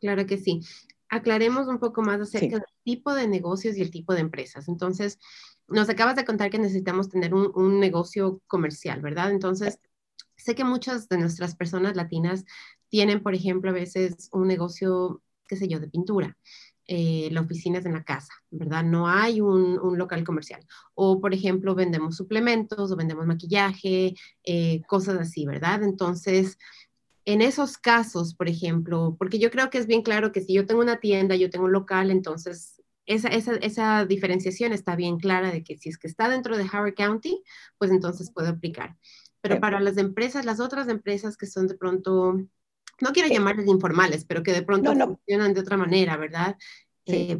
Claro 0.00 0.26
que 0.26 0.38
sí 0.38 0.60
aclaremos 1.08 1.68
un 1.68 1.78
poco 1.78 2.02
más 2.02 2.20
acerca 2.20 2.56
del 2.56 2.64
tipo 2.84 3.14
de 3.14 3.26
negocios 3.26 3.76
y 3.76 3.82
el 3.82 3.90
tipo 3.90 4.14
de 4.14 4.20
empresas. 4.20 4.68
Entonces, 4.68 5.18
nos 5.66 5.88
acabas 5.88 6.16
de 6.16 6.24
contar 6.24 6.50
que 6.50 6.58
necesitamos 6.58 7.08
tener 7.08 7.34
un, 7.34 7.80
negocio 7.80 8.40
comercial, 8.46 9.00
¿verdad? 9.00 9.30
Entonces, 9.30 9.78
sé 10.36 10.54
que 10.54 10.64
muchas 10.64 11.08
de 11.08 11.18
nuestras 11.18 11.56
personas 11.56 11.96
latinas 11.96 12.44
tienen, 12.88 13.22
por 13.22 13.34
ejemplo, 13.34 13.70
a 13.70 13.74
veces 13.74 14.28
un 14.32 14.48
negocio, 14.48 15.22
qué 15.46 15.56
sé 15.56 15.68
yo, 15.68 15.80
de 15.80 15.88
pintura. 15.88 16.36
Eh, 16.90 17.28
la 17.32 17.42
oficina 17.42 17.78
es 17.78 17.84
en 17.84 17.92
la 17.92 18.02
casa, 18.02 18.32
¿verdad? 18.50 18.82
No 18.82 19.08
hay 19.08 19.42
un, 19.42 19.78
local 19.98 20.24
comercial. 20.24 20.66
O, 20.94 21.20
por 21.20 21.34
ejemplo, 21.34 21.74
vendemos 21.74 22.16
suplementos 22.16 22.90
o 22.90 22.96
vendemos 22.96 23.26
maquillaje, 23.26 24.14
eh, 24.42 24.80
cosas 24.86 25.20
así, 25.20 25.44
¿verdad? 25.44 25.82
Entonces, 25.82 26.56
en 27.26 27.42
esos 27.42 27.76
casos, 27.76 28.34
por 28.34 28.48
ejemplo, 28.48 29.16
porque 29.18 29.38
yo 29.38 29.50
creo 29.50 29.68
que 29.68 29.76
es 29.76 29.86
bien 29.86 30.00
claro 30.00 30.32
que 30.32 30.40
si 30.40 30.54
yo 30.54 30.64
tengo 30.64 30.80
una 30.80 30.98
tienda, 30.98 31.36
yo 31.36 31.50
tengo 31.50 31.66
un 31.66 31.72
local, 31.72 32.10
entonces 32.10 32.82
esa, 33.04 33.28
esa, 33.28 33.56
esa, 33.56 34.06
diferenciación 34.06 34.72
está 34.72 34.96
bien 34.96 35.18
clara 35.18 35.50
de 35.50 35.62
que 35.62 35.76
si 35.76 35.90
es 35.90 35.98
que 35.98 36.06
está 36.06 36.30
dentro 36.30 36.56
de 36.56 36.64
Howard 36.64 36.94
County, 36.94 37.42
pues 37.76 37.90
entonces 37.90 38.32
puedo 38.32 38.48
aplicar. 38.48 38.96
Pero 39.42 39.60
para 39.60 39.78
las 39.80 39.98
empresas, 39.98 40.44
las 40.44 40.58
otras 40.58 40.88
empresas 40.88 41.36
que 41.36 41.46
son 41.46 41.68
de 41.68 41.74
pronto, 41.74 42.40
no 43.00 43.12
quiero 43.12 43.28
llamarles 43.28 43.66
informales, 43.66 44.24
pero 44.24 44.42
que 44.42 44.52
de 44.52 44.62
pronto 44.62 44.94
funcionan 44.94 45.54
de 45.54 45.60
otra 45.60 45.76
manera, 45.76 46.16
¿verdad? 46.16 46.56
Eh, 47.06 47.38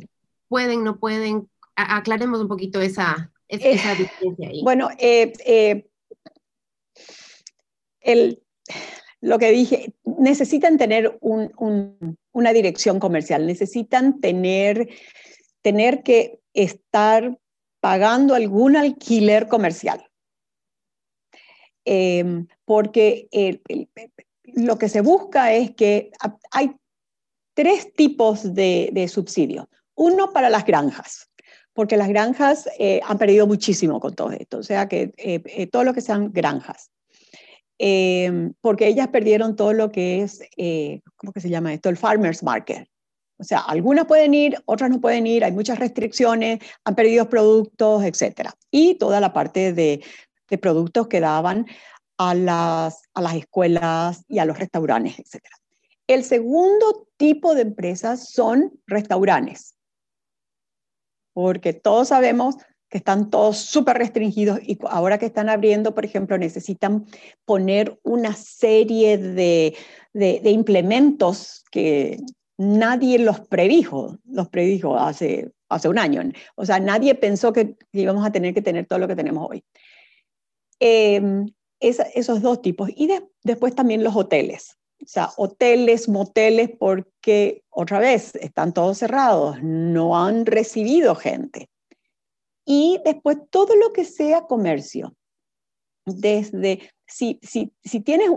pueden, 0.48 0.84
no 0.84 0.98
pueden, 0.98 1.50
aclaremos 1.74 2.40
un 2.40 2.48
poquito 2.48 2.80
esa, 2.80 3.32
esa, 3.48 3.92
eh, 3.92 3.96
diferencia 3.96 4.48
ahí. 4.48 4.62
Bueno, 4.62 4.88
eh, 4.98 5.84
el 8.00 8.42
lo 9.20 9.38
que 9.38 9.50
dije, 9.50 9.94
necesitan 10.04 10.78
tener 10.78 11.18
una 11.20 12.52
dirección 12.52 13.00
comercial, 13.00 13.46
necesitan 13.46 14.20
tener, 14.20 14.88
tener 15.60 16.02
que 16.02 16.40
estar 16.54 17.38
pagando 17.80 18.34
algún 18.34 18.76
alquiler 18.76 19.48
comercial. 19.48 20.04
Em, 21.84 22.46
porque 22.64 23.28
lo 24.54 24.78
que 24.78 24.88
se 24.88 25.00
busca 25.00 25.52
es 25.52 25.74
que 25.74 26.11
hay 26.50 26.74
tres 27.54 27.92
tipos 27.94 28.54
de, 28.54 28.90
de 28.92 29.08
subsidios. 29.08 29.66
Uno 29.94 30.32
para 30.32 30.48
las 30.48 30.64
granjas, 30.64 31.28
porque 31.72 31.96
las 31.96 32.08
granjas 32.08 32.68
eh, 32.78 33.00
han 33.04 33.18
perdido 33.18 33.46
muchísimo 33.46 34.00
con 34.00 34.14
todo 34.14 34.30
esto, 34.32 34.58
o 34.58 34.62
sea 34.62 34.88
que 34.88 35.12
eh, 35.16 35.42
eh, 35.44 35.66
todo 35.66 35.84
lo 35.84 35.94
que 35.94 36.00
sean 36.00 36.32
granjas. 36.32 36.90
Em, 37.78 38.54
porque 38.61 38.88
ellas 38.88 39.08
perdieron 39.08 39.54
todo 39.54 39.72
lo 39.72 39.92
que 39.92 40.22
es, 40.22 40.40
eh, 40.56 41.00
¿cómo 41.16 41.32
se 41.37 41.48
llama 41.48 41.72
esto? 41.72 41.88
El 41.88 41.96
farmer's 41.96 42.42
market. 42.42 42.88
O 43.38 43.44
sea, 43.44 43.61
algunas 43.61 44.06
pueden 44.06 44.34
ir, 44.34 44.61
otras 44.66 44.90
no 44.90 45.00
pueden 45.00 45.26
ir, 45.28 45.44
hay 45.44 45.52
muchas 45.52 45.78
restricciones, 45.78 46.58
han 46.84 46.94
perdido 46.96 47.28
productos, 47.28 48.02
etc. 48.02 48.50
Y 48.72 48.96
toda 48.96 49.20
la 49.20 49.32
parte 49.32 49.72
de 49.72 50.02
productos 50.61 51.06
que 51.06 51.20
daban 51.20 51.66
a 52.18 52.35
las, 52.35 53.02
a 53.14 53.22
las 53.22 53.35
escuelas 53.37 54.24
y 54.28 54.40
a 54.40 54.44
los 54.44 54.59
restaurantes, 54.59 55.18
etc. 55.18 55.44
El 56.07 56.24
segundo 56.24 57.09
tipo 57.16 57.54
de 57.54 57.62
empresas 57.62 58.28
son 58.31 58.72
restaurantes, 58.87 59.74
porque 61.33 61.72
todos 61.72 62.09
sabemos 62.09 62.57
que 62.88 62.98
están 62.98 63.31
todos 63.31 63.59
súper 63.59 63.98
restringidos 63.98 64.61
y 64.62 64.78
ahora 64.88 65.18
que 65.18 65.26
están 65.26 65.48
abriendo, 65.48 65.94
por 65.94 66.04
ejemplo, 66.04 66.38
necesitan 66.38 67.07
poner 67.44 67.98
una 68.02 68.35
serie 68.35 69.18
de, 69.18 69.76
de, 70.14 70.50
implementos 70.50 71.64
que 71.70 72.18
nadie 72.57 73.18
los 73.18 73.40
predijo, 73.40 74.18
los 74.24 74.48
predijo 74.48 74.96
hace, 74.96 75.52
hace 75.68 75.88
un 75.88 75.98
año. 75.98 76.22
O 76.57 76.64
sea, 76.64 76.81
nadie 76.81 77.14
pensó 77.14 77.52
que 77.52 77.76
íbamos 77.92 78.26
a 78.26 78.33
tener 78.33 78.54
que 78.54 78.62
tener 78.62 78.87
todo 78.87 78.98
lo 78.98 79.07
que 79.07 79.16
tenemos 79.16 79.46
hoy. 79.50 79.62
Esos 81.80 82.42
dos 82.42 82.60
tipos. 82.62 82.90
Y 82.94 83.08
después 83.44 83.74
también 83.74 84.02
los 84.02 84.16
hoteles. 84.16 84.78
O 85.02 85.06
sea, 85.06 85.30
hoteles, 85.36 86.08
moteles, 86.08 86.70
porque 86.76 87.62
otra 87.70 88.00
vez 88.00 88.34
están 88.34 88.74
todos 88.74 88.98
cerrados, 88.98 89.62
no 89.62 90.18
han 90.18 90.44
recibido 90.44 91.14
gente. 91.14 91.70
Y 92.64 93.00
después 93.04 93.38
todo 93.50 93.76
lo 93.76 93.92
que 93.92 94.04
sea 94.04 94.42
comercio. 94.42 95.14
Desde, 96.04 96.80
si, 97.06 97.38
si, 97.42 97.72
si 97.84 98.00
tienes 98.00 98.30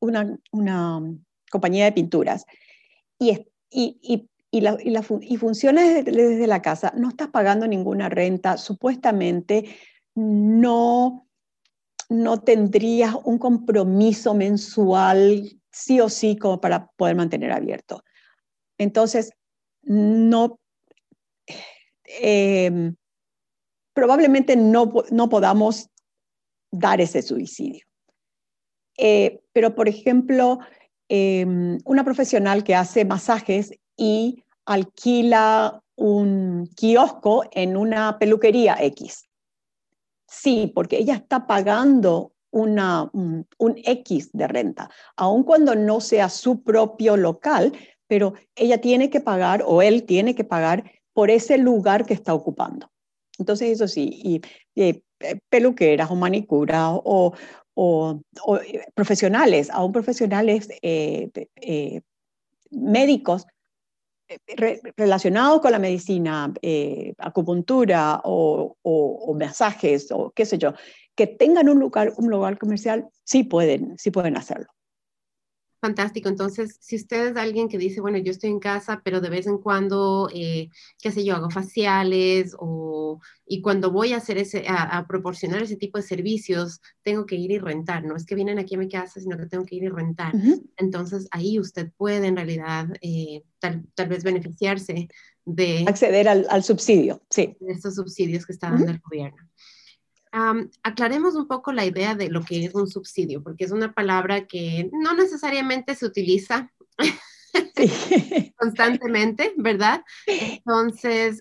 una, 0.00 0.38
compañía 1.50 1.84
de 1.84 1.92
pinturas 1.92 2.44
y, 3.18 3.30
y, 3.70 3.98
y, 4.02 4.28
y, 4.50 4.60
la, 4.60 4.78
y, 4.82 4.90
la, 4.90 5.04
y 5.20 5.36
funciona 5.36 5.82
desde, 5.82 6.10
desde, 6.10 6.46
la 6.46 6.62
casa, 6.62 6.92
no 6.96 7.08
estás 7.08 7.28
pagando 7.28 7.66
ninguna 7.66 8.08
renta, 8.08 8.56
supuestamente 8.56 9.76
no, 10.14 11.27
no 12.08 12.40
tendrías 12.40 13.14
un 13.24 13.38
compromiso 13.38 14.34
mensual 14.34 15.60
sí 15.70 16.00
o 16.00 16.08
sí 16.08 16.36
como 16.36 16.60
para 16.60 16.86
poder 16.96 17.16
mantener 17.16 17.52
abierto. 17.52 18.02
Entonces, 18.78 19.30
no, 19.82 20.58
eh, 22.04 22.92
probablemente 23.92 24.56
no, 24.56 24.92
no 25.10 25.28
podamos 25.28 25.90
dar 26.70 27.00
ese 27.00 27.22
suicidio. 27.22 27.84
Eh, 28.96 29.40
pero, 29.52 29.74
por 29.74 29.88
ejemplo, 29.88 30.58
em, 31.08 31.78
una 31.84 32.04
profesional 32.04 32.64
que 32.64 32.74
hace 32.74 33.04
masajes 33.04 33.72
y 33.96 34.44
alquila 34.66 35.82
un 35.96 36.68
kiosco 36.76 37.44
en 37.52 37.76
una 37.76 38.18
peluquería 38.18 38.76
X. 38.80 39.27
Sí, 40.28 40.70
porque 40.74 40.98
ella 40.98 41.14
está 41.14 41.46
pagando 41.46 42.32
una, 42.50 43.10
un, 43.12 43.46
un, 43.58 43.74
X 43.84 44.30
de 44.32 44.46
renta, 44.46 44.90
aun 45.16 45.42
cuando 45.42 45.74
no 45.74 46.00
sea 46.00 46.28
su 46.28 46.62
propio 46.62 47.16
local, 47.16 47.72
pero 48.06 48.34
ella 48.54 48.80
tiene 48.80 49.10
que 49.10 49.20
pagar 49.20 49.62
o 49.66 49.82
él 49.82 50.04
tiene 50.04 50.34
que 50.34 50.44
pagar 50.44 50.90
por 51.12 51.30
ese 51.30 51.58
lugar 51.58 52.06
que 52.06 52.14
está 52.14 52.34
ocupando. 52.34 52.90
Entonces, 53.38 53.70
eso 53.70 53.88
sí, 53.88 54.20
y, 54.22 54.40
eh, 54.76 55.02
peluqueras 55.48 56.10
o 56.10 56.14
manicuras 56.14 56.92
o, 57.04 57.32
o, 57.74 58.20
profesionales, 58.94 59.70
aún 59.70 59.92
profesionales 59.92 60.68
médicos 62.70 63.46
relacionados 64.96 65.60
con 65.60 65.72
la 65.72 65.78
medicina, 65.78 66.52
acupuntura 67.18 68.20
o, 68.24 68.76
o, 68.82 69.34
masajes 69.34 70.08
o 70.10 70.30
qué 70.30 70.44
sé 70.44 70.58
yo, 70.58 70.74
que 71.14 71.26
tengan 71.26 71.68
un 71.68 71.78
lugar, 71.78 72.12
un 72.16 72.30
lugar 72.30 72.58
comercial, 72.58 73.08
sí 73.24 73.44
pueden, 73.44 73.96
sí 73.98 74.10
pueden 74.10 74.36
hacerlo. 74.36 74.68
Fantástico. 75.80 76.28
Entonces, 76.28 76.76
si 76.80 76.96
usted 76.96 77.28
es 77.28 77.36
alguien 77.36 77.68
que 77.68 77.78
dice, 77.78 78.00
bueno, 78.00 78.18
yo 78.18 78.32
estoy 78.32 78.50
en 78.50 78.58
casa, 78.58 79.00
pero 79.04 79.20
de 79.20 79.30
vez 79.30 79.46
en 79.46 79.58
cuando, 79.58 80.28
eh, 80.34 80.70
qué 81.00 81.12
sé 81.12 81.24
yo, 81.24 81.36
hago 81.36 81.50
faciales 81.50 82.56
o, 82.58 83.20
y 83.46 83.60
cuando 83.62 83.92
voy 83.92 84.12
a 84.12 84.16
hacer 84.16 84.38
ese, 84.38 84.64
a, 84.68 85.06
proporcionar 85.06 85.62
ese 85.62 85.76
tipo 85.76 85.96
de 85.96 86.02
servicios, 86.02 86.80
tengo 87.02 87.26
que 87.26 87.36
ir 87.36 87.52
y 87.52 87.58
rentar. 87.58 88.04
No 88.04 88.16
es 88.16 88.26
que 88.26 88.34
vienen 88.34 88.58
aquí 88.58 88.74
a 88.74 88.78
mi 88.78 88.88
casa, 88.88 89.20
sino 89.20 89.38
que 89.38 89.46
tengo 89.46 89.64
que 89.64 89.76
ir 89.76 89.84
y 89.84 89.88
rentar. 89.88 90.32
Entonces, 90.76 91.28
ahí 91.30 91.60
usted 91.60 91.92
puede 91.96 92.26
en 92.26 92.36
realidad 92.36 92.88
eh, 93.00 93.44
tal, 93.60 94.08
vez 94.08 94.24
beneficiarse 94.24 95.08
de... 95.44 95.84
Acceder 95.86 96.28
al, 96.28 96.64
subsidio, 96.64 97.22
sí. 97.30 97.56
De 97.60 97.72
estos 97.72 97.94
subsidios 97.94 98.44
que 98.44 98.52
está 98.52 98.70
dando 98.70 98.90
el 98.90 98.98
gobierno 98.98 99.48
aclaremos 100.82 101.34
un 101.34 101.46
poco 101.46 101.72
la 101.72 101.84
idea 101.84 102.14
de 102.14 102.28
lo 102.28 102.42
que 102.42 102.64
es 102.64 102.74
un 102.74 102.88
subsidio, 102.88 103.42
porque 103.42 103.64
es 103.64 103.70
una 103.70 103.92
palabra 103.92 104.46
que 104.46 104.90
no 104.92 105.14
necesariamente 105.14 105.94
se 105.94 106.06
utiliza 106.06 106.72
constantemente, 108.56 109.52
¿verdad? 109.56 110.02
Entonces, 110.26 111.40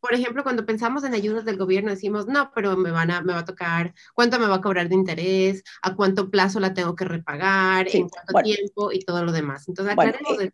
por 0.00 0.14
ejemplo, 0.14 0.42
cuando 0.42 0.64
pensamos 0.64 1.04
en 1.04 1.14
ayudas 1.14 1.44
del 1.44 1.58
gobierno, 1.58 1.90
decimos, 1.90 2.26
no, 2.26 2.50
pero 2.54 2.76
me, 2.76 2.90
van 2.90 3.10
a, 3.10 3.20
me 3.20 3.34
va 3.34 3.40
a 3.40 3.44
tocar, 3.44 3.94
¿cuánto 4.14 4.38
me 4.38 4.46
va 4.46 4.56
a 4.56 4.60
cobrar 4.60 4.88
de 4.88 4.94
interés? 4.94 5.62
¿A 5.82 5.94
cuánto 5.94 6.30
plazo 6.30 6.58
la 6.58 6.72
tengo 6.74 6.96
que 6.96 7.04
repagar? 7.04 7.86
¿En 7.92 8.08
cuánto 8.08 8.42
tiempo? 8.42 8.92
Y 8.92 9.00
todo 9.00 9.24
lo 9.24 9.32
demás. 9.32 9.68
Entonces, 9.68 9.92
aclaremos 9.92 10.40
eh, 10.40 10.52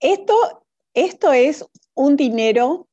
Esto, 0.00 0.66
esto 0.94 1.32
es 1.32 1.64
un 1.94 2.16
dinero 2.16 2.87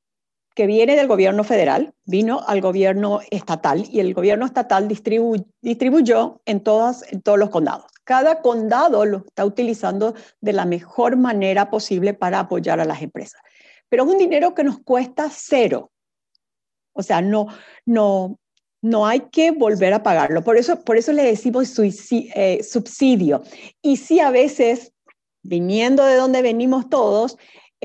que 0.56 0.68
viene 0.68 0.96
del 0.96 1.08
gobierno 1.08 1.44
federal, 1.44 1.94
vino 2.06 2.41
al 2.48 2.62
gobierno 2.62 3.20
estatal 3.30 3.84
y 3.91 4.00
el 4.00 4.13
gobierno 4.13 4.46
estatal 4.46 4.88
distribuyó 4.88 6.41
en, 6.46 6.62
todos 6.62 7.04
los 7.38 7.50
condados. 7.50 7.86
Cada 8.06 8.41
condado 8.41 9.06
lo 9.06 9.18
está 9.18 9.46
utilizando 9.46 10.15
de 10.39 10.54
la 10.54 10.65
mejor 10.65 11.18
manera 11.18 11.70
posible 11.70 12.13
para 12.13 12.39
apoyar 12.39 12.80
a 12.80 12.86
las 12.86 13.02
empresas. 13.02 13.41
Pero 13.89 14.06
es 14.06 14.10
un 14.10 14.18
dinero 14.18 14.56
que 14.56 14.63
nos 14.63 14.80
cuesta 14.80 15.30
cero. 15.30 15.91
O 16.94 17.04
sea, 17.04 17.22
no, 17.22 17.48
no, 17.86 18.39
no 18.82 19.06
hay 19.06 19.22
que 19.32 19.52
volver 19.52 19.94
a 19.94 20.04
pagarlo. 20.04 20.41
Por 20.41 20.56
eso, 20.56 20.82
por 20.86 20.96
eso 20.96 21.12
le 21.12 21.24
decimos 21.24 21.78
eh, 21.80 22.63
subsidio. 22.63 23.44
Y 23.82 23.98
sí, 23.98 24.22
a 24.22 24.32
veces, 24.32 24.94
viniendo 25.44 26.06
de 26.06 26.15
donde 26.15 26.41
venimos 26.41 26.89
todos, 26.89 27.38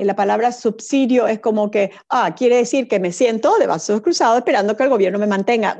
la 0.05 0.15
palabra 0.15 0.51
subsidio 0.51 1.27
es 1.27 1.39
como 1.39 1.69
que, 1.69 1.91
ah, 2.09 2.33
quiere 2.35 2.57
decir 2.57 2.87
que 2.87 2.99
me 2.99 3.11
siento 3.11 3.57
de 3.57 3.67
brazos 3.67 4.01
cruzados 4.01 4.37
esperando 4.37 4.75
que 4.75 4.83
el 4.83 4.89
gobierno 4.89 5.19
me 5.19 5.27
mantenga. 5.27 5.77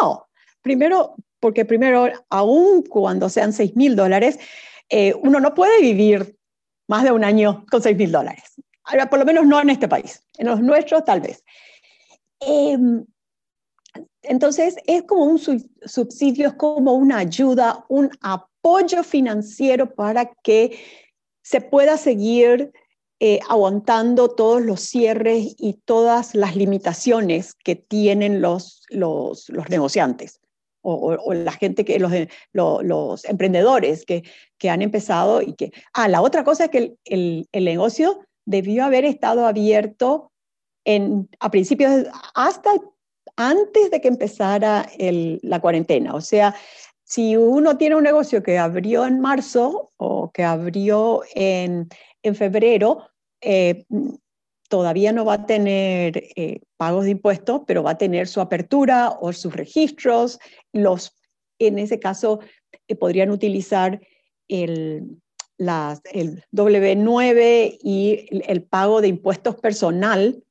No. 0.00 0.26
Primero, 0.62 1.14
porque 1.40 1.64
primero, 1.64 2.08
aún 2.30 2.82
cuando 2.82 3.28
sean 3.28 3.52
6 3.52 3.76
mil 3.76 3.96
dólares, 3.96 4.38
eh, 4.88 5.14
uno 5.22 5.40
no 5.40 5.54
puede 5.54 5.80
vivir 5.80 6.36
más 6.88 7.04
de 7.04 7.12
un 7.12 7.24
año 7.24 7.64
con 7.70 7.82
6 7.82 7.96
mil 7.96 8.12
dólares. 8.12 8.44
Por 9.10 9.18
lo 9.18 9.24
menos 9.24 9.46
no 9.46 9.60
en 9.60 9.70
este 9.70 9.88
país. 9.88 10.22
En 10.38 10.46
los 10.46 10.60
nuestros, 10.60 11.04
tal 11.04 11.20
vez. 11.20 11.44
Em, 12.40 13.04
entonces, 14.22 14.76
es 14.86 15.02
como 15.02 15.24
un 15.24 15.38
subsidio, 15.38 16.48
es 16.48 16.54
como 16.54 16.94
una 16.94 17.18
ayuda, 17.18 17.84
un 17.88 18.10
apoyo 18.20 19.02
financiero 19.02 19.94
para 19.94 20.26
que 20.42 20.78
se 21.42 21.60
pueda 21.60 21.96
seguir 21.96 22.72
eh, 23.20 23.40
aguantando 23.48 24.28
todos 24.28 24.62
los 24.62 24.80
cierres 24.80 25.56
y 25.58 25.80
todas 25.84 26.34
las 26.34 26.54
limitaciones 26.54 27.54
que 27.54 27.74
tienen 27.74 28.40
los, 28.40 28.84
los, 28.90 29.50
negociantes 29.68 30.40
o, 30.82 31.34
la 31.34 31.52
gente 31.52 31.84
que, 31.84 31.98
los, 31.98 32.12
los, 32.52 33.24
emprendedores 33.24 34.04
que, 34.04 34.22
que, 34.56 34.70
han 34.70 34.82
empezado 34.82 35.42
y 35.42 35.54
que... 35.54 35.72
Ah, 35.92 36.08
la 36.08 36.22
otra 36.22 36.44
cosa 36.44 36.66
es 36.66 36.70
que 36.70 36.96
el, 37.04 37.48
el, 37.50 37.64
negocio 37.64 38.20
debió 38.46 38.84
haber 38.84 39.04
estado 39.04 39.46
abierto 39.46 40.30
en, 40.84 41.28
a 41.40 41.50
principios, 41.50 42.04
hasta 42.34 42.70
antes 43.36 43.90
de 43.90 44.00
que 44.00 44.08
empezara 44.08 44.88
la 44.98 45.60
cuarentena. 45.60 46.14
O 46.14 46.20
sea, 46.20 46.54
si 47.04 47.36
uno 47.36 47.78
tiene 47.78 47.96
un 47.96 48.04
negocio 48.04 48.42
que 48.42 48.58
abrió 48.58 49.06
en 49.06 49.20
marzo 49.20 49.92
o 49.96 50.30
que 50.30 50.44
abrió 50.44 51.22
en, 51.34 51.88
en 52.22 52.34
febrero, 52.34 53.10
eh, 53.40 53.84
todavía 54.68 55.12
no 55.12 55.24
va 55.24 55.34
a 55.34 55.46
tener 55.46 56.24
eh, 56.36 56.60
pagos 56.76 57.04
de 57.04 57.10
impuestos, 57.10 57.62
pero 57.66 57.82
va 57.82 57.92
a 57.92 57.98
tener 57.98 58.28
su 58.28 58.40
apertura 58.40 59.10
o 59.20 59.32
sus 59.32 59.54
registros. 59.54 60.38
Los, 60.72 61.16
en 61.58 61.78
ese 61.78 61.98
caso, 61.98 62.40
eh, 62.86 62.94
podrían 62.94 63.30
utilizar 63.30 64.00
el, 64.48 65.20
el 65.58 66.44
W9 66.52 67.78
y 67.82 68.26
el, 68.30 68.62
pago 68.62 69.00
de 69.00 69.08
impuestos 69.08 69.56
personal 69.56 70.42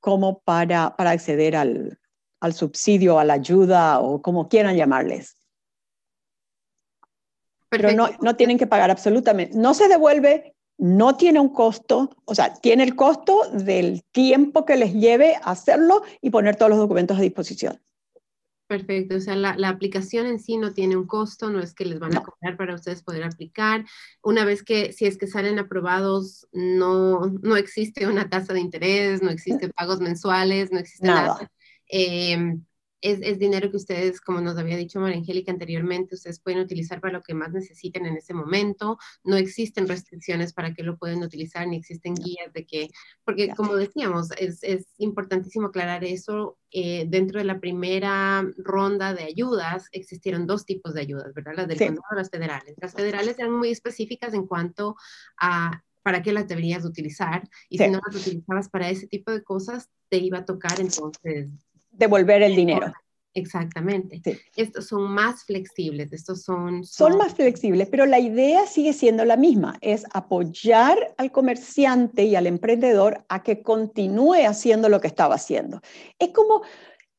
como 0.00 0.40
para, 0.40 0.96
para 0.96 1.10
acceder 1.10 1.56
al, 1.56 1.98
al 2.40 2.54
subsidio, 2.54 3.18
a 3.18 3.24
la 3.24 3.34
ayuda 3.34 4.00
o 4.00 4.22
como 4.22 4.48
quieran 4.48 4.76
llamarles. 4.76 5.36
Pero 7.70 7.92
no, 7.92 8.08
no, 8.20 8.34
tienen 8.34 8.58
que 8.58 8.66
pagar 8.66 8.90
absolutamente. 8.90 9.56
No 9.56 9.74
se 9.74 9.86
devuelve 9.86 10.56
no 10.80 11.16
tiene 11.16 11.38
un 11.38 11.50
costo, 11.50 12.10
o 12.24 12.34
sea, 12.34 12.54
tiene 12.54 12.82
el 12.84 12.96
costo 12.96 13.42
del 13.52 14.02
tiempo 14.12 14.64
que 14.64 14.76
les 14.76 14.94
lleve 14.94 15.36
hacerlo 15.42 16.02
y 16.22 16.30
poner 16.30 16.56
todos 16.56 16.70
los 16.70 16.78
documentos 16.78 17.18
a 17.18 17.20
disposición. 17.20 17.80
Perfecto, 18.66 19.16
o 19.16 19.20
sea, 19.20 19.34
la, 19.34 19.68
aplicación 19.68 20.26
en 20.26 20.38
sí 20.38 20.56
no 20.56 20.72
tiene 20.72 20.96
un 20.96 21.06
costo, 21.06 21.50
no 21.50 21.60
es 21.60 21.74
que 21.74 21.84
les 21.84 21.98
van 21.98 22.16
a 22.16 22.22
cobrar 22.22 22.56
para 22.56 22.76
ustedes 22.76 23.02
poder 23.02 23.24
aplicar. 23.24 23.84
Una 24.22 24.44
vez 24.44 24.62
que, 24.62 24.92
si 24.92 25.06
es 25.06 25.18
que 25.18 25.26
salen 25.26 25.58
aprobados, 25.58 26.46
no, 26.52 27.26
no 27.42 27.56
existe 27.56 28.06
una 28.06 28.30
tasa 28.30 28.54
de 28.54 28.60
interés, 28.60 29.22
no 29.22 29.30
existen 29.30 29.72
pagos 29.76 30.00
mensuales, 30.00 30.70
no 30.70 30.78
existe 30.78 31.08
nada. 31.08 31.50
Em, 31.88 32.64
es, 33.00 33.38
dinero 33.38 33.70
que 33.70 33.76
ustedes, 33.76 34.20
como 34.20 34.40
nos 34.40 34.58
había 34.58 34.76
dicho 34.76 35.00
María 35.00 35.18
Angélica 35.18 35.50
anteriormente, 35.52 36.14
ustedes 36.14 36.40
pueden 36.40 36.60
utilizar 36.60 37.00
para 37.00 37.14
lo 37.14 37.22
que 37.22 37.34
más 37.34 37.52
necesiten 37.52 38.06
en 38.06 38.16
ese 38.16 38.34
momento. 38.34 38.98
No 39.24 39.36
existen 39.36 39.88
restricciones 39.88 40.52
para 40.52 40.74
que 40.74 40.82
lo 40.82 40.98
pueden 40.98 41.22
utilizar, 41.22 41.66
ni 41.66 41.76
existen 41.76 42.14
guías 42.14 42.52
de 42.52 42.66
que, 42.66 42.90
porque 43.24 43.50
como 43.50 43.74
decíamos, 43.76 44.28
es, 44.38 44.60
importantísimo 44.98 45.68
aclarar 45.68 46.04
eso. 46.04 46.58
Eh, 46.72 47.06
dentro 47.08 47.38
de 47.38 47.44
la 47.44 47.58
primera 47.58 48.46
ronda 48.58 49.12
de 49.12 49.24
ayudas 49.24 49.88
existieron 49.92 50.46
dos 50.46 50.64
tipos 50.64 50.94
de 50.94 51.00
ayudas, 51.00 51.34
¿verdad? 51.34 51.54
Las 51.56 51.68
del 51.68 51.78
sí. 51.78 51.86
condado 51.86 52.14
las 52.14 52.30
federales. 52.30 52.76
Las 52.80 52.92
federales 52.92 53.38
eran 53.38 53.52
muy 53.52 53.70
específicas 53.70 54.34
en 54.34 54.46
cuanto 54.46 54.96
a 55.38 55.82
para 56.02 56.22
qué 56.22 56.32
las 56.32 56.48
deberías 56.48 56.84
utilizar 56.84 57.48
y 57.68 57.76
si 57.76 57.88
no 57.88 58.00
las 58.06 58.16
utilizabas 58.16 58.68
para 58.70 58.88
ese 58.88 59.06
tipo 59.06 59.30
de 59.32 59.42
cosas, 59.42 59.90
te 60.08 60.16
iba 60.16 60.38
a 60.38 60.44
tocar 60.44 60.80
entonces 60.80 61.50
devolver 62.00 62.42
el 62.42 62.56
dinero. 62.56 62.92
Exactamente. 63.32 64.22
Estos 64.56 64.88
son 64.88 65.12
más 65.12 65.44
flexibles, 65.44 66.12
estos 66.12 66.42
son, 66.42 66.82
son, 66.84 67.16
más 67.16 67.34
flexibles, 67.34 67.88
pero 67.88 68.04
la 68.04 68.18
idea 68.18 68.66
sigue 68.66 68.92
siendo 68.92 69.24
la 69.24 69.36
misma, 69.36 69.78
es 69.80 70.04
apoyar 70.12 71.14
al 71.16 71.30
comerciante 71.30 72.24
y 72.24 72.34
al 72.34 72.48
emprendedor 72.48 73.24
a 73.28 73.44
que 73.44 73.62
continúe 73.62 74.46
haciendo 74.48 74.88
lo 74.88 75.00
que 75.00 75.06
estaba 75.06 75.36
haciendo. 75.36 75.80
Es 76.18 76.30
como, 76.30 76.62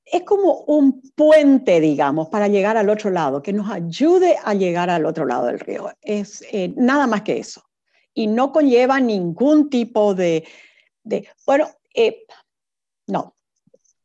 es 0.03 0.23
como 0.23 0.65
un 0.67 1.01
puente, 1.15 1.79
digamos, 1.79 2.27
para 2.27 2.49
llegar 2.49 2.75
al 2.75 2.89
otro 2.89 3.09
lado, 3.09 3.41
que 3.41 3.53
nos 3.53 3.71
ayude 3.71 4.35
a 4.43 4.53
llegar 4.53 4.89
al 4.89 5.05
otro 5.05 5.25
lado 5.25 5.45
del 5.45 5.61
río. 5.61 5.91
Es 6.01 6.43
eh, 6.51 6.73
nada 6.75 7.07
más 7.07 7.21
que 7.21 7.37
eso. 7.37 7.63
Y 8.13 8.27
no 8.27 8.51
conlleva 8.51 8.99
ningún 8.99 9.69
tipo 9.69 10.13
de, 10.13 10.43
de 11.03 11.25
bueno, 11.45 11.69
eh, 11.95 12.25
no, 13.07 13.33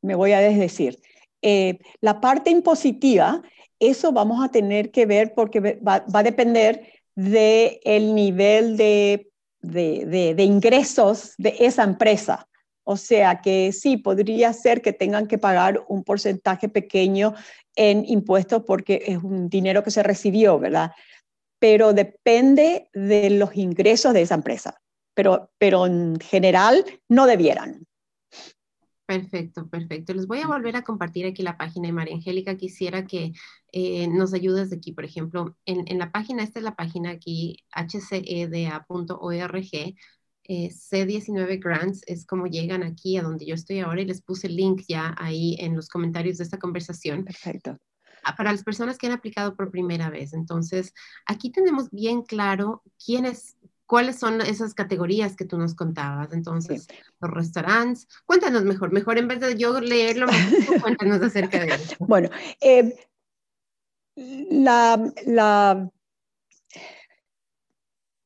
me 0.07 0.15
voy 0.15 0.33
a 0.33 0.41
desdecir. 0.41 0.99
Eh, 1.43 1.79
la 2.01 2.21
parte 2.21 2.51
impositiva, 2.51 3.43
eso 3.79 4.13
vamos 4.13 4.43
a 4.43 4.51
tener 4.51 4.91
que 4.91 5.05
ver 5.05 5.35
porque 5.35 5.61
va, 5.61 6.05
a 6.13 6.23
depender 6.23 6.87
del 7.15 8.15
nivel 8.15 8.77
de, 8.77 9.31
de, 9.61 10.35
de, 10.35 10.43
ingresos 10.45 11.35
de 11.39 11.57
esa 11.59 11.83
empresa. 11.83 12.49
O 12.85 12.97
sea 12.97 13.41
que 13.41 13.73
sí, 13.73 13.97
podría 13.97 14.53
ser 14.53 14.81
que 14.81 14.93
tengan 14.93 15.27
que 15.27 15.39
pagar 15.39 15.85
un 15.89 16.05
porcentaje 16.05 16.69
pequeño 16.69 17.35
en 17.75 18.05
impuestos 18.07 18.63
porque 18.65 19.03
es 19.07 19.19
un 19.19 19.49
dinero 19.49 19.83
que 19.83 19.91
se 19.91 20.03
recibió, 20.03 20.59
¿verdad? 20.59 20.93
Pero 21.59 21.93
depende 21.93 22.89
de 22.95 23.31
los 23.31 23.57
ingresos 23.57 24.15
de 24.15 24.23
esa 24.23 24.37
empresa. 24.37 24.81
Pero, 25.15 25.51
pero 25.59 25.87
en 25.87 26.21
general 26.21 26.85
no 27.09 27.27
debieran. 27.27 27.86
Perfecto, 29.07 29.69
perfecto. 29.69 30.13
Les 30.15 30.27
voy 30.27 30.41
a 30.41 30.49
volver 30.49 30.75
a 30.75 30.83
compartir 30.83 31.27
aquí 31.27 31.45
la 31.45 31.57
página 31.57 31.87
de 31.87 31.93
María 31.93 32.17
Angélica. 32.17 32.57
Quisiera 32.57 33.07
que 33.07 33.33
eh, 33.73 34.09
nos 34.09 34.35
ayudes 34.35 34.71
de 34.71 34.77
aquí, 34.77 34.91
por 34.93 35.05
ejemplo, 35.05 35.57
en, 35.65 35.99
la 35.99 36.11
página, 36.11 36.43
esta 36.43 36.59
es 36.59 36.65
la 36.65 36.75
página 36.75 37.11
aquí, 37.11 37.65
hceda.org, 37.71 38.85
eh, 40.49 40.71
C19 40.71 41.61
Grants 41.63 42.03
es 42.07 42.27
como 42.27 42.47
llegan 42.47 42.83
aquí 42.83 43.17
a 43.17 43.23
donde 43.23 43.47
yo 43.47 43.55
estoy 43.55 43.81
ahora 43.81 44.03
y 44.03 44.07
les 44.07 44.23
puse 44.23 44.49
el 44.49 44.57
link 44.57 44.83
ya 44.89 45.15
ahí 45.19 45.57
en 45.61 45.77
los 45.77 45.89
comentarios 45.89 46.39
de 46.39 46.45
esta 46.45 46.59
conversación. 46.59 47.25
Perfecto. 47.25 47.79
Para 48.37 48.51
las 48.51 48.65
personas 48.65 48.99
que 48.99 49.07
han 49.07 49.13
aplicado 49.13 49.55
por 49.55 49.71
primera 49.71 50.11
vez. 50.11 50.33
Entonces, 50.33 50.93
aquí 51.27 51.51
tenemos 51.51 51.91
bien 51.91 52.23
claro 52.23 52.83
quiénes 53.05 53.57
¿Cuáles 53.87 54.19
son 54.19 54.41
esas 54.41 54.75
categorías 54.75 55.37
que 55.37 55.45
tú 55.45 55.59
nos 55.59 55.75
contabas? 55.75 56.33
Entonces, 56.33 56.89
los 57.21 57.31
restaurantes. 57.31 58.09
Cuéntanos 58.25 58.65
mejor, 58.65 58.93
mejor 58.93 59.19
en 59.19 59.29
vez 59.29 59.41
de 59.41 59.57
yo 59.57 59.81
leerlo, 59.81 60.27
cuéntanos 60.83 61.23
acerca 61.23 61.61
de 61.61 61.75
eso. 61.75 61.97
Bueno, 62.01 62.29
eh, 62.61 62.97
la, 64.17 65.13
la, 65.27 65.91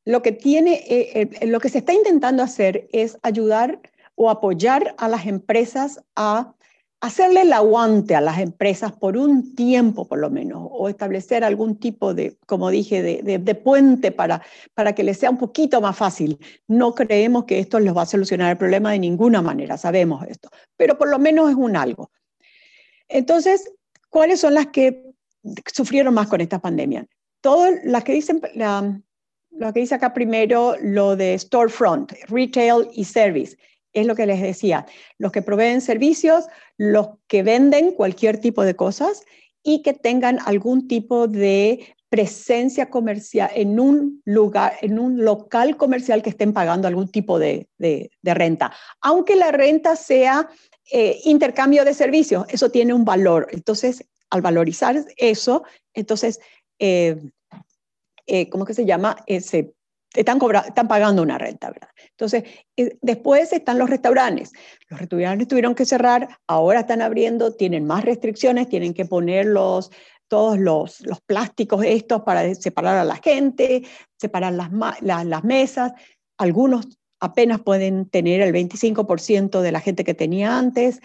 lo 0.04 0.22
que 0.22 0.32
tiene, 0.32 0.74
eh, 0.88 1.28
eh, 1.40 1.46
lo 1.46 1.60
que 1.60 1.68
se 1.68 1.78
está 1.78 1.92
intentando 1.92 2.42
hacer 2.42 2.88
es 2.92 3.18
ayudar 3.22 3.80
o 4.14 4.30
apoyar 4.30 4.94
a 4.98 5.08
las 5.08 5.26
empresas 5.26 6.02
a 6.16 6.54
hacerle 7.00 7.42
el 7.42 7.52
aguante 7.52 8.14
a 8.14 8.20
las 8.20 8.38
empresas 8.38 8.92
por 8.92 9.16
un 9.16 9.54
tiempo 9.54 10.06
por 10.06 10.18
lo 10.18 10.30
menos, 10.30 10.68
o 10.70 10.88
establecer 10.88 11.44
algún 11.44 11.78
tipo 11.78 12.12
de, 12.12 12.36
como 12.46 12.68
dije, 12.70 13.02
de, 13.02 13.54
puente 13.54 14.12
para, 14.12 14.42
para 14.74 14.94
que 14.94 15.02
les 15.02 15.18
sea 15.18 15.30
un 15.30 15.38
poquito 15.38 15.80
más 15.80 15.96
fácil. 15.96 16.38
No 16.68 16.94
creemos 16.94 17.44
que 17.44 17.58
esto 17.58 17.80
les 17.80 17.96
va 17.96 18.02
a 18.02 18.06
solucionar 18.06 18.50
el 18.50 18.58
problema 18.58 18.92
de 18.92 18.98
ninguna 18.98 19.40
manera, 19.40 19.78
sabemos 19.78 20.26
esto, 20.28 20.50
pero 20.76 20.98
por 20.98 21.08
lo 21.08 21.18
menos 21.18 21.50
es 21.50 21.56
un 21.56 21.76
algo. 21.76 22.10
Entonces, 23.08 23.72
¿cuáles 24.08 24.40
son 24.40 24.54
las 24.54 24.66
que 24.66 25.04
sufrieron 25.72 26.14
más 26.14 26.28
con 26.28 26.40
esta 26.40 26.60
pandemia? 26.60 27.06
Todas 27.40 27.74
las 27.84 28.04
que 28.04 28.12
dicen, 28.12 28.42
lo 29.50 29.72
que 29.72 29.80
dice 29.80 29.94
acá 29.94 30.12
primero, 30.12 30.76
lo 30.82 31.16
de 31.16 31.38
storefront, 31.38 32.12
retail 32.28 32.88
y 32.92 33.04
service 33.04 33.56
es 33.92 34.06
lo 34.06 34.14
que 34.14 34.26
les 34.26 34.40
decía, 34.40 34.86
los 35.18 35.32
que 35.32 35.42
proveen 35.42 35.80
servicios, 35.80 36.46
los 36.76 37.08
que 37.26 37.42
venden 37.42 37.92
cualquier 37.92 38.38
tipo 38.38 38.64
de 38.64 38.76
cosas 38.76 39.22
y 39.62 39.82
que 39.82 39.92
tengan 39.92 40.38
algún 40.44 40.88
tipo 40.88 41.28
de 41.28 41.94
presencia 42.08 42.90
comercial 42.90 43.50
en 43.54 43.78
un 43.78 44.20
lugar, 44.24 44.74
en 44.82 44.98
un 44.98 45.24
local 45.24 45.76
comercial 45.76 46.22
que 46.22 46.30
estén 46.30 46.52
pagando 46.52 46.88
algún 46.88 47.08
tipo 47.08 47.38
de, 47.38 47.68
renta. 48.22 48.72
Aunque 49.00 49.36
la 49.36 49.52
renta 49.52 49.94
sea 49.96 50.48
eh, 50.90 51.20
intercambio 51.24 51.84
de 51.84 51.94
servicios, 51.94 52.46
eso 52.48 52.70
tiene 52.70 52.92
un 52.92 53.04
valor. 53.04 53.46
Entonces, 53.52 54.04
al 54.28 54.42
valorizar 54.42 54.96
eso, 55.16 55.62
entonces, 55.94 56.40
eh, 56.80 57.16
eh, 58.26 58.48
¿cómo 58.48 58.64
que 58.64 58.74
se 58.74 58.84
llama? 58.84 59.16
Se 59.40 59.72
están, 60.14 60.38
están 60.66 60.88
pagando 60.88 61.22
una 61.22 61.38
renta, 61.38 61.70
¿verdad? 61.70 61.88
Entonces, 62.10 62.44
eh, 62.76 62.96
después 63.00 63.52
están 63.52 63.78
los 63.78 63.88
restaurantes. 63.88 64.52
Los 64.88 65.00
restaurantes 65.00 65.48
tuvieron 65.48 65.74
que 65.74 65.84
cerrar, 65.84 66.28
ahora 66.46 66.80
están 66.80 67.02
abriendo, 67.02 67.54
tienen 67.54 67.86
más 67.86 68.04
restricciones, 68.04 68.68
tienen 68.68 68.94
que 68.94 69.04
poner 69.04 69.46
los, 69.46 69.90
todos 70.28 70.58
los, 70.58 71.00
los 71.00 71.20
plásticos 71.20 71.84
estos 71.84 72.22
para 72.22 72.54
separar 72.54 72.96
a 72.96 73.04
la 73.04 73.16
gente, 73.16 73.82
separar 74.16 74.52
las, 74.52 74.70
las 75.02 75.44
mesas. 75.44 75.92
Algunos 76.38 76.86
apenas 77.20 77.60
pueden 77.60 78.08
tener 78.08 78.40
el 78.40 78.52
25% 78.52 79.60
de 79.60 79.72
la 79.72 79.80
gente 79.80 80.04
que 80.04 80.14
tenía 80.14 80.58
antes. 80.58 81.00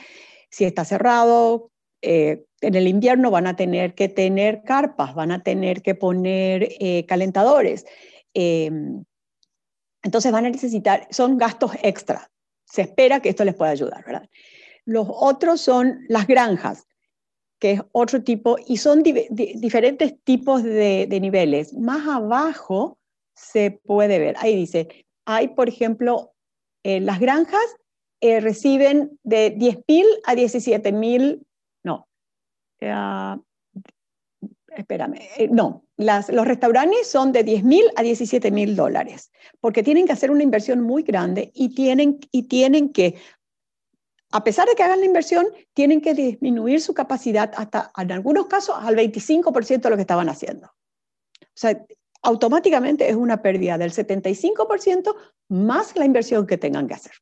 Si 0.50 0.64
está 0.64 0.86
cerrado, 0.86 1.70
eh, 2.02 2.46
en 2.62 2.76
el 2.76 2.88
invierno 2.88 3.32
van 3.32 3.48
a 3.48 3.56
tener 3.56 3.94
que 3.94 4.10
tener 4.10 4.64
carpas, 4.64 5.14
van 5.14 5.32
a 5.32 5.44
tener 5.44 5.82
que 5.82 5.96
poner 5.96 6.70
eh, 6.80 7.06
calentadores. 7.06 7.86
Em, 8.36 9.04
entonces 10.04 10.32
van 10.32 10.46
a 10.46 10.50
necesitar, 10.50 11.08
son 11.10 11.38
gastos 11.38 11.72
extra. 11.82 12.30
Se 12.66 12.82
espera 12.82 13.22
que 13.22 13.30
esto 13.30 13.44
les 13.46 13.56
pueda 13.56 13.72
ayudar, 13.72 14.04
¿verdad? 14.06 14.30
Los 14.86 15.08
otros 15.10 15.62
son 15.62 16.06
las 16.10 16.28
granjas, 16.28 16.86
que 17.60 17.72
es 17.72 17.82
otro 17.94 18.24
tipo, 18.24 18.58
y 18.68 18.78
son 18.78 19.02
diferentes 19.02 20.22
tipos 20.24 20.62
de, 20.62 21.08
niveles. 21.20 21.74
Más 21.74 22.08
abajo 22.08 23.00
se 23.34 23.72
puede 23.72 24.20
ver, 24.20 24.36
ahí 24.38 24.56
dice, 24.56 25.06
hay, 25.26 25.50
por 25.50 25.70
ejemplo, 25.70 26.34
eh, 26.84 27.00
las 27.00 27.20
granjas 27.20 27.66
eh, 28.22 28.42
reciben 28.42 29.18
de 29.24 29.56
10.000 29.58 30.06
a 30.26 30.36
17.000, 30.36 31.42
no, 31.84 32.08
eh, 32.80 32.94
espérame, 34.76 35.20
eh, 35.38 35.48
no, 35.50 35.86
los 35.98 36.48
restaurantes 36.48 37.08
son 37.08 37.32
de 37.32 37.44
10 37.44 37.64
mil 37.64 37.86
a 37.96 38.04
17 38.04 38.52
mil 38.52 38.76
dólares, 38.76 39.32
porque 39.60 39.84
tienen 39.84 40.06
que 40.06 40.14
hacer 40.14 40.32
una 40.32 40.44
inversión 40.44 40.82
muy 40.82 41.04
grande 41.04 41.52
y 41.54 41.74
tienen, 41.74 42.20
y 42.32 42.44
tienen 42.44 42.90
que, 42.90 43.16
a 44.32 44.44
pesar 44.44 44.68
de 44.68 44.76
que 44.76 44.84
hagan 44.84 45.00
la 45.00 45.06
inversión, 45.06 45.48
tienen 45.74 46.02
que 46.02 46.14
disminuir 46.14 46.82
su 46.82 46.94
capacidad 46.94 47.52
hasta, 47.56 47.92
en 47.98 48.12
algunos 48.12 48.48
casos, 48.48 48.76
al 48.80 48.96
25% 48.96 49.82
de 49.82 49.90
lo 49.90 49.96
que 49.96 50.02
estaban 50.02 50.30
haciendo. 50.30 50.68
O 50.68 51.58
sea, 51.58 51.86
automáticamente 52.22 53.10
es 53.10 53.16
una 53.16 53.42
pérdida 53.42 53.78
del 53.78 53.92
75% 53.92 55.16
más 55.50 55.96
la 55.96 56.06
inversión 56.06 56.48
que 56.48 56.58
tengan 56.58 56.88
que 56.88 56.96
hacer 56.96 57.14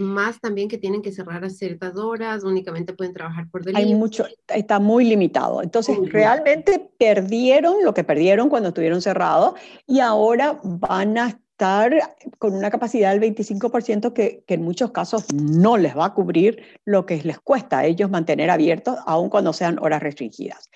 más 0.00 0.40
también 0.40 0.68
que 0.68 0.78
tienen 0.78 1.02
que 1.02 1.12
cerrar 1.12 1.44
a 1.44 1.50
ciertas 1.50 1.96
horas, 1.96 2.42
únicamente 2.44 2.92
pueden 2.92 3.12
trabajar 3.12 3.48
por 3.50 3.64
delivery. 3.64 3.92
Hay 3.92 3.94
mucho, 3.94 4.26
está 4.48 4.78
muy 4.80 5.04
limitado. 5.04 5.62
Entonces, 5.62 5.96
realmente 6.10 6.90
perdieron 6.98 7.84
lo 7.84 7.94
que 7.94 8.04
perdieron 8.04 8.48
cuando 8.48 8.70
estuvieron 8.70 9.02
cerrados 9.02 9.54
y 9.86 10.00
ahora 10.00 10.58
van 10.64 11.18
a 11.18 11.28
estar 11.28 12.16
con 12.38 12.54
una 12.54 12.70
capacidad 12.70 13.12
del 13.12 13.34
25% 13.34 14.12
que, 14.14 14.42
que 14.46 14.54
en 14.54 14.62
muchos 14.62 14.92
casos 14.92 15.26
no 15.34 15.76
les 15.76 15.96
va 15.96 16.06
a 16.06 16.14
cubrir 16.14 16.80
lo 16.86 17.04
que 17.04 17.22
les 17.22 17.38
cuesta 17.38 17.80
a 17.80 17.86
ellos 17.86 18.10
mantener 18.10 18.50
abiertos, 18.50 18.96
aun 19.06 19.28
cuando 19.28 19.52
sean 19.52 19.78
horas 19.78 20.02
restringidas. 20.02 20.70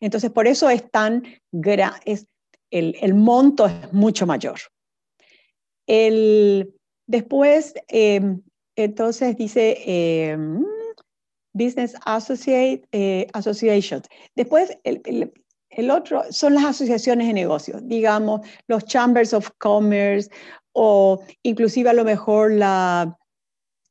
Entonces, 0.00 0.30
por 0.30 0.46
eso 0.46 0.70
es 0.70 0.90
tan, 0.90 1.24
es, 2.04 2.26
el, 2.70 2.96
el 3.00 3.14
monto 3.14 3.66
es 3.66 3.92
mucho 3.92 4.26
mayor. 4.26 4.58
El, 5.86 6.74
después, 7.06 7.74
eh, 7.88 8.38
entonces 8.82 9.36
dice 9.36 9.76
eh, 9.86 10.36
Business 11.52 11.94
Associate, 12.04 12.82
eh, 12.92 13.26
Associations. 13.32 14.06
Después, 14.34 14.76
el, 14.84 15.90
otro 15.90 16.24
son 16.30 16.54
las 16.54 16.64
asociaciones 16.64 17.26
de 17.26 17.32
negocios, 17.32 17.80
digamos, 17.86 18.40
los 18.66 18.84
Chambers 18.84 19.32
of 19.32 19.50
Commerce 19.58 20.30
o 20.72 21.22
inclusive 21.42 21.90
a 21.90 21.94
lo 21.94 22.04
mejor 22.04 22.52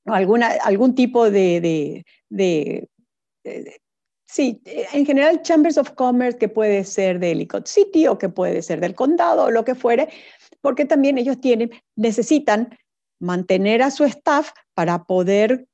alguna, 0.06 0.48
algún 0.64 0.96
tipo 0.96 1.30
de, 1.30 2.04
de, 2.30 2.90
Sí, 4.32 4.62
en 4.66 5.08
general 5.08 5.42
Chambers 5.42 5.80
of 5.80 5.94
Commerce 5.94 6.38
que 6.38 6.48
puede 6.48 6.84
ser 6.84 7.20
de 7.20 7.32
Ellicott 7.32 7.66
City 7.66 8.06
o 8.06 8.20
que 8.20 8.30
puede 8.30 8.62
ser 8.62 8.80
del 8.80 8.94
condado 8.94 9.46
o 9.46 9.52
lo 9.52 9.66
que 9.66 9.74
fuere, 9.74 10.08
porque 10.62 10.86
también 10.86 11.18
ellos 11.18 11.42
tienen, 11.42 11.72
necesitan 11.96 12.78
mantener 13.20 13.82
a 13.82 13.92
su 13.92 14.06
staff 14.06 14.52
para 14.74 15.04
poder 15.04 15.68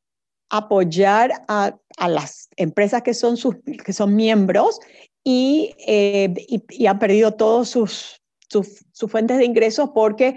apoyar 0.49 1.31
a, 1.47 1.77
las 2.07 2.49
empresas 2.57 3.01
que 3.01 3.13
son, 3.13 3.37
sus, 3.37 3.55
que 3.83 3.93
son 3.93 4.15
miembros 4.15 4.79
y, 5.23 5.75
eh, 5.87 6.33
y, 6.47 6.85
han 6.85 6.99
perdido 6.99 7.33
todos 7.33 7.69
sus, 7.69 8.21
sus, 8.49 8.85
fuentes 9.09 9.37
de 9.37 9.45
ingresos 9.45 9.89
porque 9.93 10.35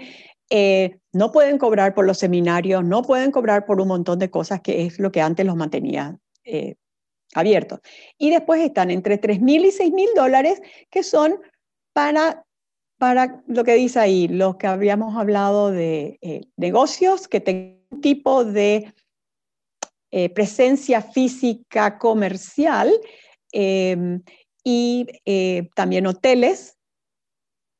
eh, 0.49 0.97
no 1.13 1.31
pueden 1.31 1.57
cobrar 1.57 1.93
por 1.93 2.05
los 2.05 2.17
seminarios, 2.17 2.83
no 2.83 3.03
pueden 3.03 3.31
cobrar 3.31 3.65
por 3.65 3.79
un 3.81 3.87
montón 3.87 4.19
de 4.19 4.31
cosas 4.31 4.61
que 4.61 4.85
es 4.85 4.99
lo 4.99 5.11
que 5.11 5.21
antes 5.21 5.45
los 5.45 5.55
mantenía 5.55 6.17
eh, 6.43 6.75
abiertos. 7.35 7.79
Y 8.17 8.31
después 8.31 8.61
están 8.61 8.89
entre 8.89 9.17
3 9.17 9.41
mil 9.41 9.65
y 9.65 9.71
6 9.71 9.91
mil 9.91 10.09
dólares 10.15 10.61
que 10.89 11.03
son 11.03 11.39
para 11.93 12.45
para 12.99 13.41
lo 13.47 13.63
que 13.63 13.75
dice 13.75 13.97
ahí, 13.97 14.27
lo 14.27 14.57
que 14.57 14.67
habíamos 14.67 15.15
hablado 15.15 15.71
de 15.71 16.19
eh, 16.21 16.41
negocios 16.57 17.29
que 17.29 17.39
tengan 17.39 17.79
un 17.89 18.01
tipo 18.01 18.43
de 18.43 18.93
eh, 20.11 20.29
presencia 20.29 21.01
física 21.01 21.97
comercial 21.97 22.91
em, 23.53 24.21
y 24.65 25.07
eh, 25.25 25.69
también 25.75 26.07
hoteles, 26.07 26.77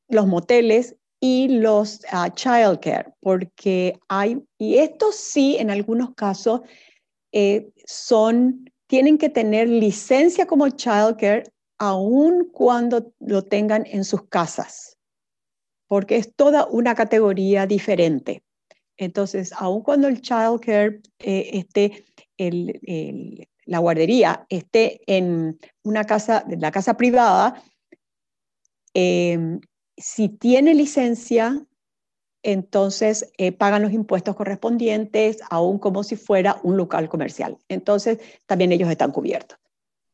los 0.08 0.26
moteles 0.26 0.96
y 1.20 1.48
los 1.48 2.00
uh, 2.14 2.30
childcare, 2.34 3.12
porque 3.20 4.00
hay, 4.08 4.42
y 4.56 4.78
estos 4.78 5.16
sí 5.16 5.56
en 5.58 5.70
algunos 5.70 6.14
casos 6.14 6.62
son, 7.84 8.64
tienen 8.88 9.18
que 9.18 9.28
tener 9.28 9.68
licencia 9.68 10.46
como 10.46 10.68
childcare 10.70 11.44
aun 11.78 12.48
cuando 12.50 13.12
lo 13.20 13.44
tengan 13.44 13.84
en 13.86 14.04
sus 14.04 14.26
casas 14.28 14.96
porque 15.90 16.14
es 16.14 16.32
toda 16.36 16.66
una 16.66 16.94
categoría 16.94 17.66
diferente. 17.66 18.44
Entonces, 18.96 19.52
aun 19.52 19.82
cuando 19.82 20.06
el 20.06 20.20
child 20.20 20.60
care 20.60 21.00
eh, 21.18 21.50
esté, 21.52 22.04
la 23.66 23.78
guardería 23.80 24.46
esté 24.48 25.00
en 25.08 25.58
una 25.82 26.04
casa, 26.04 26.44
la 26.46 26.70
casa 26.70 26.96
privada, 26.96 27.60
em, 28.94 29.60
si 29.96 30.28
tiene 30.28 30.74
licencia, 30.74 31.66
entonces 32.44 33.32
eh, 33.36 33.50
pagan 33.50 33.82
los 33.82 33.92
impuestos 33.92 34.36
correspondientes, 34.36 35.38
aún 35.50 35.80
como 35.80 36.04
si 36.04 36.14
fuera 36.14 36.60
un 36.62 36.76
local 36.76 37.08
comercial. 37.08 37.58
Entonces, 37.68 38.20
también 38.46 38.70
ellos 38.70 38.88
están 38.88 39.10
cubiertos. 39.10 39.58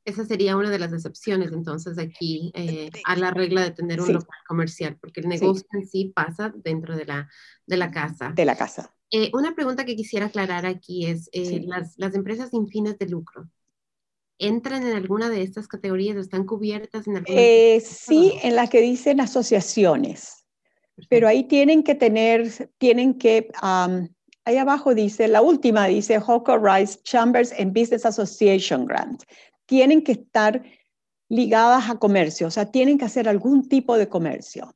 Esa 0.07 0.25
sería 0.25 0.57
una 0.57 0.71
de 0.71 0.79
las 0.79 0.93
excepciones, 0.93 1.51
entonces, 1.53 1.99
aquí 1.99 2.53
eh, 2.55 2.91
a 3.05 3.17
la 3.17 3.33
regla 3.33 3.63
de 3.63 3.73
tener 3.73 4.01
un 4.01 4.13
local 4.13 4.39
comercial, 4.47 4.97
porque 5.01 5.21
el 5.21 5.29
negocio 5.29 5.67
en 5.73 5.87
sí 5.87 6.13
pasa 6.15 6.55
dentro 6.55 6.97
de 6.97 7.05
la, 7.05 7.29
de 7.67 7.77
la 7.77 7.91
casa. 7.91 8.33
De 8.35 8.45
la 8.45 8.57
casa. 8.57 8.95
Eh, 9.11 9.33
una 9.35 9.57
pregunta 9.57 9.85
que 9.85 9.97
quisiera 9.97 10.27
aclarar 10.27 10.65
aquí 10.65 11.07
es, 11.07 11.29
las, 11.67 11.95
las, 11.97 12.15
empresas 12.15 12.51
sin 12.51 12.69
fines 12.69 12.97
de 12.99 13.09
lucro, 13.09 13.49
¿entran 14.39 14.87
en 14.87 14.95
alguna 14.95 15.29
de 15.29 15.43
estas 15.43 15.67
categorías? 15.67 16.17
¿Están 16.17 16.47
cubiertas 16.47 17.09
en 17.09 17.17
alguna? 17.17 17.41
sí, 17.85 18.33
en 18.45 18.55
las 18.55 18.71
que 18.71 18.81
dicen 18.81 19.21
asociaciones. 19.21 20.47
Pero 21.09 21.27
ahí 21.27 21.45
tienen 21.45 21.83
que 21.83 21.97
tener, 21.97 22.71
tienen 22.79 23.19
que, 23.19 23.51
ahí 23.61 24.57
abajo 24.57 24.95
dice, 24.95 25.27
la 25.27 25.43
última 25.43 25.87
dice 25.87 26.21
Hawker 26.21 26.63
Rice 26.63 27.01
Chambers 27.03 27.53
and 27.59 27.77
Business 27.77 28.07
Association 28.07 28.87
Grant. 28.87 29.25
Tienen 29.67 30.03
que 30.03 30.13
estar 30.13 30.65
ligadas 31.29 31.91
a 31.91 31.99
comercio, 31.99 32.47
o 32.47 32.51
sea, 32.51 32.71
tienen 32.71 32.99
que 32.99 33.05
hacer 33.05 33.29
algún 33.29 33.69
tipo 33.69 33.99
de 33.99 34.09
comercio 34.09 34.75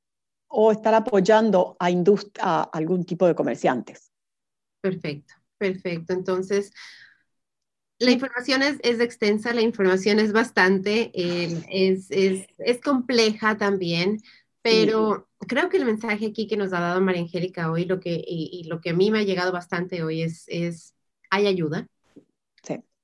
o 0.49 0.72
estar 0.72 0.95
apoyando 0.95 1.76
a, 1.78 1.88
a 2.41 2.62
algún 2.62 3.05
tipo 3.05 3.26
de 3.26 3.34
comerciantes. 3.34 4.11
Perfecto, 4.80 5.34
perfecto. 5.59 6.12
Entonces, 6.12 6.72
la 8.01 8.11
información 8.11 8.62
es, 8.62 8.78
es, 8.82 8.99
extensa, 8.99 9.53
la 9.53 9.61
información 9.61 10.18
es 10.18 10.32
bastante, 10.32 11.11
eh, 11.14 11.62
es, 11.70 12.07
es, 12.11 12.47
es, 12.59 12.80
compleja 12.80 13.59
también, 13.59 14.22
pero 14.62 15.28
creo 15.47 15.68
que 15.68 15.76
el 15.76 15.84
mensaje 15.84 16.26
aquí 16.26 16.47
que 16.47 16.57
nos 16.57 16.72
ha 16.72 16.80
dado 16.80 17.01
María 17.03 17.20
Angélica 17.20 17.70
hoy, 17.70 17.84
lo 17.84 18.01
que, 18.01 18.24
y, 18.26 18.64
lo 18.64 18.80
que 18.80 18.91
a 18.91 18.95
mí 18.95 19.11
me 19.11 19.20
ha 19.20 19.24
llegado 19.24 19.53
bastante 19.53 20.03
hoy 20.03 20.22
es, 20.22 20.45
es 20.49 20.95
hay 21.28 21.47
ayuda. 21.47 21.86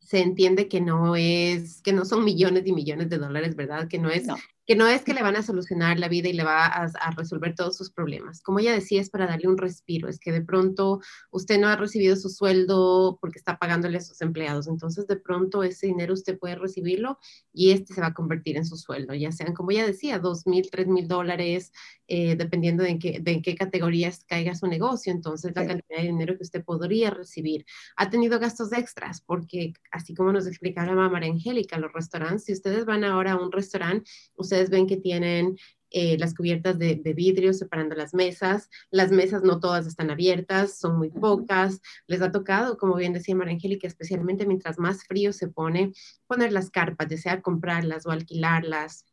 Se 0.06 0.20
entiende 0.20 0.68
que 0.68 0.80
no 0.80 1.16
es, 1.16 1.82
que 1.82 1.92
no 1.92 2.04
son 2.04 2.24
millones 2.24 2.64
y 2.66 2.72
millones 2.72 3.10
de 3.10 3.18
dólares, 3.18 3.56
¿verdad? 3.56 3.88
Que 3.88 3.98
no 3.98 4.08
es 4.08 4.28
que 4.66 4.74
no 4.74 4.88
es 4.88 5.02
que 5.02 5.14
le 5.14 5.22
van 5.22 5.36
a 5.36 5.42
solucionar 5.42 5.98
la 5.98 6.08
vida 6.08 6.28
y 6.28 6.32
le 6.32 6.42
va 6.42 6.66
a, 6.66 7.10
resolver 7.12 7.54
todos 7.54 7.76
sus 7.76 7.90
problemas. 7.90 8.42
Como 8.42 8.58
ella 8.58 8.72
decía, 8.72 9.00
es 9.00 9.10
para 9.10 9.26
darle 9.26 9.48
un 9.48 9.56
respiro, 9.56 10.08
es 10.08 10.18
que 10.18 10.32
de 10.32 10.42
pronto 10.42 11.00
usted 11.30 11.60
no 11.60 11.68
ha 11.68 11.76
recibido 11.76 12.16
su 12.16 12.28
sueldo 12.28 13.18
porque 13.20 13.38
está 13.38 13.58
pagándole 13.58 13.98
a 13.98 14.00
sus 14.00 14.20
empleados, 14.20 14.66
entonces 14.66 15.06
de 15.06 15.16
pronto 15.16 15.62
ese 15.62 15.86
dinero 15.86 16.14
usted 16.14 16.38
puede 16.38 16.56
recibirlo 16.56 17.18
y 17.52 17.70
este 17.70 17.94
se 17.94 18.00
va 18.00 18.08
a 18.08 18.14
convertir 18.14 18.56
en 18.56 18.66
su 18.66 18.76
sueldo, 18.76 19.14
ya 19.14 19.30
sean, 19.30 19.54
como 19.54 19.70
ella 19.70 19.86
decía, 19.86 20.18
dos 20.18 20.46
mil, 20.46 20.68
tres 20.70 20.88
mil 20.88 21.06
dólares, 21.06 21.72
eh, 22.08 22.34
dependiendo 22.36 22.82
de 22.82 22.90
en, 22.90 22.98
qué, 22.98 23.20
de 23.20 23.32
en 23.32 23.42
qué 23.42 23.54
categorías 23.54 24.24
caiga 24.26 24.54
su 24.54 24.66
negocio, 24.66 25.12
entonces 25.12 25.52
la 25.54 25.66
cantidad 25.66 25.98
de 25.98 26.06
dinero 26.06 26.36
que 26.36 26.42
usted 26.42 26.64
podría 26.64 27.10
recibir. 27.10 27.64
Ha 27.96 28.10
tenido 28.10 28.38
gastos 28.38 28.72
extras 28.72 29.20
porque, 29.20 29.74
así 29.92 30.14
como 30.14 30.32
nos 30.32 30.46
explicaba 30.46 31.08
María 31.08 31.30
Angélica, 31.30 31.78
los 31.78 31.92
restaurantes, 31.92 32.44
si 32.44 32.52
ustedes 32.52 32.84
van 32.84 33.04
ahora 33.04 33.32
a 33.32 33.36
un 33.36 33.52
restaurante, 33.52 34.10
usted 34.36 34.55
ustedes 34.56 34.70
ven 34.70 34.86
que 34.86 34.96
tienen 34.96 35.58
eh, 35.90 36.16
las 36.18 36.34
cubiertas 36.34 36.78
de, 36.78 36.94
vidrio 37.14 37.52
separando 37.52 37.94
las 37.94 38.14
mesas. 38.14 38.70
Las 38.90 39.10
mesas 39.10 39.42
no 39.42 39.60
todas 39.60 39.86
están 39.86 40.10
abiertas, 40.10 40.78
son 40.78 40.98
muy 40.98 41.10
pocas. 41.10 41.80
Les 42.06 42.22
ha 42.22 42.32
tocado, 42.32 42.76
como 42.78 42.96
bien 42.96 43.12
decía 43.12 43.34
María 43.34 43.54
Angélica, 43.54 43.86
especialmente 43.86 44.46
mientras 44.46 44.78
más 44.78 45.04
frío 45.04 45.32
se 45.32 45.48
pone, 45.48 45.92
poner 46.26 46.52
las 46.52 46.70
carpas, 46.70 47.08
desea 47.08 47.42
comprarlas 47.42 48.06
o 48.06 48.10
alquilarlas. 48.10 49.04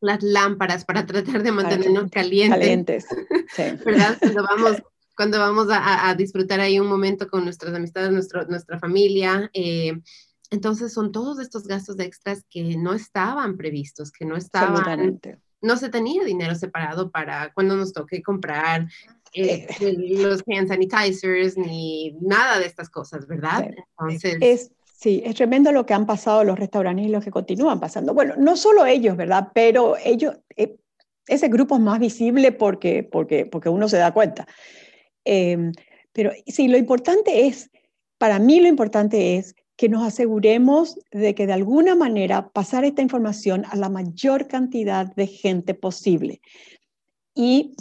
Las 0.00 0.22
lámparas 0.22 0.84
para 0.84 1.06
tratar 1.06 1.42
de 1.42 1.52
mantenernos 1.52 2.10
calientes. 2.10 2.58
Calientes, 2.58 3.06
sí. 3.54 3.62
¿Verdad? 3.84 4.18
Cuando 4.20 4.42
vamos, 4.42 4.82
cuando 5.16 5.38
vamos 5.38 5.68
a, 5.70 6.14
disfrutar 6.16 6.60
ahí 6.60 6.78
un 6.78 6.88
momento 6.88 7.28
con 7.28 7.44
nuestras 7.44 7.74
amistades, 7.74 8.12
nuestro, 8.12 8.44
nuestra 8.46 8.78
familia. 8.78 9.50
Eh, 9.54 9.94
entonces 10.52 10.92
son 10.92 11.12
todos 11.12 11.40
estos 11.40 11.66
gastos 11.66 11.98
extras 11.98 12.44
que 12.48 12.76
no 12.76 12.92
estaban 12.92 13.56
previstos, 13.56 14.12
que 14.12 14.26
no 14.26 14.36
estaban, 14.36 15.18
no 15.62 15.76
se 15.78 15.88
tenía 15.88 16.24
dinero 16.24 16.54
separado 16.54 17.10
para 17.10 17.52
cuando 17.54 17.74
nos 17.74 17.94
toque 17.94 18.22
comprar 18.22 18.86
eh, 19.32 19.66
eh. 19.80 19.96
los 20.18 20.42
hand 20.46 20.68
sanitizers 20.68 21.56
ni 21.56 22.18
nada 22.20 22.58
de 22.58 22.66
estas 22.66 22.90
cosas, 22.90 23.26
¿verdad? 23.26 23.70
Entonces... 23.98 24.36
Es, 24.40 24.72
sí, 24.84 25.22
es 25.24 25.36
tremendo 25.36 25.72
lo 25.72 25.86
que 25.86 25.94
han 25.94 26.04
pasado 26.04 26.44
los 26.44 26.58
restaurantes 26.58 27.06
y 27.06 27.08
los 27.08 27.24
que 27.24 27.30
continúan 27.30 27.80
pasando. 27.80 28.12
Bueno, 28.12 28.34
no 28.36 28.54
solo 28.58 28.84
ellos, 28.84 29.16
¿verdad? 29.16 29.48
Pero 29.54 29.96
ellos, 30.04 30.36
eh, 30.54 30.76
ese 31.26 31.48
grupo 31.48 31.76
es 31.76 31.80
más 31.80 31.98
visible 31.98 32.52
porque, 32.52 33.04
porque, 33.04 33.46
porque 33.46 33.70
uno 33.70 33.88
se 33.88 33.96
da 33.96 34.12
cuenta. 34.12 34.46
Em, 35.24 35.72
pero 36.12 36.30
sí, 36.46 36.68
lo 36.68 36.76
importante 36.76 37.46
es, 37.46 37.70
para 38.18 38.38
mí 38.38 38.60
lo 38.60 38.68
importante 38.68 39.38
es 39.38 39.54
que 39.82 39.88
nos 39.88 40.04
aseguremos 40.04 40.96
de 41.10 41.34
que 41.34 41.44
de 41.44 41.54
alguna 41.54 41.96
manera 41.96 42.50
pasar 42.50 42.84
esta 42.84 43.02
información 43.02 43.64
a 43.68 43.74
la 43.74 43.88
mayor 43.88 44.46
cantidad 44.46 45.12
de 45.16 45.26
gente 45.26 45.74
posible 45.74 46.40
y 47.34 47.74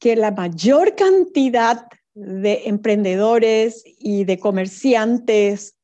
que 0.00 0.16
la 0.16 0.32
mayor 0.32 0.96
cantidad 0.96 1.86
de 2.14 2.62
emprendedores 2.64 3.84
y 3.86 4.24
de 4.24 4.40
comerciantes, 4.40 5.76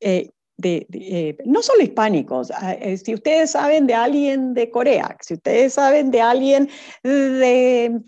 eh, 0.00 0.28
de, 0.58 0.86
eh, 0.92 1.38
no 1.46 1.62
solo 1.62 1.82
hispánicos, 1.82 2.50
ah, 2.50 2.74
eh, 2.74 2.98
si 2.98 3.14
ustedes 3.14 3.52
saben 3.52 3.86
de 3.86 3.94
alguien 3.94 4.52
de 4.52 4.68
Corea, 4.68 5.16
si 5.22 5.32
ustedes 5.32 5.72
saben 5.72 6.10
de 6.10 6.20
alguien 6.20 6.68
de, 7.02 7.98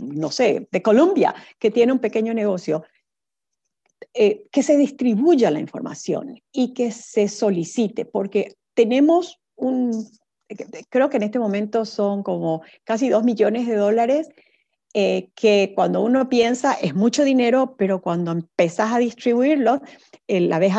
no 0.00 0.30
sé, 0.30 0.68
de 0.70 0.80
Colombia 0.80 1.34
que 1.58 1.72
tiene 1.72 1.92
un 1.92 1.98
pequeño 1.98 2.32
negocio, 2.32 2.84
eh, 4.14 4.46
que 4.50 4.62
se 4.62 4.76
distribuya 4.76 5.50
la 5.50 5.60
información 5.60 6.40
y 6.52 6.74
que 6.74 6.90
se 6.92 7.28
solicite, 7.28 8.04
porque 8.04 8.56
tenemos 8.74 9.40
un, 9.56 9.90
creo 10.90 11.08
que 11.08 11.16
en 11.16 11.22
este 11.22 11.38
momento 11.38 11.84
son 11.84 12.22
como 12.22 12.62
casi 12.84 13.08
dos 13.08 13.24
millones 13.24 13.66
de 13.66 13.76
dólares, 13.76 14.28
eh, 14.94 15.30
que 15.34 15.72
cuando 15.74 16.02
uno 16.02 16.28
piensa 16.28 16.74
es 16.74 16.94
mucho 16.94 17.24
dinero, 17.24 17.74
pero 17.78 18.02
cuando 18.02 18.32
empezás 18.32 18.92
a 18.92 18.98
distribuirlo, 18.98 19.80
la, 20.28 20.58
vez 20.58 20.74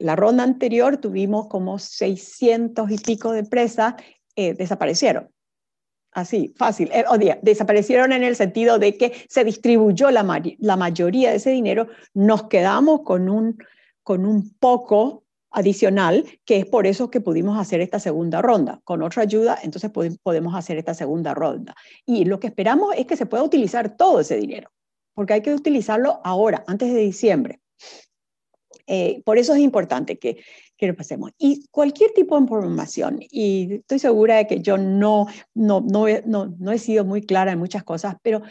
la 0.00 0.16
ronda 0.16 0.42
anterior 0.42 0.96
tuvimos 0.96 1.46
como 1.46 1.78
600 1.78 2.90
y 2.90 2.98
pico 2.98 3.30
de 3.32 3.40
empresas 3.40 3.94
eh, 4.34 4.54
desaparecieron. 4.54 5.28
Así, 6.12 6.52
fácil. 6.56 6.90
Eh, 6.92 7.04
desaparecieron 7.40 8.12
en 8.12 8.22
el 8.22 8.36
sentido 8.36 8.78
de 8.78 8.96
que 8.96 9.24
se 9.28 9.44
distribuyó 9.44 10.10
la, 10.10 10.42
la 10.58 10.76
mayoría 10.76 11.30
de 11.30 11.36
ese 11.36 11.50
dinero, 11.50 11.88
nos 12.12 12.44
quedamos 12.48 13.00
con 13.00 13.30
un, 13.30 13.56
con 14.02 14.26
un 14.26 14.50
poco 14.58 15.24
adicional, 15.50 16.24
que 16.44 16.58
es 16.58 16.66
por 16.66 16.86
eso 16.86 17.10
que 17.10 17.20
pudimos 17.20 17.58
hacer 17.58 17.80
esta 17.80 17.98
segunda 17.98 18.42
ronda. 18.42 18.80
Con 18.84 19.02
otra 19.02 19.22
ayuda, 19.22 19.58
entonces 19.62 19.90
podemos 20.22 20.54
hacer 20.54 20.78
esta 20.78 20.94
segunda 20.94 21.34
ronda. 21.34 21.74
Y 22.04 22.24
lo 22.24 22.40
que 22.40 22.48
esperamos 22.48 22.94
es 22.96 23.06
que 23.06 23.16
se 23.16 23.26
pueda 23.26 23.42
utilizar 23.42 23.96
todo 23.96 24.20
ese 24.20 24.36
dinero, 24.36 24.70
porque 25.14 25.34
hay 25.34 25.42
que 25.42 25.54
utilizarlo 25.54 26.20
ahora, 26.24 26.64
antes 26.66 26.92
de 26.92 27.00
diciembre. 27.00 27.60
Eh, 28.86 29.22
por 29.24 29.38
eso 29.38 29.54
es 29.54 29.60
importante 29.60 30.18
que, 30.18 30.42
que. 30.82 31.34
Y 31.38 31.66
cualquier 31.70 32.12
tipo 32.12 32.36
de 32.36 32.42
información, 32.42 33.20
y 33.20 33.74
estoy 33.74 33.98
segura 33.98 34.36
de 34.36 34.46
que 34.46 34.60
yo 34.60 34.76
no, 34.76 35.26
no, 35.54 35.80
no, 35.80 36.06
no, 36.58 36.72
he 36.72 36.78
sido 36.78 37.04
muy 37.04 37.22
clara 37.22 37.52
en 37.52 37.58
muchas 37.58 37.84
cosas, 37.84 38.16
pero 38.22 38.42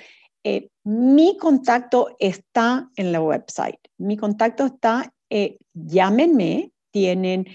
eh, 0.44 0.70
mi 0.84 1.38
contacto 1.38 2.16
está 2.20 2.90
en 2.96 3.12
la 3.12 3.22
website. 3.22 3.80
Mi 3.98 4.18
contacto 4.18 4.66
está, 4.66 5.14
eh, 5.30 5.58
llámenme, 5.74 6.72
tienen, 6.92 7.46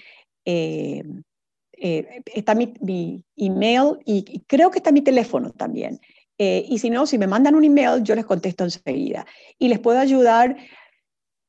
está 0.45 2.55
mi, 2.55 2.75
mi 2.81 3.25
email 3.37 3.99
y, 4.05 4.41
creo 4.47 4.71
que 4.71 4.79
está 4.79 4.93
mi 4.93 5.03
teléfono 5.03 5.51
también. 5.51 6.01
y 6.39 6.79
si 6.79 6.91
no, 6.91 7.07
si 7.07 7.19
me 7.19 7.27
mandan 7.27 7.55
un 7.55 7.65
email, 7.65 8.03
yo 8.03 8.15
les 8.15 8.27
contesto 8.27 8.65
enseguida. 8.65 9.27
Y 9.59 9.69
les 9.69 9.79
puedo 9.79 9.99
ayudar 9.99 10.57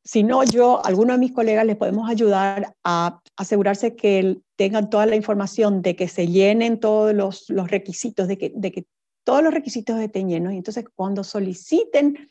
si 0.07 0.23
no, 0.23 0.41
yo, 0.45 0.85
alguno 0.85 1.11
de 1.11 1.19
mis 1.19 1.33
colegas 1.33 1.65
les 1.65 1.75
podemos 1.75 2.09
ayudar 2.09 2.73
a 2.85 3.21
asegurarse 3.35 3.97
que 3.97 4.39
tengan 4.55 4.89
toda 4.89 5.05
la 5.05 5.17
información, 5.17 5.81
de 5.81 5.97
que 5.97 6.07
se 6.07 6.29
llenen 6.29 6.79
todos 6.79 7.13
los, 7.13 7.69
requisitos, 7.69 8.29
de 8.29 8.37
que, 8.37 8.85
todos 9.25 9.43
los 9.43 9.53
requisitos 9.53 9.99
estén 9.99 10.29
llenos. 10.29 10.53
Y 10.53 10.57
entonces, 10.57 10.85
cuando 10.95 11.25
soliciten 11.25 12.29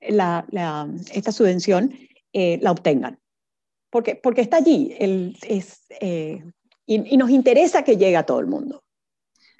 esta 0.00 1.32
subvención, 1.32 1.92
eh, 2.32 2.58
la 2.62 2.70
obtengan. 2.70 3.20
Porque, 3.90 4.18
está 4.38 4.56
allí 4.56 4.96
eh, 4.98 6.42
y, 6.86 7.16
nos 7.18 7.28
interesa 7.28 7.84
que 7.84 7.98
llegue 7.98 8.16
a 8.16 8.24
todo 8.24 8.40
el 8.40 8.46
mundo. 8.46 8.84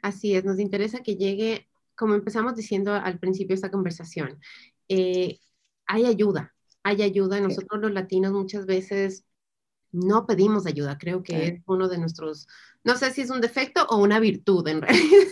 Así 0.00 0.34
es, 0.34 0.42
nos 0.42 0.58
interesa 0.58 1.02
que 1.02 1.16
llegue, 1.16 1.68
como 1.94 2.14
empezamos 2.14 2.56
diciendo 2.56 2.94
al 2.94 3.18
principio 3.18 3.48
de 3.48 3.56
esta 3.56 3.70
conversación, 3.70 4.40
eh, 4.88 5.36
hay 5.84 6.06
ayuda, 6.06 6.51
hay 6.82 7.02
ayuda. 7.02 7.40
Nosotros 7.40 7.80
los 7.80 7.92
latinos 7.92 8.32
muchas 8.32 8.66
veces 8.66 9.24
no 9.92 10.26
pedimos 10.26 10.66
ayuda. 10.66 10.98
Creo 10.98 11.22
que 11.22 11.46
es 11.46 11.62
uno 11.66 11.88
de 11.88 11.98
nuestros, 11.98 12.48
no 12.82 12.96
sé 12.96 13.12
si 13.12 13.20
es 13.20 13.30
un 13.30 13.40
defecto 13.40 13.86
o 13.88 13.98
una 13.98 14.18
virtud 14.18 14.66
en 14.68 14.82
realidad. 14.82 15.28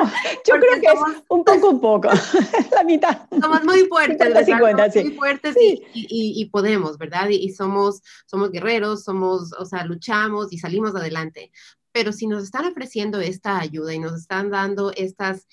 Yo 0.46 0.54
creo 0.54 0.80
que 0.80 0.86
es 0.86 1.22
un 1.28 1.44
poco, 1.44 1.70
un 1.70 1.80
poco, 1.80 2.08
la 2.74 2.84
mitad. 2.84 3.28
Somos 3.40 3.64
muy 3.64 3.86
fuertes, 3.86 4.46
50, 4.46 4.90
sí. 4.90 5.04
muy 5.04 5.12
fuertes 5.12 5.56
Y, 5.60 5.84
y, 5.92 6.44
podemos, 6.46 6.96
¿verdad? 6.98 7.28
Y, 7.28 7.50
somos, 7.52 8.02
somos 8.26 8.50
guerreros, 8.50 9.04
somos, 9.04 9.52
o 9.58 9.64
sea, 9.64 9.84
luchamos 9.84 10.52
y 10.52 10.58
salimos 10.58 10.94
adelante. 10.94 11.52
Pero 11.92 12.12
si 12.12 12.26
nos 12.26 12.44
están 12.44 12.64
ofreciendo 12.66 13.20
esta 13.20 13.58
ayuda 13.58 13.92
y 13.92 13.98
nos 13.98 14.14
están 14.14 14.50
dando 14.50 14.92
estas, 14.92 15.46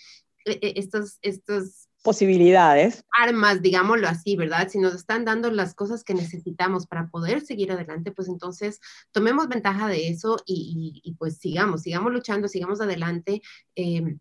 e, 0.45 0.51
e, 0.61 0.73
estas, 0.77 1.19
estas 1.21 1.86
posibilidades. 2.08 3.03
Armas, 3.12 3.62
digámoslo 3.62 4.08
así, 4.08 4.38
¿verdad? 4.38 4.70
Si 4.70 4.80
nos 4.80 4.95
están 4.95 5.26
dando 5.26 5.51
las 5.51 5.74
cosas 5.74 6.05
que 6.05 6.14
necesitamos 6.14 6.88
para 6.88 7.10
poder 7.10 7.41
seguir 7.41 7.70
adelante, 7.70 8.14
pues 8.14 8.30
entonces 8.30 8.80
tomemos 9.12 9.49
ventaja 9.49 9.89
de 9.89 10.08
eso 10.08 10.38
y, 10.45 11.14
pues 11.20 11.38
sigamos, 11.38 11.82
sigamos 11.82 12.14
luchando, 12.14 12.47
sigamos 12.47 12.80
adelante. 12.80 13.41
Em, 13.76 14.20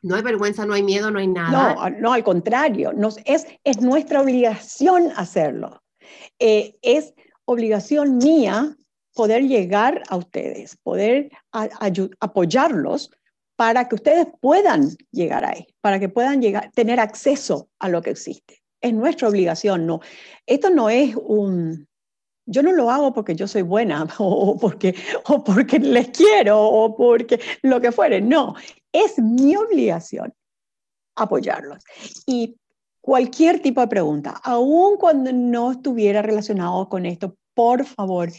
no 0.00 0.14
hay 0.14 0.22
vergüenza, 0.22 0.64
no 0.64 0.72
hay 0.72 0.82
miedo, 0.82 1.10
no 1.10 1.18
hay 1.18 1.26
nada. 1.26 1.74
No, 1.74 1.90
no 1.90 2.12
al 2.14 2.24
contrario, 2.24 2.94
nos, 2.94 3.18
es, 3.26 3.46
es 3.64 3.82
nuestra 3.82 4.22
obligación 4.22 5.12
hacerlo. 5.14 5.82
Eh, 6.38 6.78
es 6.80 7.12
obligación 7.44 8.16
mía 8.16 8.78
poder 9.12 9.42
llegar 9.42 10.02
a 10.08 10.16
ustedes, 10.16 10.78
poder 10.78 11.30
apoyarlos 12.18 13.10
para 13.60 13.88
que 13.88 13.94
ustedes 13.94 14.26
puedan 14.40 14.88
llegar 15.10 15.44
ahí, 15.44 15.66
para 15.82 16.00
que 16.00 16.08
puedan 16.08 16.40
llegar, 16.40 16.70
tener 16.72 16.98
acceso 16.98 17.68
a 17.78 17.90
lo 17.90 18.00
que 18.00 18.08
existe. 18.08 18.62
Es 18.80 18.94
nuestra 18.94 19.28
obligación, 19.28 19.86
no. 19.86 20.00
Esto 20.46 20.70
no 20.70 20.88
es 20.88 21.14
un, 21.14 21.86
yo 22.46 22.62
no 22.62 22.72
lo 22.72 22.90
hago 22.90 23.12
porque 23.12 23.36
yo 23.36 23.46
soy 23.46 23.60
buena 23.60 24.08
o 24.18 24.56
porque, 24.58 24.94
o 25.26 25.44
porque 25.44 25.78
les 25.78 26.08
quiero 26.08 26.58
o 26.58 26.96
porque 26.96 27.38
lo 27.60 27.82
que 27.82 27.92
fuere, 27.92 28.22
no, 28.22 28.54
es 28.90 29.18
mi 29.18 29.54
obligación 29.56 30.32
apoyarlos. 31.16 31.84
Y 32.24 32.56
cualquier 33.02 33.60
tipo 33.60 33.82
de 33.82 33.88
pregunta, 33.88 34.40
aun 34.42 34.96
cuando 34.96 35.34
no 35.34 35.72
estuviera 35.72 36.22
relacionado 36.22 36.88
con 36.88 37.04
esto, 37.04 37.36
por 37.52 37.84
favor, 37.84 38.30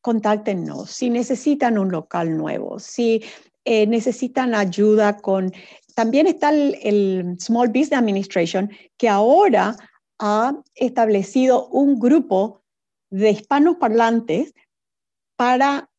contáctenos. 0.00 0.90
Si 0.90 1.08
necesitan 1.08 1.78
un 1.78 1.92
local 1.92 2.36
nuevo, 2.36 2.80
si 2.80 3.22
eh, 3.66 3.86
necesitan 3.86 4.54
ayuda 4.54 5.18
con... 5.18 5.52
También 5.94 6.26
está 6.26 6.50
el, 6.50 7.36
Small 7.38 7.68
Business 7.68 7.98
Administration, 7.98 8.70
que 8.96 9.08
ahora 9.08 9.76
ha 10.18 10.54
establecido 10.74 11.68
un 11.68 11.98
grupo 11.98 12.62
de 13.10 13.30
hispanos 13.30 13.76
parlantes 13.76 14.54
para 15.36 15.90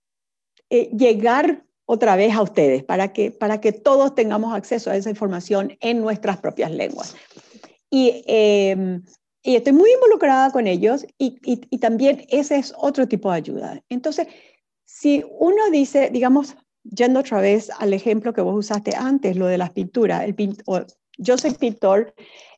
eh, 0.70 0.90
llegar 0.98 1.64
otra 1.86 2.16
vez 2.16 2.34
a 2.34 2.42
ustedes, 2.42 2.84
para 2.84 3.14
que, 3.14 3.32
para 3.32 3.62
que 3.62 3.72
todos 3.72 4.16
tengamos 4.16 4.56
acceso 4.56 4.90
a 4.90 4.96
esa 4.96 5.10
información 5.10 5.78
en 5.80 6.02
nuestras 6.02 6.38
propias 6.38 6.72
lenguas. 6.72 7.16
Y, 7.90 8.24
y 9.48 9.56
estoy 9.56 9.72
muy 9.72 9.90
involucrada 9.94 10.52
con 10.52 10.68
ellos 10.68 11.06
y, 11.18 11.56
también 11.78 12.26
ese 12.28 12.58
es 12.58 12.74
otro 12.78 13.08
tipo 13.08 13.32
de 13.32 13.38
ayuda. 13.38 13.82
Entonces, 13.88 14.28
si 14.84 15.24
uno 15.40 15.70
dice, 15.72 16.10
digamos, 16.12 16.58
yendo 16.96 17.20
otra 17.20 17.42
vez 17.42 17.70
al 17.80 17.94
ejemplo 17.94 18.34
que 18.34 18.42
vos 18.42 18.56
usaste 18.56 18.96
antes, 18.96 19.36
lo 19.36 19.48
de 19.48 19.58
las 19.58 19.72
pinturas, 19.72 20.24
el 20.24 20.36
yo 21.18 21.38
soy 21.38 21.54
pintor, 21.54 22.14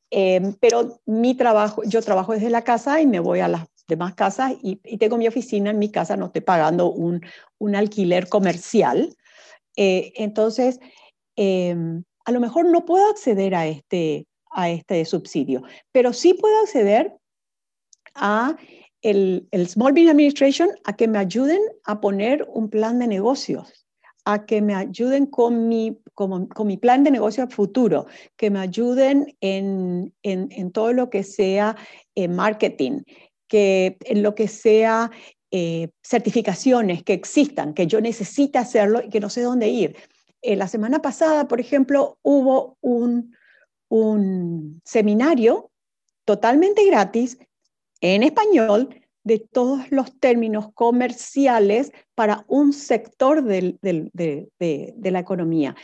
em, 0.09 0.53
pero 0.59 0.99
mi 1.05 1.35
trabajo, 1.35 1.83
yo 1.83 2.01
trabajo 2.01 2.33
desde 2.33 2.49
la 2.49 2.63
casa 2.63 3.01
y 3.01 3.07
me 3.07 3.19
voy 3.19 3.39
a 3.39 3.47
las 3.47 3.67
demás 3.87 4.15
casas 4.15 4.53
y, 4.61 4.75
tengo 4.97 5.17
mi 5.17 5.27
oficina 5.27 5.71
en 5.71 5.79
mi 5.79 5.91
casa, 5.91 6.17
no 6.17 6.27
estoy 6.27 6.41
pagando 6.41 6.91
un, 6.91 7.21
un 7.57 7.75
alquiler 7.75 8.27
comercial. 8.27 9.15
Eh, 9.75 10.11
entonces, 10.15 10.79
em, 11.35 12.03
a 12.25 12.31
lo 12.31 12.39
mejor 12.39 12.65
no 12.65 12.85
puedo 12.85 13.09
acceder 13.09 13.55
a 13.55 13.67
este, 13.67 14.27
a 14.51 14.69
este 14.69 15.05
subsidio, 15.05 15.63
pero 15.91 16.13
sí 16.13 16.33
puedo 16.33 16.59
acceder 16.61 17.13
a 18.13 18.57
el, 19.01 19.47
el 19.51 19.67
Small 19.69 19.93
Business 19.93 20.11
Administration 20.11 20.69
a 20.83 20.95
que 20.95 21.07
me 21.07 21.17
ayuden 21.17 21.61
a 21.85 22.01
poner 22.01 22.45
un 22.53 22.69
plan 22.69 22.99
de 22.99 23.07
negocios 23.07 23.78
a 24.25 24.45
que 24.45 24.61
me 24.61 24.75
ayuden 24.75 25.25
con 25.25 25.67
mi, 25.67 25.97
con, 26.13 26.49
mi 26.65 26.77
plan 26.77 27.03
de 27.03 27.11
negocio 27.11 27.47
futuro, 27.47 28.05
que 28.37 28.49
me 28.49 28.59
ayuden 28.59 29.35
en, 29.41 30.13
en, 30.23 30.71
todo 30.71 30.93
lo 30.93 31.09
que 31.09 31.23
sea 31.23 31.75
eh, 32.15 32.27
marketing, 32.27 33.01
que 33.47 33.97
en 34.01 34.21
lo 34.21 34.35
que 34.35 34.47
sea 34.47 35.11
eh, 35.51 35.89
certificaciones 36.03 37.03
que 37.03 37.13
existan, 37.13 37.73
que 37.73 37.87
yo 37.87 38.01
necesite 38.01 38.59
hacerlo 38.59 39.01
y 39.03 39.09
que 39.09 39.19
no 39.19 39.29
sé 39.29 39.41
dónde 39.41 39.69
ir. 39.69 39.95
Eh, 40.41 40.55
la 40.55 40.67
semana 40.67 41.01
pasada, 41.01 41.47
por 41.47 41.59
ejemplo, 41.59 42.17
hubo 42.21 42.77
un, 42.81 43.35
un 43.89 44.81
seminario 44.85 45.71
totalmente 46.25 46.85
gratis 46.85 47.39
en 48.01 48.23
español 48.23 48.98
de 49.23 49.39
todos 49.39 49.91
los 49.91 50.17
términos 50.19 50.69
comerciales 50.73 51.91
para 52.15 52.45
un 52.47 52.73
sector 52.73 53.43
de, 53.43 53.77
la 55.03 55.19
economía. 55.19 55.75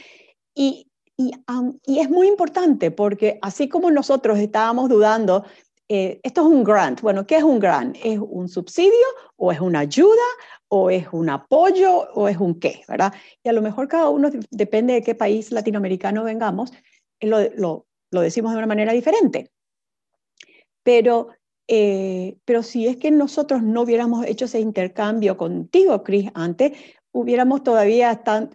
Y, 0.53 0.87
es 1.17 2.09
muy 2.09 2.27
importante 2.27 2.91
porque 2.91 3.39
así 3.41 3.69
como 3.69 3.89
nosotros 3.89 4.37
estábamos 4.37 4.89
dudando, 4.89 5.45
eh, 5.87 6.19
esto 6.23 6.41
es 6.41 6.47
un 6.47 6.63
grant. 6.63 6.99
Bueno, 7.01 7.25
¿qué 7.25 7.37
es 7.37 7.43
un 7.43 7.59
grant? 7.59 7.95
¿Es 8.03 8.19
un 8.19 8.49
subsidio 8.49 9.05
o 9.37 9.51
es 9.51 9.61
una 9.61 9.79
ayuda 9.79 10.25
o 10.67 10.89
es 10.89 11.07
un 11.13 11.29
apoyo 11.29 12.11
o 12.13 12.27
es 12.27 12.37
un 12.37 12.59
qué? 12.59 12.81
¿verdad? 12.87 13.13
Y 13.43 13.49
a 13.49 13.53
lo 13.53 13.61
mejor 13.61 13.87
cada 13.87 14.09
uno, 14.09 14.29
depende 14.49 14.95
de 14.95 15.03
qué 15.03 15.15
país 15.15 15.51
latinoamericano 15.51 16.25
vengamos, 16.25 16.73
lo, 17.21 17.85
lo 18.11 18.21
decimos 18.21 18.51
de 18.51 18.57
una 18.57 18.67
manera 18.67 18.91
diferente. 18.91 19.51
Pero 20.83 21.29
eh, 21.67 22.37
pero 22.45 22.63
si 22.63 22.87
es 22.87 22.97
que 22.97 23.11
nosotros 23.11 23.63
no 23.63 23.81
hubiéramos 23.81 24.25
hecho 24.25 24.45
ese 24.45 24.59
intercambio 24.59 25.37
contigo, 25.37 26.03
Chris, 26.03 26.29
antes, 26.33 26.73
hubiéramos 27.11 27.63
todavía 27.63 28.11
estado, 28.11 28.49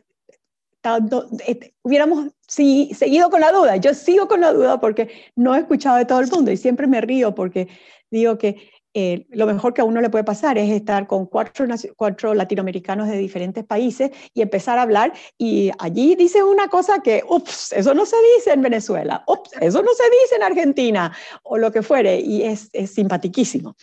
eh, 1.47 1.75
hubiéramos 1.83 2.33
seguido 2.47 3.31
con 3.31 3.41
la 3.41 3.53
duda. 3.53 3.77
Yo 3.77 3.95
sigo 3.95 4.29
con 4.29 4.41
la 4.41 4.53
duda 4.53 4.81
porque 4.81 5.11
no 5.37 5.55
he 5.55 5.59
escuchado 5.61 5.97
de 5.97 6.05
todo 6.05 6.21
el 6.21 6.31
mundo 6.31 6.51
y 6.51 6.57
siempre 6.57 6.87
me 6.87 7.01
río 7.01 7.35
porque 7.35 7.69
digo 8.11 8.39
que 8.39 8.71
eh, 8.93 9.27
lo 9.31 9.47
mejor 9.47 9.73
que 9.73 9.83
a 9.83 9.85
uno 9.85 10.01
le 10.01 10.11
puede 10.11 10.25
pasar 10.25 10.59
es 10.59 10.69
estar 10.69 11.07
con 11.07 11.27
cuatro, 11.27 11.65
cuatro 11.97 12.35
latinoamericanos 12.35 13.07
de 13.09 13.19
diferentes 13.19 13.65
países 13.65 14.11
y 14.35 14.43
empezar 14.43 14.79
a 14.79 14.83
hablar 14.83 15.13
y 15.39 15.71
allí 15.79 16.17
dicen 16.17 16.43
una 16.43 16.67
cosa 16.67 17.01
que, 17.01 17.23
ups, 17.29 17.73
eso 17.73 17.95
no 17.95 18.05
se 18.05 18.17
dice 18.37 18.53
en 18.53 18.63
Venezuela, 18.63 19.23
ups, 19.29 19.53
eso 19.61 19.81
no 19.83 19.93
se 19.95 20.03
dice 20.23 20.37
en 20.37 20.43
Argentina 20.43 21.17
o 21.45 21.57
lo 21.57 21.71
que 21.71 21.83
fuere 21.83 22.19
y 22.19 22.43
es, 22.43 22.69
es 22.73 22.93
simpatiquísimo. 22.93 23.77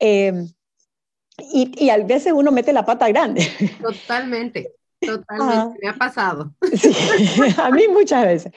Em, 0.00 0.48
y, 1.38 1.84
y, 1.84 1.90
a 1.90 1.98
veces 1.98 2.32
uno 2.32 2.50
mete 2.50 2.72
la 2.72 2.84
pata 2.84 3.08
grande. 3.08 3.46
Totalmente, 3.80 4.72
totalmente, 5.00 5.78
me 5.80 5.88
ha 5.88 5.94
pasado. 5.94 6.52
Sí, 6.72 6.90
a 7.56 7.70
mí 7.70 7.86
muchas 7.88 8.24
veces. 8.24 8.52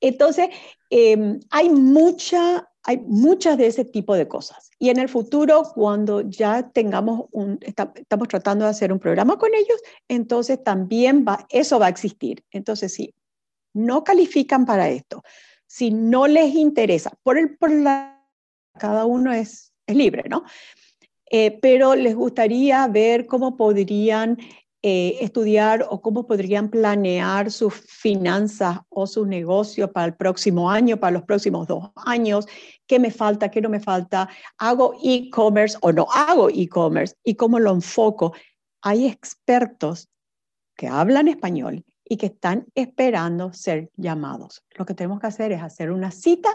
Entonces, 0.00 0.48
em, 0.90 1.38
hay 1.50 1.68
mucha 1.70 2.68
hay 2.84 2.98
muchas 2.98 3.56
de 3.58 3.66
ese 3.66 3.84
tipo 3.84 4.14
de 4.14 4.28
cosas. 4.28 4.70
Y 4.82 4.90
en 4.90 4.98
el 4.98 5.08
futuro, 5.08 5.62
cuando 5.76 6.22
ya 6.22 6.68
tengamos 6.72 7.26
un, 7.30 7.56
estamos 7.62 8.26
tratando 8.26 8.64
de 8.64 8.72
hacer 8.72 8.92
un 8.92 8.98
programa 8.98 9.38
con 9.38 9.54
ellos, 9.54 9.80
entonces 10.08 10.60
también 10.60 11.24
eso 11.50 11.78
va 11.78 11.86
a 11.86 11.88
existir. 11.88 12.42
Entonces, 12.50 12.92
si 12.92 13.14
no 13.74 14.02
califican 14.02 14.66
para 14.66 14.88
esto, 14.88 15.22
si 15.68 15.92
no 15.92 16.26
les 16.26 16.56
interesa, 16.56 17.12
por 17.22 17.38
el, 17.38 17.56
por 17.56 17.70
la, 17.70 18.26
cada 18.76 19.04
uno 19.04 19.32
es, 19.32 19.72
es 19.86 19.94
libre, 19.94 20.24
¿no? 20.28 20.42
Eh, 21.30 21.60
pero 21.62 21.94
les 21.94 22.16
gustaría 22.16 22.84
ver 22.88 23.26
cómo 23.26 23.56
podrían 23.56 24.36
eh, 24.84 25.18
estudiar 25.20 25.86
o 25.90 26.02
cómo 26.02 26.26
podrían 26.26 26.68
planear 26.68 27.52
sus 27.52 27.72
finanzas 27.72 28.80
o 28.88 29.06
sus 29.06 29.28
negocios 29.28 29.90
para 29.90 30.06
el 30.06 30.14
próximo 30.14 30.70
año, 30.70 30.98
para 30.98 31.12
los 31.12 31.22
próximos 31.22 31.68
dos 31.68 31.90
años, 32.04 32.48
qué 32.88 32.98
me 32.98 33.12
falta, 33.12 33.48
qué 33.48 33.60
no 33.60 33.68
me 33.68 33.78
falta, 33.78 34.28
hago 34.58 34.94
e-commerce 35.00 35.78
o 35.82 35.92
no 35.92 36.08
hago 36.12 36.48
e-commerce 36.50 37.14
y 37.22 37.36
cómo 37.36 37.60
lo 37.60 37.72
enfoco. 37.72 38.32
Hay 38.80 39.06
expertos 39.06 40.08
que 40.76 40.88
hablan 40.88 41.28
español 41.28 41.84
y 42.04 42.16
que 42.16 42.26
están 42.26 42.66
esperando 42.74 43.52
ser 43.52 43.88
llamados. 43.96 44.64
Lo 44.74 44.84
que 44.84 44.94
tenemos 44.94 45.20
que 45.20 45.28
hacer 45.28 45.52
es 45.52 45.62
hacer 45.62 45.92
una 45.92 46.10
cita 46.10 46.50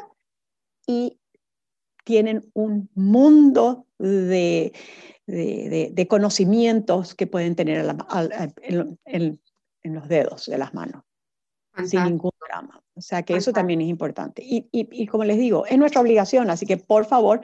y 0.86 1.18
tienen 2.08 2.50
un 2.54 2.90
mundo 2.96 3.86
de 4.00 4.72
de, 5.28 6.08
conocimientos 6.10 7.14
que 7.14 7.28
pueden 7.28 7.56
tener 7.56 7.86
en, 8.64 9.40
los 9.84 10.08
dedos 10.08 10.46
de 10.46 10.58
las 10.58 10.74
manos, 10.74 11.04
sin 11.86 12.04
ningún 12.04 12.32
drama. 12.48 12.82
O 12.96 13.02
sea 13.02 13.24
que 13.24 13.36
eso 13.36 13.54
también 13.54 13.82
es 13.82 13.88
importante. 13.88 14.42
Y, 14.46 15.08
como 15.08 15.24
les 15.24 15.38
digo, 15.38 15.66
es 15.66 15.78
nuestra 15.78 16.02
obligación, 16.02 16.50
así 16.50 16.66
que 16.66 16.78
por 16.78 17.06
favor, 17.06 17.42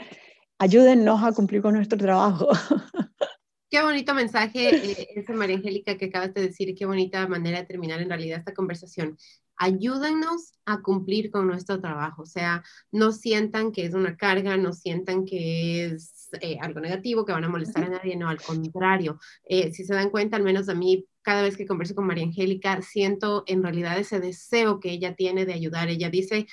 ayúdennos 0.58 1.24
a 1.24 1.34
cumplir 1.34 1.62
con 1.62 1.76
nuestro 1.76 1.98
trabajo. 1.98 2.48
Qué 3.70 3.82
bonito 3.82 4.14
mensaje 4.14 4.92
eh, 4.92 5.08
ese, 5.16 5.34
María 5.34 5.56
Angélica, 5.56 5.98
que 5.98 6.06
acabas 6.06 6.32
de 6.36 6.44
decir, 6.44 6.70
y 6.70 6.76
qué 6.76 6.86
bonita 6.86 7.28
manera 7.28 7.58
de 7.58 7.66
terminar 7.66 8.00
en 8.02 8.10
realidad 8.10 8.38
esta 8.38 8.54
conversación. 8.54 9.18
Ayúdennos 9.58 10.54
a 10.66 10.82
cumplir 10.82 11.30
con 11.32 11.48
nuestro 11.48 11.80
trabajo, 11.80 12.24
o 12.24 12.26
sea, 12.26 12.64
no 12.92 13.12
sientan 13.12 13.72
que 13.72 13.86
es 13.86 13.94
una 13.94 14.18
carga, 14.18 14.58
no 14.58 14.74
sientan 14.74 15.26
que 15.26 15.86
es 15.86 16.30
eh, 16.42 16.58
algo 16.62 16.80
negativo, 16.80 17.26
que 17.26 17.34
van 17.34 17.44
a 17.44 17.50
molestar 17.50 17.84
a 17.84 17.90
nadie, 17.90 18.16
no, 18.16 18.30
al 18.30 18.42
contrario. 18.42 19.20
Eh, 19.44 19.72
si 19.72 19.86
se 19.86 19.94
dan 19.94 20.10
cuenta, 20.10 20.38
al 20.38 20.44
menos 20.44 20.70
a 20.70 20.74
mí, 20.74 21.06
cada 21.22 21.42
vez 21.42 21.56
que 21.56 21.66
converso 21.66 21.96
con 21.96 22.08
María 22.08 22.24
Angélica, 22.24 22.82
siento 22.82 23.44
en 23.48 23.64
realidad 23.64 23.98
ese 23.98 24.20
deseo 24.20 24.80
que 24.80 24.92
ella 24.92 25.16
tiene 25.16 25.46
de 25.46 25.54
ayudar. 25.54 25.90
Ella 25.90 26.10
dice, 26.10 26.48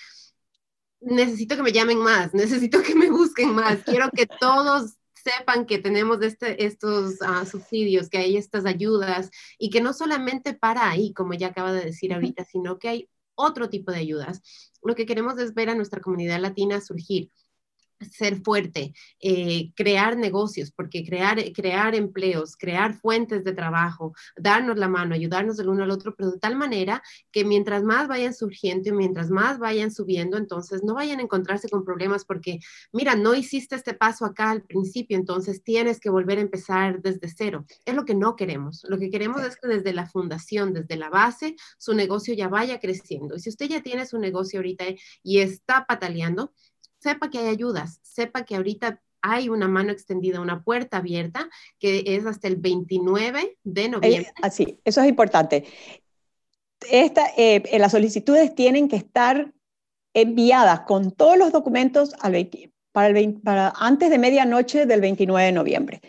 necesito 1.00 1.56
que 1.56 1.62
me 1.62 1.72
llamen 1.72 1.98
más, 1.98 2.34
necesito 2.34 2.82
que 2.82 2.94
me 2.94 3.10
busquen 3.10 3.54
más, 3.54 3.82
quiero 3.84 4.10
que 4.10 4.26
todos 4.26 4.96
sepan 5.22 5.66
que 5.66 5.78
tenemos 5.78 6.22
este, 6.22 6.64
estos 6.64 7.16
ah, 7.22 7.44
subsidios, 7.44 8.08
que 8.08 8.18
hay 8.18 8.36
estas 8.36 8.66
ayudas 8.66 9.30
y 9.58 9.70
que 9.70 9.80
no 9.80 9.92
solamente 9.92 10.54
para 10.54 10.90
ahí, 10.90 11.12
como 11.12 11.34
ya 11.34 11.48
acaba 11.48 11.72
de 11.72 11.84
decir 11.84 12.12
ahorita, 12.12 12.44
sino 12.44 12.78
que 12.78 12.88
hay 12.88 13.10
otro 13.34 13.68
tipo 13.70 13.92
de 13.92 13.98
ayudas. 13.98 14.42
Lo 14.82 14.94
que 14.94 15.06
queremos 15.06 15.38
es 15.38 15.54
ver 15.54 15.70
a 15.70 15.74
nuestra 15.74 16.00
comunidad 16.00 16.40
latina 16.40 16.80
surgir 16.80 17.30
ser 18.00 18.42
fuerte, 18.42 18.92
eh, 19.20 19.72
crear 19.74 20.16
negocios, 20.16 20.70
porque 20.70 21.04
crear, 21.04 21.38
crear 21.52 21.94
empleos, 21.94 22.56
crear 22.56 22.94
fuentes 22.94 23.44
de 23.44 23.52
trabajo, 23.52 24.14
darnos 24.36 24.78
la 24.78 24.88
mano, 24.88 25.14
ayudarnos 25.14 25.58
el 25.58 25.68
uno 25.68 25.84
al 25.84 25.90
otro, 25.90 26.14
pero 26.14 26.30
de 26.30 26.38
tal 26.38 26.56
manera 26.56 27.02
que 27.30 27.44
mientras 27.44 27.82
más 27.82 28.08
vayan 28.08 28.34
surgiendo 28.34 28.88
y 28.88 28.92
mientras 28.92 29.30
más 29.30 29.58
vayan 29.58 29.90
subiendo, 29.90 30.36
entonces 30.36 30.82
no 30.82 30.94
vayan 30.94 31.20
a 31.20 31.22
encontrarse 31.22 31.68
con 31.68 31.84
problemas 31.84 32.24
porque, 32.24 32.60
mira, 32.92 33.14
no 33.16 33.34
hiciste 33.34 33.76
este 33.76 33.94
paso 33.94 34.24
acá 34.24 34.50
al 34.50 34.62
principio, 34.62 35.16
entonces 35.16 35.62
tienes 35.62 36.00
que 36.00 36.10
volver 36.10 36.38
a 36.38 36.42
empezar 36.42 37.02
desde 37.02 37.28
cero. 37.28 37.66
Es 37.84 37.94
lo 37.94 38.04
que 38.04 38.14
no 38.14 38.36
queremos. 38.36 38.84
Lo 38.88 38.98
que 38.98 39.10
queremos 39.10 39.42
es 39.42 39.56
que 39.56 39.68
desde 39.68 39.92
la 39.92 40.06
fundación, 40.06 40.72
desde 40.72 40.96
la 40.96 41.10
base, 41.10 41.56
su 41.78 41.94
negocio 41.94 42.34
ya 42.34 42.48
vaya 42.48 42.80
creciendo. 42.80 43.36
Y 43.36 43.40
si 43.40 43.50
usted 43.50 43.68
ya 43.68 43.82
tiene 43.82 44.06
su 44.06 44.18
negocio 44.18 44.60
ahorita 44.60 44.84
y 45.22 45.38
está 45.38 45.84
pataleando, 45.86 46.52
sepa 47.00 47.30
que 47.30 47.38
hay 47.38 47.48
ayudas, 47.48 47.98
sepa 48.02 48.44
que 48.44 48.56
ahorita 48.56 49.00
hay 49.22 49.48
una 49.48 49.68
mano 49.68 49.92
extendida, 49.92 50.40
una 50.40 50.62
puerta 50.62 50.98
abierta, 50.98 51.48
que 51.78 52.04
es 52.06 52.26
hasta 52.26 52.48
el 52.48 52.56
29 52.56 53.58
de 53.62 53.88
noviembre. 53.88 54.32
así, 54.42 54.80
eso 54.84 55.00
es 55.02 55.08
importante. 55.08 55.64
Esta, 56.90 57.26
eh, 57.36 57.62
las 57.78 57.92
solicitudes 57.92 58.54
tienen 58.54 58.88
que 58.88 58.96
estar 58.96 59.52
enviadas 60.14 60.80
con 60.80 61.12
todos 61.12 61.36
los 61.36 61.52
documentos 61.52 62.14
al 62.20 62.50
para, 62.92 63.08
el 63.08 63.34
para 63.34 63.72
antes 63.76 64.10
de 64.10 64.18
medianoche 64.18 64.86
del 64.86 65.00
29 65.00 65.46
de 65.46 65.52
noviembre. 65.52 66.00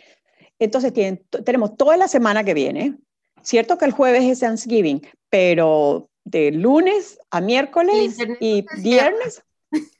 Entonces 0.60 0.94
tienen, 0.94 1.26
tenemos 1.44 1.76
toda 1.76 1.98
la 1.98 2.08
semana 2.08 2.44
que 2.44 2.54
viene. 2.54 2.98
Cierto 3.44 3.78
que 3.78 3.86
el 3.86 3.92
jueves 3.92 4.24
es 4.24 4.40
Thanksgiving, 4.40 5.06
pero 5.30 6.10
de 6.24 6.52
lunes 6.52 7.20
a 7.32 7.42
miércoles 7.42 8.18
y 8.40 8.66
viernes 8.82 9.44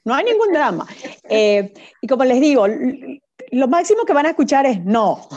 no 0.04 0.14
hay 0.14 0.24
ningún 0.24 0.52
drama. 0.52 0.86
Eh, 1.34 1.72
y 2.02 2.06
como 2.08 2.24
les 2.24 2.42
digo, 2.42 2.66
lo 3.52 3.68
máximo 3.68 4.04
que 4.04 4.12
van 4.12 4.26
a 4.26 4.30
escuchar 4.30 4.66
es 4.66 4.84
no. 4.84 5.28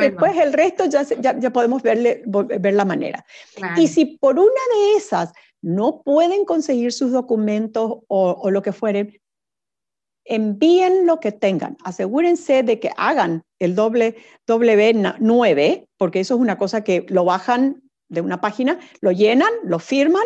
Después 0.00 0.36
el 0.36 0.52
resto 0.52 0.86
ya, 0.86 1.02
ya, 1.02 1.52
podemos 1.52 1.82
verle, 1.82 2.22
ver 2.26 2.74
la 2.74 2.84
manera. 2.84 3.24
Y 3.76 3.86
si 3.86 4.04
por 4.18 4.36
una 4.36 4.48
de 4.48 4.96
esas 4.96 5.32
no 5.62 6.02
pueden 6.02 6.44
conseguir 6.44 6.92
sus 6.92 7.12
documentos 7.12 7.98
o, 8.08 8.50
lo 8.50 8.62
que 8.62 8.72
fuere, 8.72 9.20
envíen 10.24 11.06
lo 11.06 11.20
que 11.20 11.32
tengan. 11.32 11.76
Asegúrense 11.84 12.62
de 12.62 12.80
que 12.80 12.90
hagan 12.96 13.42
el 13.58 13.74
doble 13.74 14.16
W9, 14.46 15.86
porque 15.96 16.20
eso 16.20 16.34
es 16.34 16.40
una 16.40 16.58
cosa 16.58 16.84
que 16.84 17.06
lo 17.08 17.24
bajan 17.24 17.82
de 18.08 18.20
una 18.20 18.40
página, 18.40 18.78
lo 19.00 19.10
llenan, 19.10 19.52
lo 19.64 19.78
firman 19.78 20.24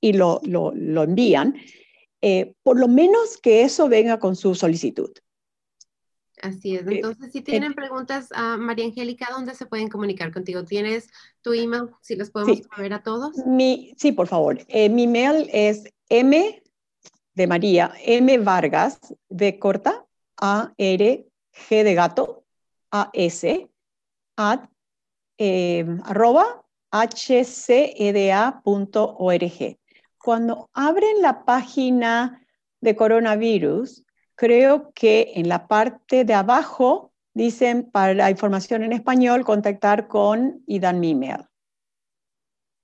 y 0.00 0.14
lo, 0.14 0.40
lo, 0.44 0.72
lo 0.74 1.02
envían. 1.02 1.54
Eh, 2.20 2.54
por 2.62 2.78
lo 2.78 2.88
menos 2.88 3.36
que 3.38 3.62
eso 3.62 3.88
venga 3.88 4.18
con 4.18 4.34
su 4.34 4.54
solicitud. 4.54 5.10
Así 6.42 6.76
es. 6.76 6.82
Eh, 6.86 6.96
Entonces, 6.96 7.32
si 7.32 7.42
tienen 7.42 7.74
preguntas 7.74 8.28
a 8.32 8.56
María 8.56 8.84
Angélica, 8.84 9.28
¿dónde 9.30 9.54
se 9.54 9.66
pueden 9.66 9.88
comunicar 9.88 10.32
contigo? 10.32 10.64
¿Tienes 10.64 11.08
tu 11.42 11.52
email? 11.52 11.90
Si 12.00 12.16
los 12.16 12.30
podemos 12.30 12.60
ver 12.76 12.92
a 12.92 13.02
todos. 13.02 13.36
Mi, 13.46 13.94
sí, 13.96 14.12
por 14.12 14.26
favor. 14.28 14.64
Eh, 14.68 14.88
mi 14.88 15.04
email 15.04 15.48
es 15.52 15.84
m 16.08 16.62
de 17.34 17.46
María, 17.46 17.92
m 18.04 18.38
Vargas, 18.38 18.98
de 19.28 19.58
corta, 19.58 20.06
a 20.40 20.72
r 20.76 21.26
g 21.52 21.84
de 21.84 21.94
gato, 21.94 22.44
a 22.90 23.10
s, 23.12 23.68
at, 24.36 24.68
arroba, 26.04 26.64
hceda.org 26.90 28.58
cuando 30.28 30.68
abren 30.74 31.22
la 31.22 31.46
página 31.46 32.46
de 32.82 32.94
coronavirus, 32.94 34.04
creo 34.34 34.92
que 34.92 35.32
en 35.36 35.48
la 35.48 35.66
parte 35.68 36.26
de 36.26 36.34
abajo 36.34 37.14
dicen 37.32 37.90
para 37.90 38.12
la 38.12 38.30
información 38.30 38.82
en 38.82 38.92
español 38.92 39.46
contactar 39.46 40.06
con 40.06 40.62
y 40.66 40.80
dan 40.80 41.00
mi 41.00 41.12
email. 41.12 41.47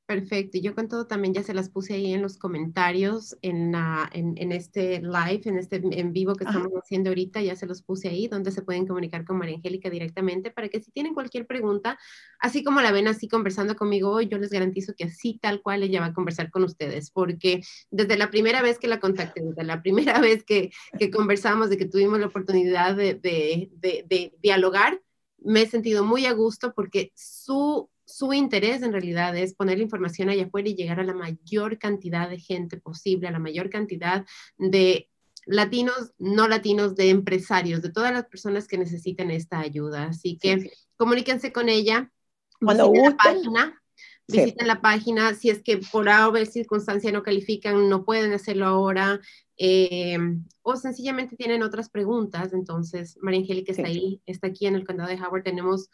Perfecto, 0.07 0.59
yo 0.59 0.75
con 0.75 0.87
todo 0.87 1.07
también 1.07 1.33
ya 1.33 1.43
se 1.43 1.55
las 1.55 1.71
puse 1.71 1.95
ahí 1.95 2.13
en 2.13 2.21
los 2.21 2.37
comentarios 2.37 3.39
en, 3.41 3.75
en, 4.13 4.53
este 4.53 5.01
live, 5.01 5.41
en 5.47 5.57
este 5.57 5.77
en 5.77 6.13
vivo 6.13 6.35
que 6.35 6.45
estamos 6.45 6.71
haciendo 6.73 7.09
ahorita, 7.09 7.41
ya 7.41 7.57
se 7.57 7.65
los 7.65 7.81
puse 7.81 8.09
ahí 8.09 8.29
donde 8.29 8.51
se 8.51 8.61
pueden 8.61 8.87
comunicar 8.87 9.25
con 9.25 9.39
María 9.39 9.57
Angélica 9.57 9.89
directamente 9.89 10.51
para 10.51 10.69
que 10.69 10.81
si 10.81 10.91
tienen 10.91 11.15
cualquier 11.15 11.47
pregunta, 11.47 11.99
así 12.39 12.63
como 12.63 12.83
la 12.83 12.93
ven 12.93 13.09
así 13.09 13.29
conversando 13.29 13.77
conmigo 13.77 14.11
hoy, 14.11 14.27
yo 14.27 14.37
les 14.37 14.51
garantizo 14.51 14.93
que 14.95 15.05
así 15.05 15.39
tal 15.41 15.63
cual 15.63 15.83
ella 15.83 16.01
va 16.01 16.07
a 16.09 16.13
conversar 16.13 16.51
con 16.51 16.65
ustedes, 16.65 17.11
porque 17.11 17.63
desde 17.91 18.19
la 18.19 18.29
primera 18.31 18.61
vez 18.61 18.79
que 18.79 18.89
la 18.89 19.01
contacté, 19.01 19.41
desde 19.43 19.65
la 19.65 19.81
primera 19.81 20.21
vez 20.21 20.45
que, 20.45 20.71
que 20.99 21.11
conversamos, 21.11 21.71
de 21.71 21.79
que 21.79 21.87
tuvimos 21.87 22.21
la 22.21 22.27
oportunidad 22.27 22.95
de, 22.95 23.15
de, 23.15 23.71
de 23.81 24.35
dialogar, 24.43 25.01
me 25.39 25.63
he 25.63 25.67
sentido 25.67 26.05
muy 26.05 26.27
a 26.27 26.33
gusto 26.33 26.75
porque 26.75 27.11
su 27.15 27.89
su 28.15 28.33
interés 28.33 28.81
en 28.85 28.93
realidad 28.93 29.37
es 29.37 29.55
poner 29.55 29.79
la 29.79 29.83
información 29.83 30.29
allá 30.29 30.45
afuera 30.45 30.69
y 30.69 30.77
llegar 30.77 31.01
a 31.01 31.05
la 31.05 31.15
mayor 31.15 31.79
cantidad 31.79 32.31
de 32.31 32.39
gente 32.39 32.77
posible, 32.77 33.27
a 33.27 33.33
la 33.33 33.41
mayor 33.41 33.71
cantidad 33.71 34.25
de 34.57 35.11
latinos, 35.47 36.13
no 36.19 36.47
latinos, 36.47 36.95
de 36.95 37.11
empresarios, 37.11 37.83
de 37.83 37.91
todas 37.91 38.13
las 38.13 38.27
personas 38.27 38.69
que 38.69 38.79
necesiten 38.79 39.33
esta 39.33 39.59
ayuda. 39.59 40.05
Así 40.05 40.39
que 40.41 40.71
comuníquense 40.97 41.53
con 41.53 41.69
ella. 41.69 42.13
Cuando 42.61 42.93
visiten 42.93 43.11
la 43.11 43.17
página, 43.17 43.83
visiten 44.29 44.67
la 44.69 44.81
página. 44.81 45.35
Si 45.35 45.51
es 45.51 45.61
que 45.65 45.79
por 45.79 46.07
ver 46.33 46.47
circunstancia 46.47 47.11
no 47.11 47.25
califican, 47.25 47.89
no 47.89 48.05
pueden 48.05 48.33
hacerlo 48.33 48.67
ahora. 48.67 49.21
Eh, 49.57 50.19
o 50.63 50.77
sencillamente 50.77 51.35
tienen 51.35 51.65
otras 51.65 51.91
preguntas, 51.91 52.53
entonces 52.53 53.19
María 53.21 53.41
Angélica 53.41 53.73
está 53.73 53.87
ahí, 53.87 54.21
está 54.27 54.49
aquí 54.49 54.67
en 54.67 54.77
el 54.77 54.85
condado 54.85 55.11
de 55.11 55.21
Howard, 55.21 55.45
tenemos 55.45 55.91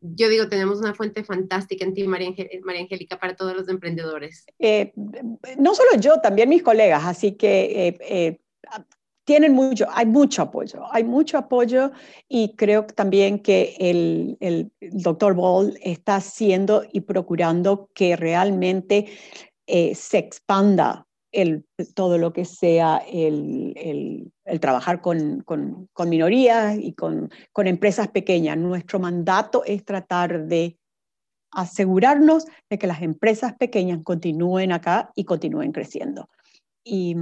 yo 0.00 0.28
digo, 0.28 0.48
tenemos 0.48 0.78
una 0.78 0.94
fuente 0.94 1.24
fantástica 1.24 1.84
en 1.84 1.94
ti, 1.94 2.06
María, 2.06 2.28
Angélica, 2.28 3.18
para 3.18 3.36
todos 3.36 3.54
los 3.54 3.68
emprendedores. 3.68 4.46
Eh, 4.58 4.92
no 5.58 5.74
solo 5.74 5.90
yo, 5.98 6.20
también 6.20 6.48
mis 6.48 6.62
colegas, 6.62 7.04
así 7.04 7.32
que 7.32 7.88
eh, 7.88 7.98
eh, 8.00 8.40
tienen 9.24 9.52
mucho, 9.52 9.86
hay 9.90 10.06
mucho 10.06 10.42
apoyo, 10.42 10.84
hay 10.90 11.04
mucho 11.04 11.38
apoyo 11.38 11.92
y 12.28 12.56
creo 12.56 12.86
también 12.86 13.40
que 13.40 13.76
el, 13.78 14.38
el 14.40 14.72
doctor 14.80 15.34
Ball 15.34 15.78
está 15.82 16.16
haciendo 16.16 16.84
y 16.90 17.02
procurando 17.02 17.90
que 17.94 18.16
realmente 18.16 19.06
se 19.66 20.18
expanda 20.18 21.06
el, 21.32 21.64
todo 21.94 22.18
lo 22.18 22.32
que 22.32 22.44
sea 22.44 23.02
el, 23.08 24.32
trabajar 24.60 25.00
con, 25.00 25.44
minorías 26.06 26.76
y 26.78 26.92
con, 26.94 27.30
empresas 27.56 28.08
pequeñas. 28.08 28.56
Nuestro 28.56 28.98
mandato 28.98 29.64
es 29.64 29.84
tratar 29.84 30.46
de 30.46 30.78
asegurarnos 31.52 32.46
de 32.68 32.78
que 32.78 32.86
las 32.86 33.02
empresas 33.02 33.54
pequeñas 33.56 34.00
continúen 34.04 34.72
acá 34.72 35.10
y 35.14 35.24
continúen 35.24 35.72
creciendo. 35.72 36.28
Y, 36.84 37.14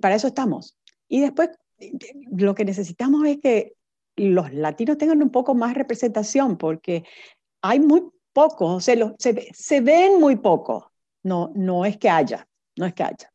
para 0.00 0.14
eso 0.14 0.28
estamos. 0.28 0.76
Y 1.08 1.20
después 1.20 1.50
lo 2.30 2.54
que 2.54 2.64
necesitamos 2.64 3.26
es 3.26 3.38
que 3.38 3.74
los 4.16 4.52
latinos 4.52 4.96
tengan 4.96 5.22
un 5.22 5.30
poco 5.30 5.54
más 5.54 5.74
representación, 5.74 6.56
porque 6.56 7.04
hay 7.62 7.80
muy 7.80 8.02
pocos, 8.32 8.84
se, 8.84 9.14
se 9.52 9.80
ven 9.80 10.20
muy 10.20 10.36
pocos, 10.36 10.84
no, 11.22 11.50
no 11.54 11.84
es 11.84 11.98
que 11.98 12.08
haya, 12.08 12.46
no 12.76 12.86
es 12.86 12.94
que 12.94 13.02
haya. 13.02 13.30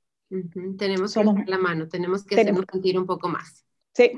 Tenemos 0.78 1.14
que 1.14 1.14
Somos, 1.14 1.48
la 1.48 1.58
mano, 1.58 1.88
tenemos 1.88 2.24
que 2.24 2.40
hacernos 2.40 2.66
sentir 2.72 2.98
un 2.98 3.06
poco 3.06 3.28
más. 3.28 3.66
Sí, 3.94 4.12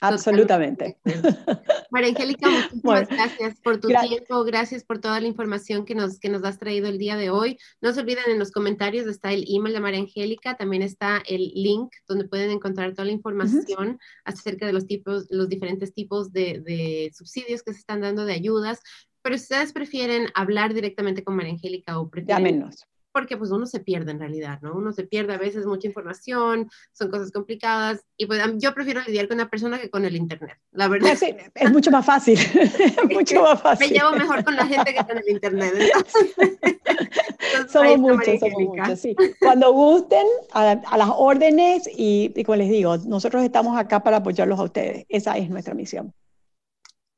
Absolutamente. 0.00 0.98
María 1.90 2.10
Angélica, 2.10 2.48
muchísimas 2.72 3.08
gracias 3.08 3.60
por 3.60 3.80
tu 3.80 3.88
tiempo, 3.88 4.44
gracias 4.44 4.84
por 4.84 5.00
toda 5.00 5.20
la 5.20 5.26
información 5.26 5.84
que 5.84 5.94
nos, 5.94 6.20
que 6.20 6.28
nos 6.28 6.44
has 6.44 6.58
traído 6.58 6.88
el 6.88 6.98
día 6.98 7.16
de 7.16 7.30
hoy. 7.30 7.58
No 7.80 7.92
se 7.92 8.00
olviden 8.00 8.24
en 8.28 8.38
los 8.38 8.52
comentarios 8.52 9.06
está 9.06 9.32
el 9.32 9.44
email 9.48 9.74
de 9.74 9.80
María 9.80 10.00
Angélica, 10.00 10.56
también 10.56 10.82
está 10.82 11.22
el 11.26 11.50
link 11.54 11.92
donde 12.06 12.28
pueden 12.28 12.50
encontrar 12.50 12.92
toda 12.92 13.06
la 13.06 13.12
información 13.12 13.98
acerca 14.24 14.66
de 14.66 14.72
los 14.72 14.86
tipos, 14.86 15.26
los 15.30 15.48
diferentes 15.48 15.92
tipos 15.92 16.32
de, 16.32 16.60
de 16.60 17.10
subsidios 17.14 17.62
que 17.62 17.72
se 17.72 17.80
están 17.80 18.00
dando 18.00 18.24
de 18.24 18.34
ayudas. 18.34 18.80
Pero 19.22 19.36
si 19.36 19.44
ustedes 19.44 19.72
prefieren 19.72 20.28
hablar 20.34 20.74
directamente 20.74 21.24
con 21.24 21.34
María 21.34 21.52
Angélica 21.52 21.98
o 21.98 22.08
prefieren... 22.08 22.44
Llámenos 22.44 22.86
porque 23.18 23.36
pues 23.36 23.50
uno 23.50 23.66
se 23.66 23.80
pierde 23.80 24.12
en 24.12 24.20
realidad, 24.20 24.60
¿no? 24.62 24.74
Uno 24.74 24.92
se 24.92 25.02
pierde 25.02 25.34
a 25.34 25.38
veces 25.38 25.66
mucha 25.66 25.88
información, 25.88 26.70
son 26.92 27.10
cosas 27.10 27.32
complicadas 27.32 28.04
y 28.16 28.26
pues 28.26 28.40
yo 28.58 28.72
prefiero 28.74 29.00
lidiar 29.04 29.26
con 29.26 29.38
una 29.38 29.50
persona 29.50 29.76
que 29.80 29.90
con 29.90 30.04
el 30.04 30.14
internet, 30.14 30.56
la 30.70 30.86
verdad. 30.86 31.16
Sí, 31.16 31.34
es 31.52 31.72
mucho 31.72 31.90
más 31.90 32.06
fácil, 32.06 32.38
mucho 33.10 33.42
más 33.42 33.60
fácil. 33.60 33.88
Me 33.90 33.98
llevo 33.98 34.12
mejor 34.12 34.44
con 34.44 34.54
la 34.54 34.66
gente 34.66 34.94
que 34.94 35.04
con 35.04 35.18
el 35.18 35.28
internet. 35.28 35.74
somos 37.68 37.98
muchos, 37.98 38.38
somos 38.38 38.62
muchos, 38.62 39.00
sí. 39.00 39.16
Cuando 39.40 39.72
gusten, 39.72 40.26
a, 40.52 40.96
las 40.96 41.10
órdenes 41.16 41.88
y, 41.88 42.32
y 42.36 42.44
como 42.44 42.54
les 42.54 42.70
digo, 42.70 42.98
nosotros 42.98 43.42
estamos 43.42 43.76
acá 43.76 44.04
para 44.04 44.18
apoyarlos 44.18 44.60
a 44.60 44.62
ustedes. 44.62 45.06
Esa 45.08 45.36
es 45.36 45.50
nuestra 45.50 45.74
misión. 45.74 46.14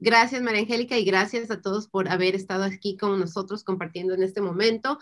Gracias, 0.02 0.40
María 0.40 0.62
Angélica, 0.62 0.96
y 0.96 1.04
gracias 1.04 1.50
a 1.50 1.60
todos 1.60 1.86
por 1.86 2.08
haber 2.08 2.34
estado 2.34 2.64
aquí 2.64 2.96
con 2.96 3.20
nosotros 3.20 3.64
compartiendo 3.64 4.14
en 4.14 4.22
este 4.22 4.40
momento 4.40 4.98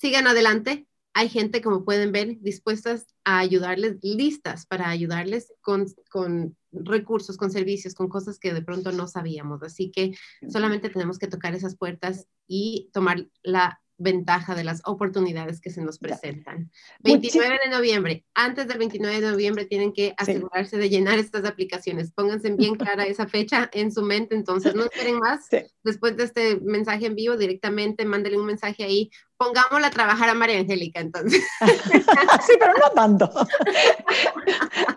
sigan 0.00 0.26
adelante. 0.26 0.86
Hay 1.12 1.28
gente, 1.28 1.60
como 1.60 1.84
pueden 1.84 2.12
ver, 2.12 2.40
dispuestas 2.40 3.06
a 3.24 3.38
ayudarles, 3.40 3.98
listas 4.02 4.64
para 4.64 4.88
ayudarles 4.88 5.52
con, 5.60 5.86
con 6.08 6.56
recursos, 6.72 7.36
con 7.36 7.50
servicios, 7.50 7.94
con 7.94 8.08
cosas 8.08 8.38
que 8.38 8.54
de 8.54 8.62
pronto 8.62 8.92
no 8.92 9.08
sabíamos. 9.08 9.62
Así 9.62 9.90
que 9.90 10.12
solamente 10.48 10.88
tenemos 10.88 11.18
que 11.18 11.26
tocar 11.26 11.54
esas 11.54 11.76
puertas 11.76 12.28
y 12.46 12.90
tomar 12.92 13.26
la 13.42 13.80
ventaja 14.00 14.54
de 14.54 14.64
las 14.64 14.80
oportunidades 14.86 15.60
que 15.60 15.70
se 15.70 15.82
nos 15.82 15.98
presentan. 15.98 16.70
29 17.00 17.58
de 17.64 17.70
noviembre, 17.70 18.24
antes 18.34 18.66
del 18.66 18.78
29 18.78 19.20
de 19.20 19.30
noviembre 19.30 19.66
tienen 19.66 19.92
que 19.92 20.14
asegurarse 20.16 20.78
de 20.78 20.88
llenar 20.88 21.18
estas 21.18 21.44
aplicaciones. 21.44 22.10
Pónganse 22.12 22.50
bien 22.52 22.74
clara 22.76 23.04
esa 23.06 23.28
fecha 23.28 23.68
en 23.72 23.92
su 23.92 24.02
mente, 24.02 24.34
entonces 24.34 24.74
no 24.74 24.84
esperen 24.84 25.18
más. 25.18 25.48
Después 25.84 26.16
de 26.16 26.24
este 26.24 26.60
mensaje 26.60 27.06
en 27.06 27.14
vivo, 27.14 27.36
directamente 27.36 28.06
mándenle 28.06 28.38
un 28.38 28.46
mensaje 28.46 28.84
ahí. 28.84 29.10
Pongámosla 29.40 29.86
a 29.86 29.90
trabajar 29.90 30.28
a 30.28 30.34
María 30.34 30.58
Angélica, 30.58 31.00
entonces. 31.00 31.42
sí, 32.46 32.52
pero 32.58 32.74
no 32.74 32.90
tanto. 32.94 33.32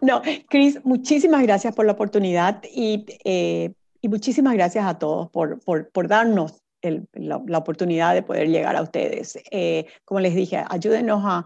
no, 0.01 0.21
Cris, 0.49 0.83
muchísimas 0.83 1.43
gracias 1.43 1.73
por 1.73 1.85
la 1.85 1.93
oportunidad 1.93 2.61
y, 2.69 3.05
eh, 3.23 3.73
y 4.01 4.09
muchísimas 4.09 4.53
gracias 4.55 4.85
a 4.85 4.99
todos 4.99 5.29
por, 5.29 5.63
por, 5.63 5.89
por 5.91 6.09
darnos 6.09 6.61
la, 7.13 7.57
oportunidad 7.57 8.13
de 8.13 8.21
poder 8.21 8.49
llegar 8.49 8.75
a 8.75 8.81
ustedes. 8.81 9.39
Eh, 9.49 9.85
como 10.03 10.19
les 10.19 10.35
dije, 10.35 10.61
ayúdenos 10.69 11.23
a, 11.23 11.45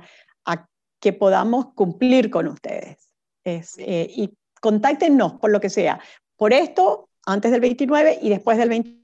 que 1.00 1.14
podamos 1.14 1.74
cumplir 1.76 2.32
con 2.32 2.48
ustedes. 2.48 3.12
Eh, 3.46 4.08
y 4.10 4.36
contáctenos 4.60 5.34
por 5.34 5.52
lo 5.52 5.62
que 5.62 5.70
sea, 5.70 6.00
por 6.36 6.52
esto, 6.52 7.10
antes 7.28 7.52
del 7.52 7.62
29 7.62 8.18
y 8.24 8.30
después 8.30 8.58
del 8.58 8.70
20, 8.70 8.98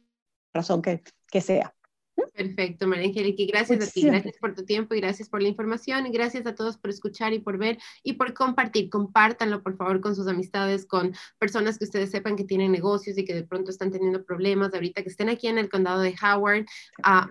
razón 0.52 0.82
que, 0.82 1.04
que 1.30 1.42
sea. 1.42 1.76
Perfecto, 2.16 2.88
María 2.88 3.08
Angélica, 3.08 3.44
gracias 3.48 3.88
a 3.88 3.92
ti, 3.92 4.02
gracias 4.04 4.38
por 4.38 4.56
tu 4.56 4.66
tiempo 4.66 4.96
y 4.96 5.00
gracias 5.00 5.30
por 5.30 5.42
la 5.42 5.50
información 5.50 6.08
y 6.08 6.12
gracias 6.12 6.46
a 6.46 6.56
todos 6.56 6.78
por 6.78 6.90
escuchar 6.90 7.34
y 7.34 7.40
por 7.40 7.58
ver 7.58 7.78
y 8.04 8.14
por 8.14 8.34
compartir. 8.34 8.90
Compártanlo, 8.90 9.62
por 9.62 9.78
favor, 9.78 10.02
con 10.02 10.16
sus 10.16 10.28
amistades, 10.28 10.86
con 10.86 11.14
personas 11.38 11.78
que 11.78 11.86
ustedes 11.86 12.12
sepan 12.12 12.36
que 12.36 12.44
tienen 12.44 12.72
negocios 12.72 13.18
y 13.18 13.26
que 13.26 13.34
de 13.36 13.44
pronto 13.44 13.72
están 13.72 13.92
teniendo 13.92 14.24
problemas 14.26 14.74
ahorita, 14.74 15.04
que 15.04 15.10
estén 15.10 15.30
aquí 15.30 15.48
en 15.48 15.58
el 15.58 15.70
condado 15.70 16.02
de 16.02 16.16
Howard. 16.22 16.66
Ah, 17.04 17.30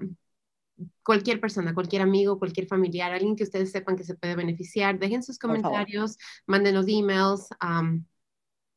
cualquier 1.02 1.40
persona, 1.40 1.74
cualquier 1.74 2.02
amigo, 2.02 2.38
cualquier 2.38 2.66
familiar, 2.66 3.12
alguien 3.12 3.36
que 3.36 3.44
ustedes 3.44 3.70
sepan 3.70 3.96
que 3.96 4.04
se 4.04 4.14
puede 4.14 4.36
beneficiar, 4.36 4.98
dejen 4.98 5.22
sus 5.22 5.38
comentarios, 5.38 6.16
mándenos 6.46 6.86
emails 6.88 7.48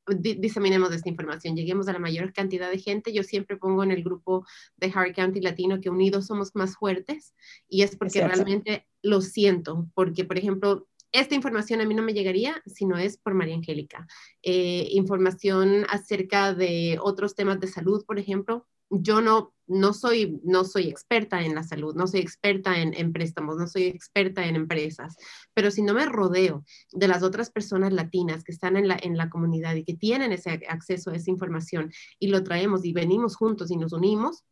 diseminemos 0.08 0.94
esta 0.94 1.10
información, 1.10 1.56
lleguemos 1.56 1.88
a 1.88 1.94
la 1.94 2.00
mayor 2.00 2.34
cantidad 2.34 2.70
de 2.70 2.80
gente. 2.80 3.14
Yo 3.14 3.24
siempre 3.24 3.58
pongo 3.58 3.84
en 3.84 3.92
el 3.92 4.04
grupo 4.04 4.46
de 4.78 4.88
Howard 4.88 5.16
County 5.16 5.42
Latino 5.42 5.82
que 5.82 5.90
unidos 5.90 6.28
somos 6.28 6.56
más 6.56 6.76
fuertes 6.78 7.34
y 7.68 7.84
es 7.84 7.96
porque 7.96 8.26
realmente 8.26 8.88
lo 9.02 9.22
siento, 9.22 9.88
porque 9.94 10.26
por 10.26 10.38
ejemplo, 10.38 10.88
esta 11.12 11.36
información 11.36 11.82
a 11.82 11.86
mí 11.86 11.94
no 11.94 12.04
me 12.04 12.14
llegaría 12.14 12.62
si 12.66 12.86
no 12.86 12.98
es 12.98 13.18
por 13.18 13.34
María 13.34 13.56
Angélica. 13.56 14.06
Eh, 14.42 14.88
información 14.92 15.86
acerca 15.90 16.54
de 16.54 16.98
otros 17.02 17.36
temas 17.36 17.60
de 17.60 17.68
salud, 17.68 18.04
por 18.06 18.20
ejemplo, 18.20 18.68
yo 18.90 19.22
no, 19.22 19.54
no, 19.68 19.94
soy, 19.94 20.40
no 20.44 20.64
soy 20.64 20.88
experta 20.88 21.42
en 21.42 21.56
la 21.56 21.64
salud, 21.64 21.96
no 21.96 22.08
soy 22.08 22.20
experta 22.22 22.80
en, 22.80 23.14
préstamos, 23.14 23.58
no 23.58 23.68
soy 23.68 23.84
experta 23.86 24.46
en 24.46 24.56
empresas, 24.56 25.16
pero 25.54 25.72
si 25.72 25.82
no 25.82 25.94
me 25.94 26.06
rodeo 26.06 26.64
de 26.92 27.08
las 27.08 27.24
otras 27.24 27.50
personas 27.50 27.94
latinas 27.94 28.44
que 28.44 28.52
están 28.52 28.78
en 28.78 28.88
la, 28.88 28.98
en 29.02 29.18
la 29.18 29.30
comunidad 29.30 29.76
y 29.76 29.84
que 29.84 29.96
tienen 29.96 30.32
ese 30.32 30.62
acceso 30.70 31.12
a 31.12 31.16
esa 31.16 31.32
información 31.32 31.92
y 32.20 32.28
lo 32.28 32.44
traemos 32.44 32.86
y 32.86 32.94
venimos 32.94 33.36
juntos 33.36 33.72
y 33.72 33.78
nos 33.78 33.94
unimos, 33.94 34.44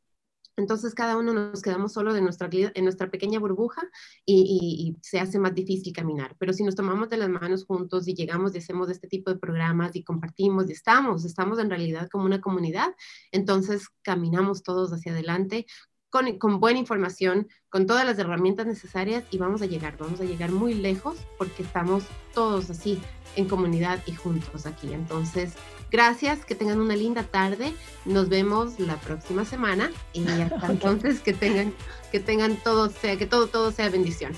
entonces 0.56 0.94
cada 0.94 1.18
uno 1.18 1.34
nos 1.34 1.62
quedamos 1.62 1.94
solo 1.94 2.14
de 2.14 2.22
nuestra, 2.22 2.50
en 2.52 2.84
nuestra 2.84 3.10
pequeña 3.10 3.40
burbuja 3.40 3.82
y, 4.26 4.96
se 5.02 5.20
hace 5.20 5.40
más 5.40 5.54
difícil 5.54 5.94
caminar. 5.94 6.36
Pero 6.38 6.54
si 6.54 6.64
nos 6.64 6.76
tomamos 6.76 7.10
de 7.10 7.18
las 7.18 7.30
manos 7.30 7.66
juntos 7.66 8.08
y 8.08 8.14
llegamos 8.14 8.54
y 8.54 8.60
hacemos 8.60 8.90
este 8.90 9.08
tipo 9.08 9.32
de 9.32 9.40
programas 9.40 9.96
y 9.96 10.04
compartimos 10.04 10.70
y 10.70 10.74
estamos, 10.74 11.26
estamos 11.26 11.60
en 11.60 11.70
realidad 11.70 12.10
como 12.10 12.26
una 12.26 12.42
comunidad, 12.42 12.94
entonces 13.32 13.88
caminamos 14.02 14.64
todos 14.64 14.92
hacia 14.94 15.12
adelante 15.12 15.66
con, 16.10 16.38
con, 16.38 16.60
buena 16.60 16.80
información, 16.80 17.48
con 17.70 17.88
todas 17.88 18.06
las 18.06 18.20
herramientas 18.20 18.68
necesarias 18.68 19.24
y 19.32 19.40
vamos 19.40 19.64
a 19.64 19.66
llegar, 19.66 19.98
vamos 19.98 20.22
a 20.22 20.26
llegar 20.26 20.52
muy 20.52 20.76
lejos 20.76 21.18
porque 21.40 21.64
estamos 21.64 22.04
todos 22.34 22.70
así 22.70 23.02
en 23.36 23.48
comunidad 23.48 24.00
y 24.06 24.14
juntos 24.14 24.66
aquí. 24.66 24.94
Entonces, 24.94 25.54
Gracias, 25.94 26.44
que 26.44 26.56
tengan 26.56 26.82
una 26.82 26.96
linda 26.96 27.22
tarde. 27.22 27.72
Nos 28.04 28.28
vemos 28.28 28.80
la 28.80 28.96
próxima 28.96 29.46
semana 29.46 29.92
y 30.12 30.28
hasta 30.42 30.72
entonces 30.72 31.20
que 31.20 31.34
tengan, 31.34 31.72
que 32.12 32.20
tengan 32.20 32.56
todo, 32.56 32.90
sea, 32.90 33.16
que 33.16 33.28
todo, 33.28 33.46
todo 33.46 33.72
sea 33.72 33.90
bendición. 33.90 34.32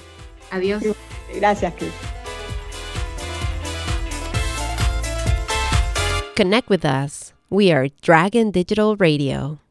Adiós. 0.52 0.84
Gracias, 1.34 1.74
Chris. 1.78 1.94
Connect 6.36 6.70
with 6.70 6.84
us. 6.84 7.34
We 7.50 7.72
are 7.72 7.90
Dragon 8.02 8.52
Digital 8.52 8.98
Radio. 8.98 9.65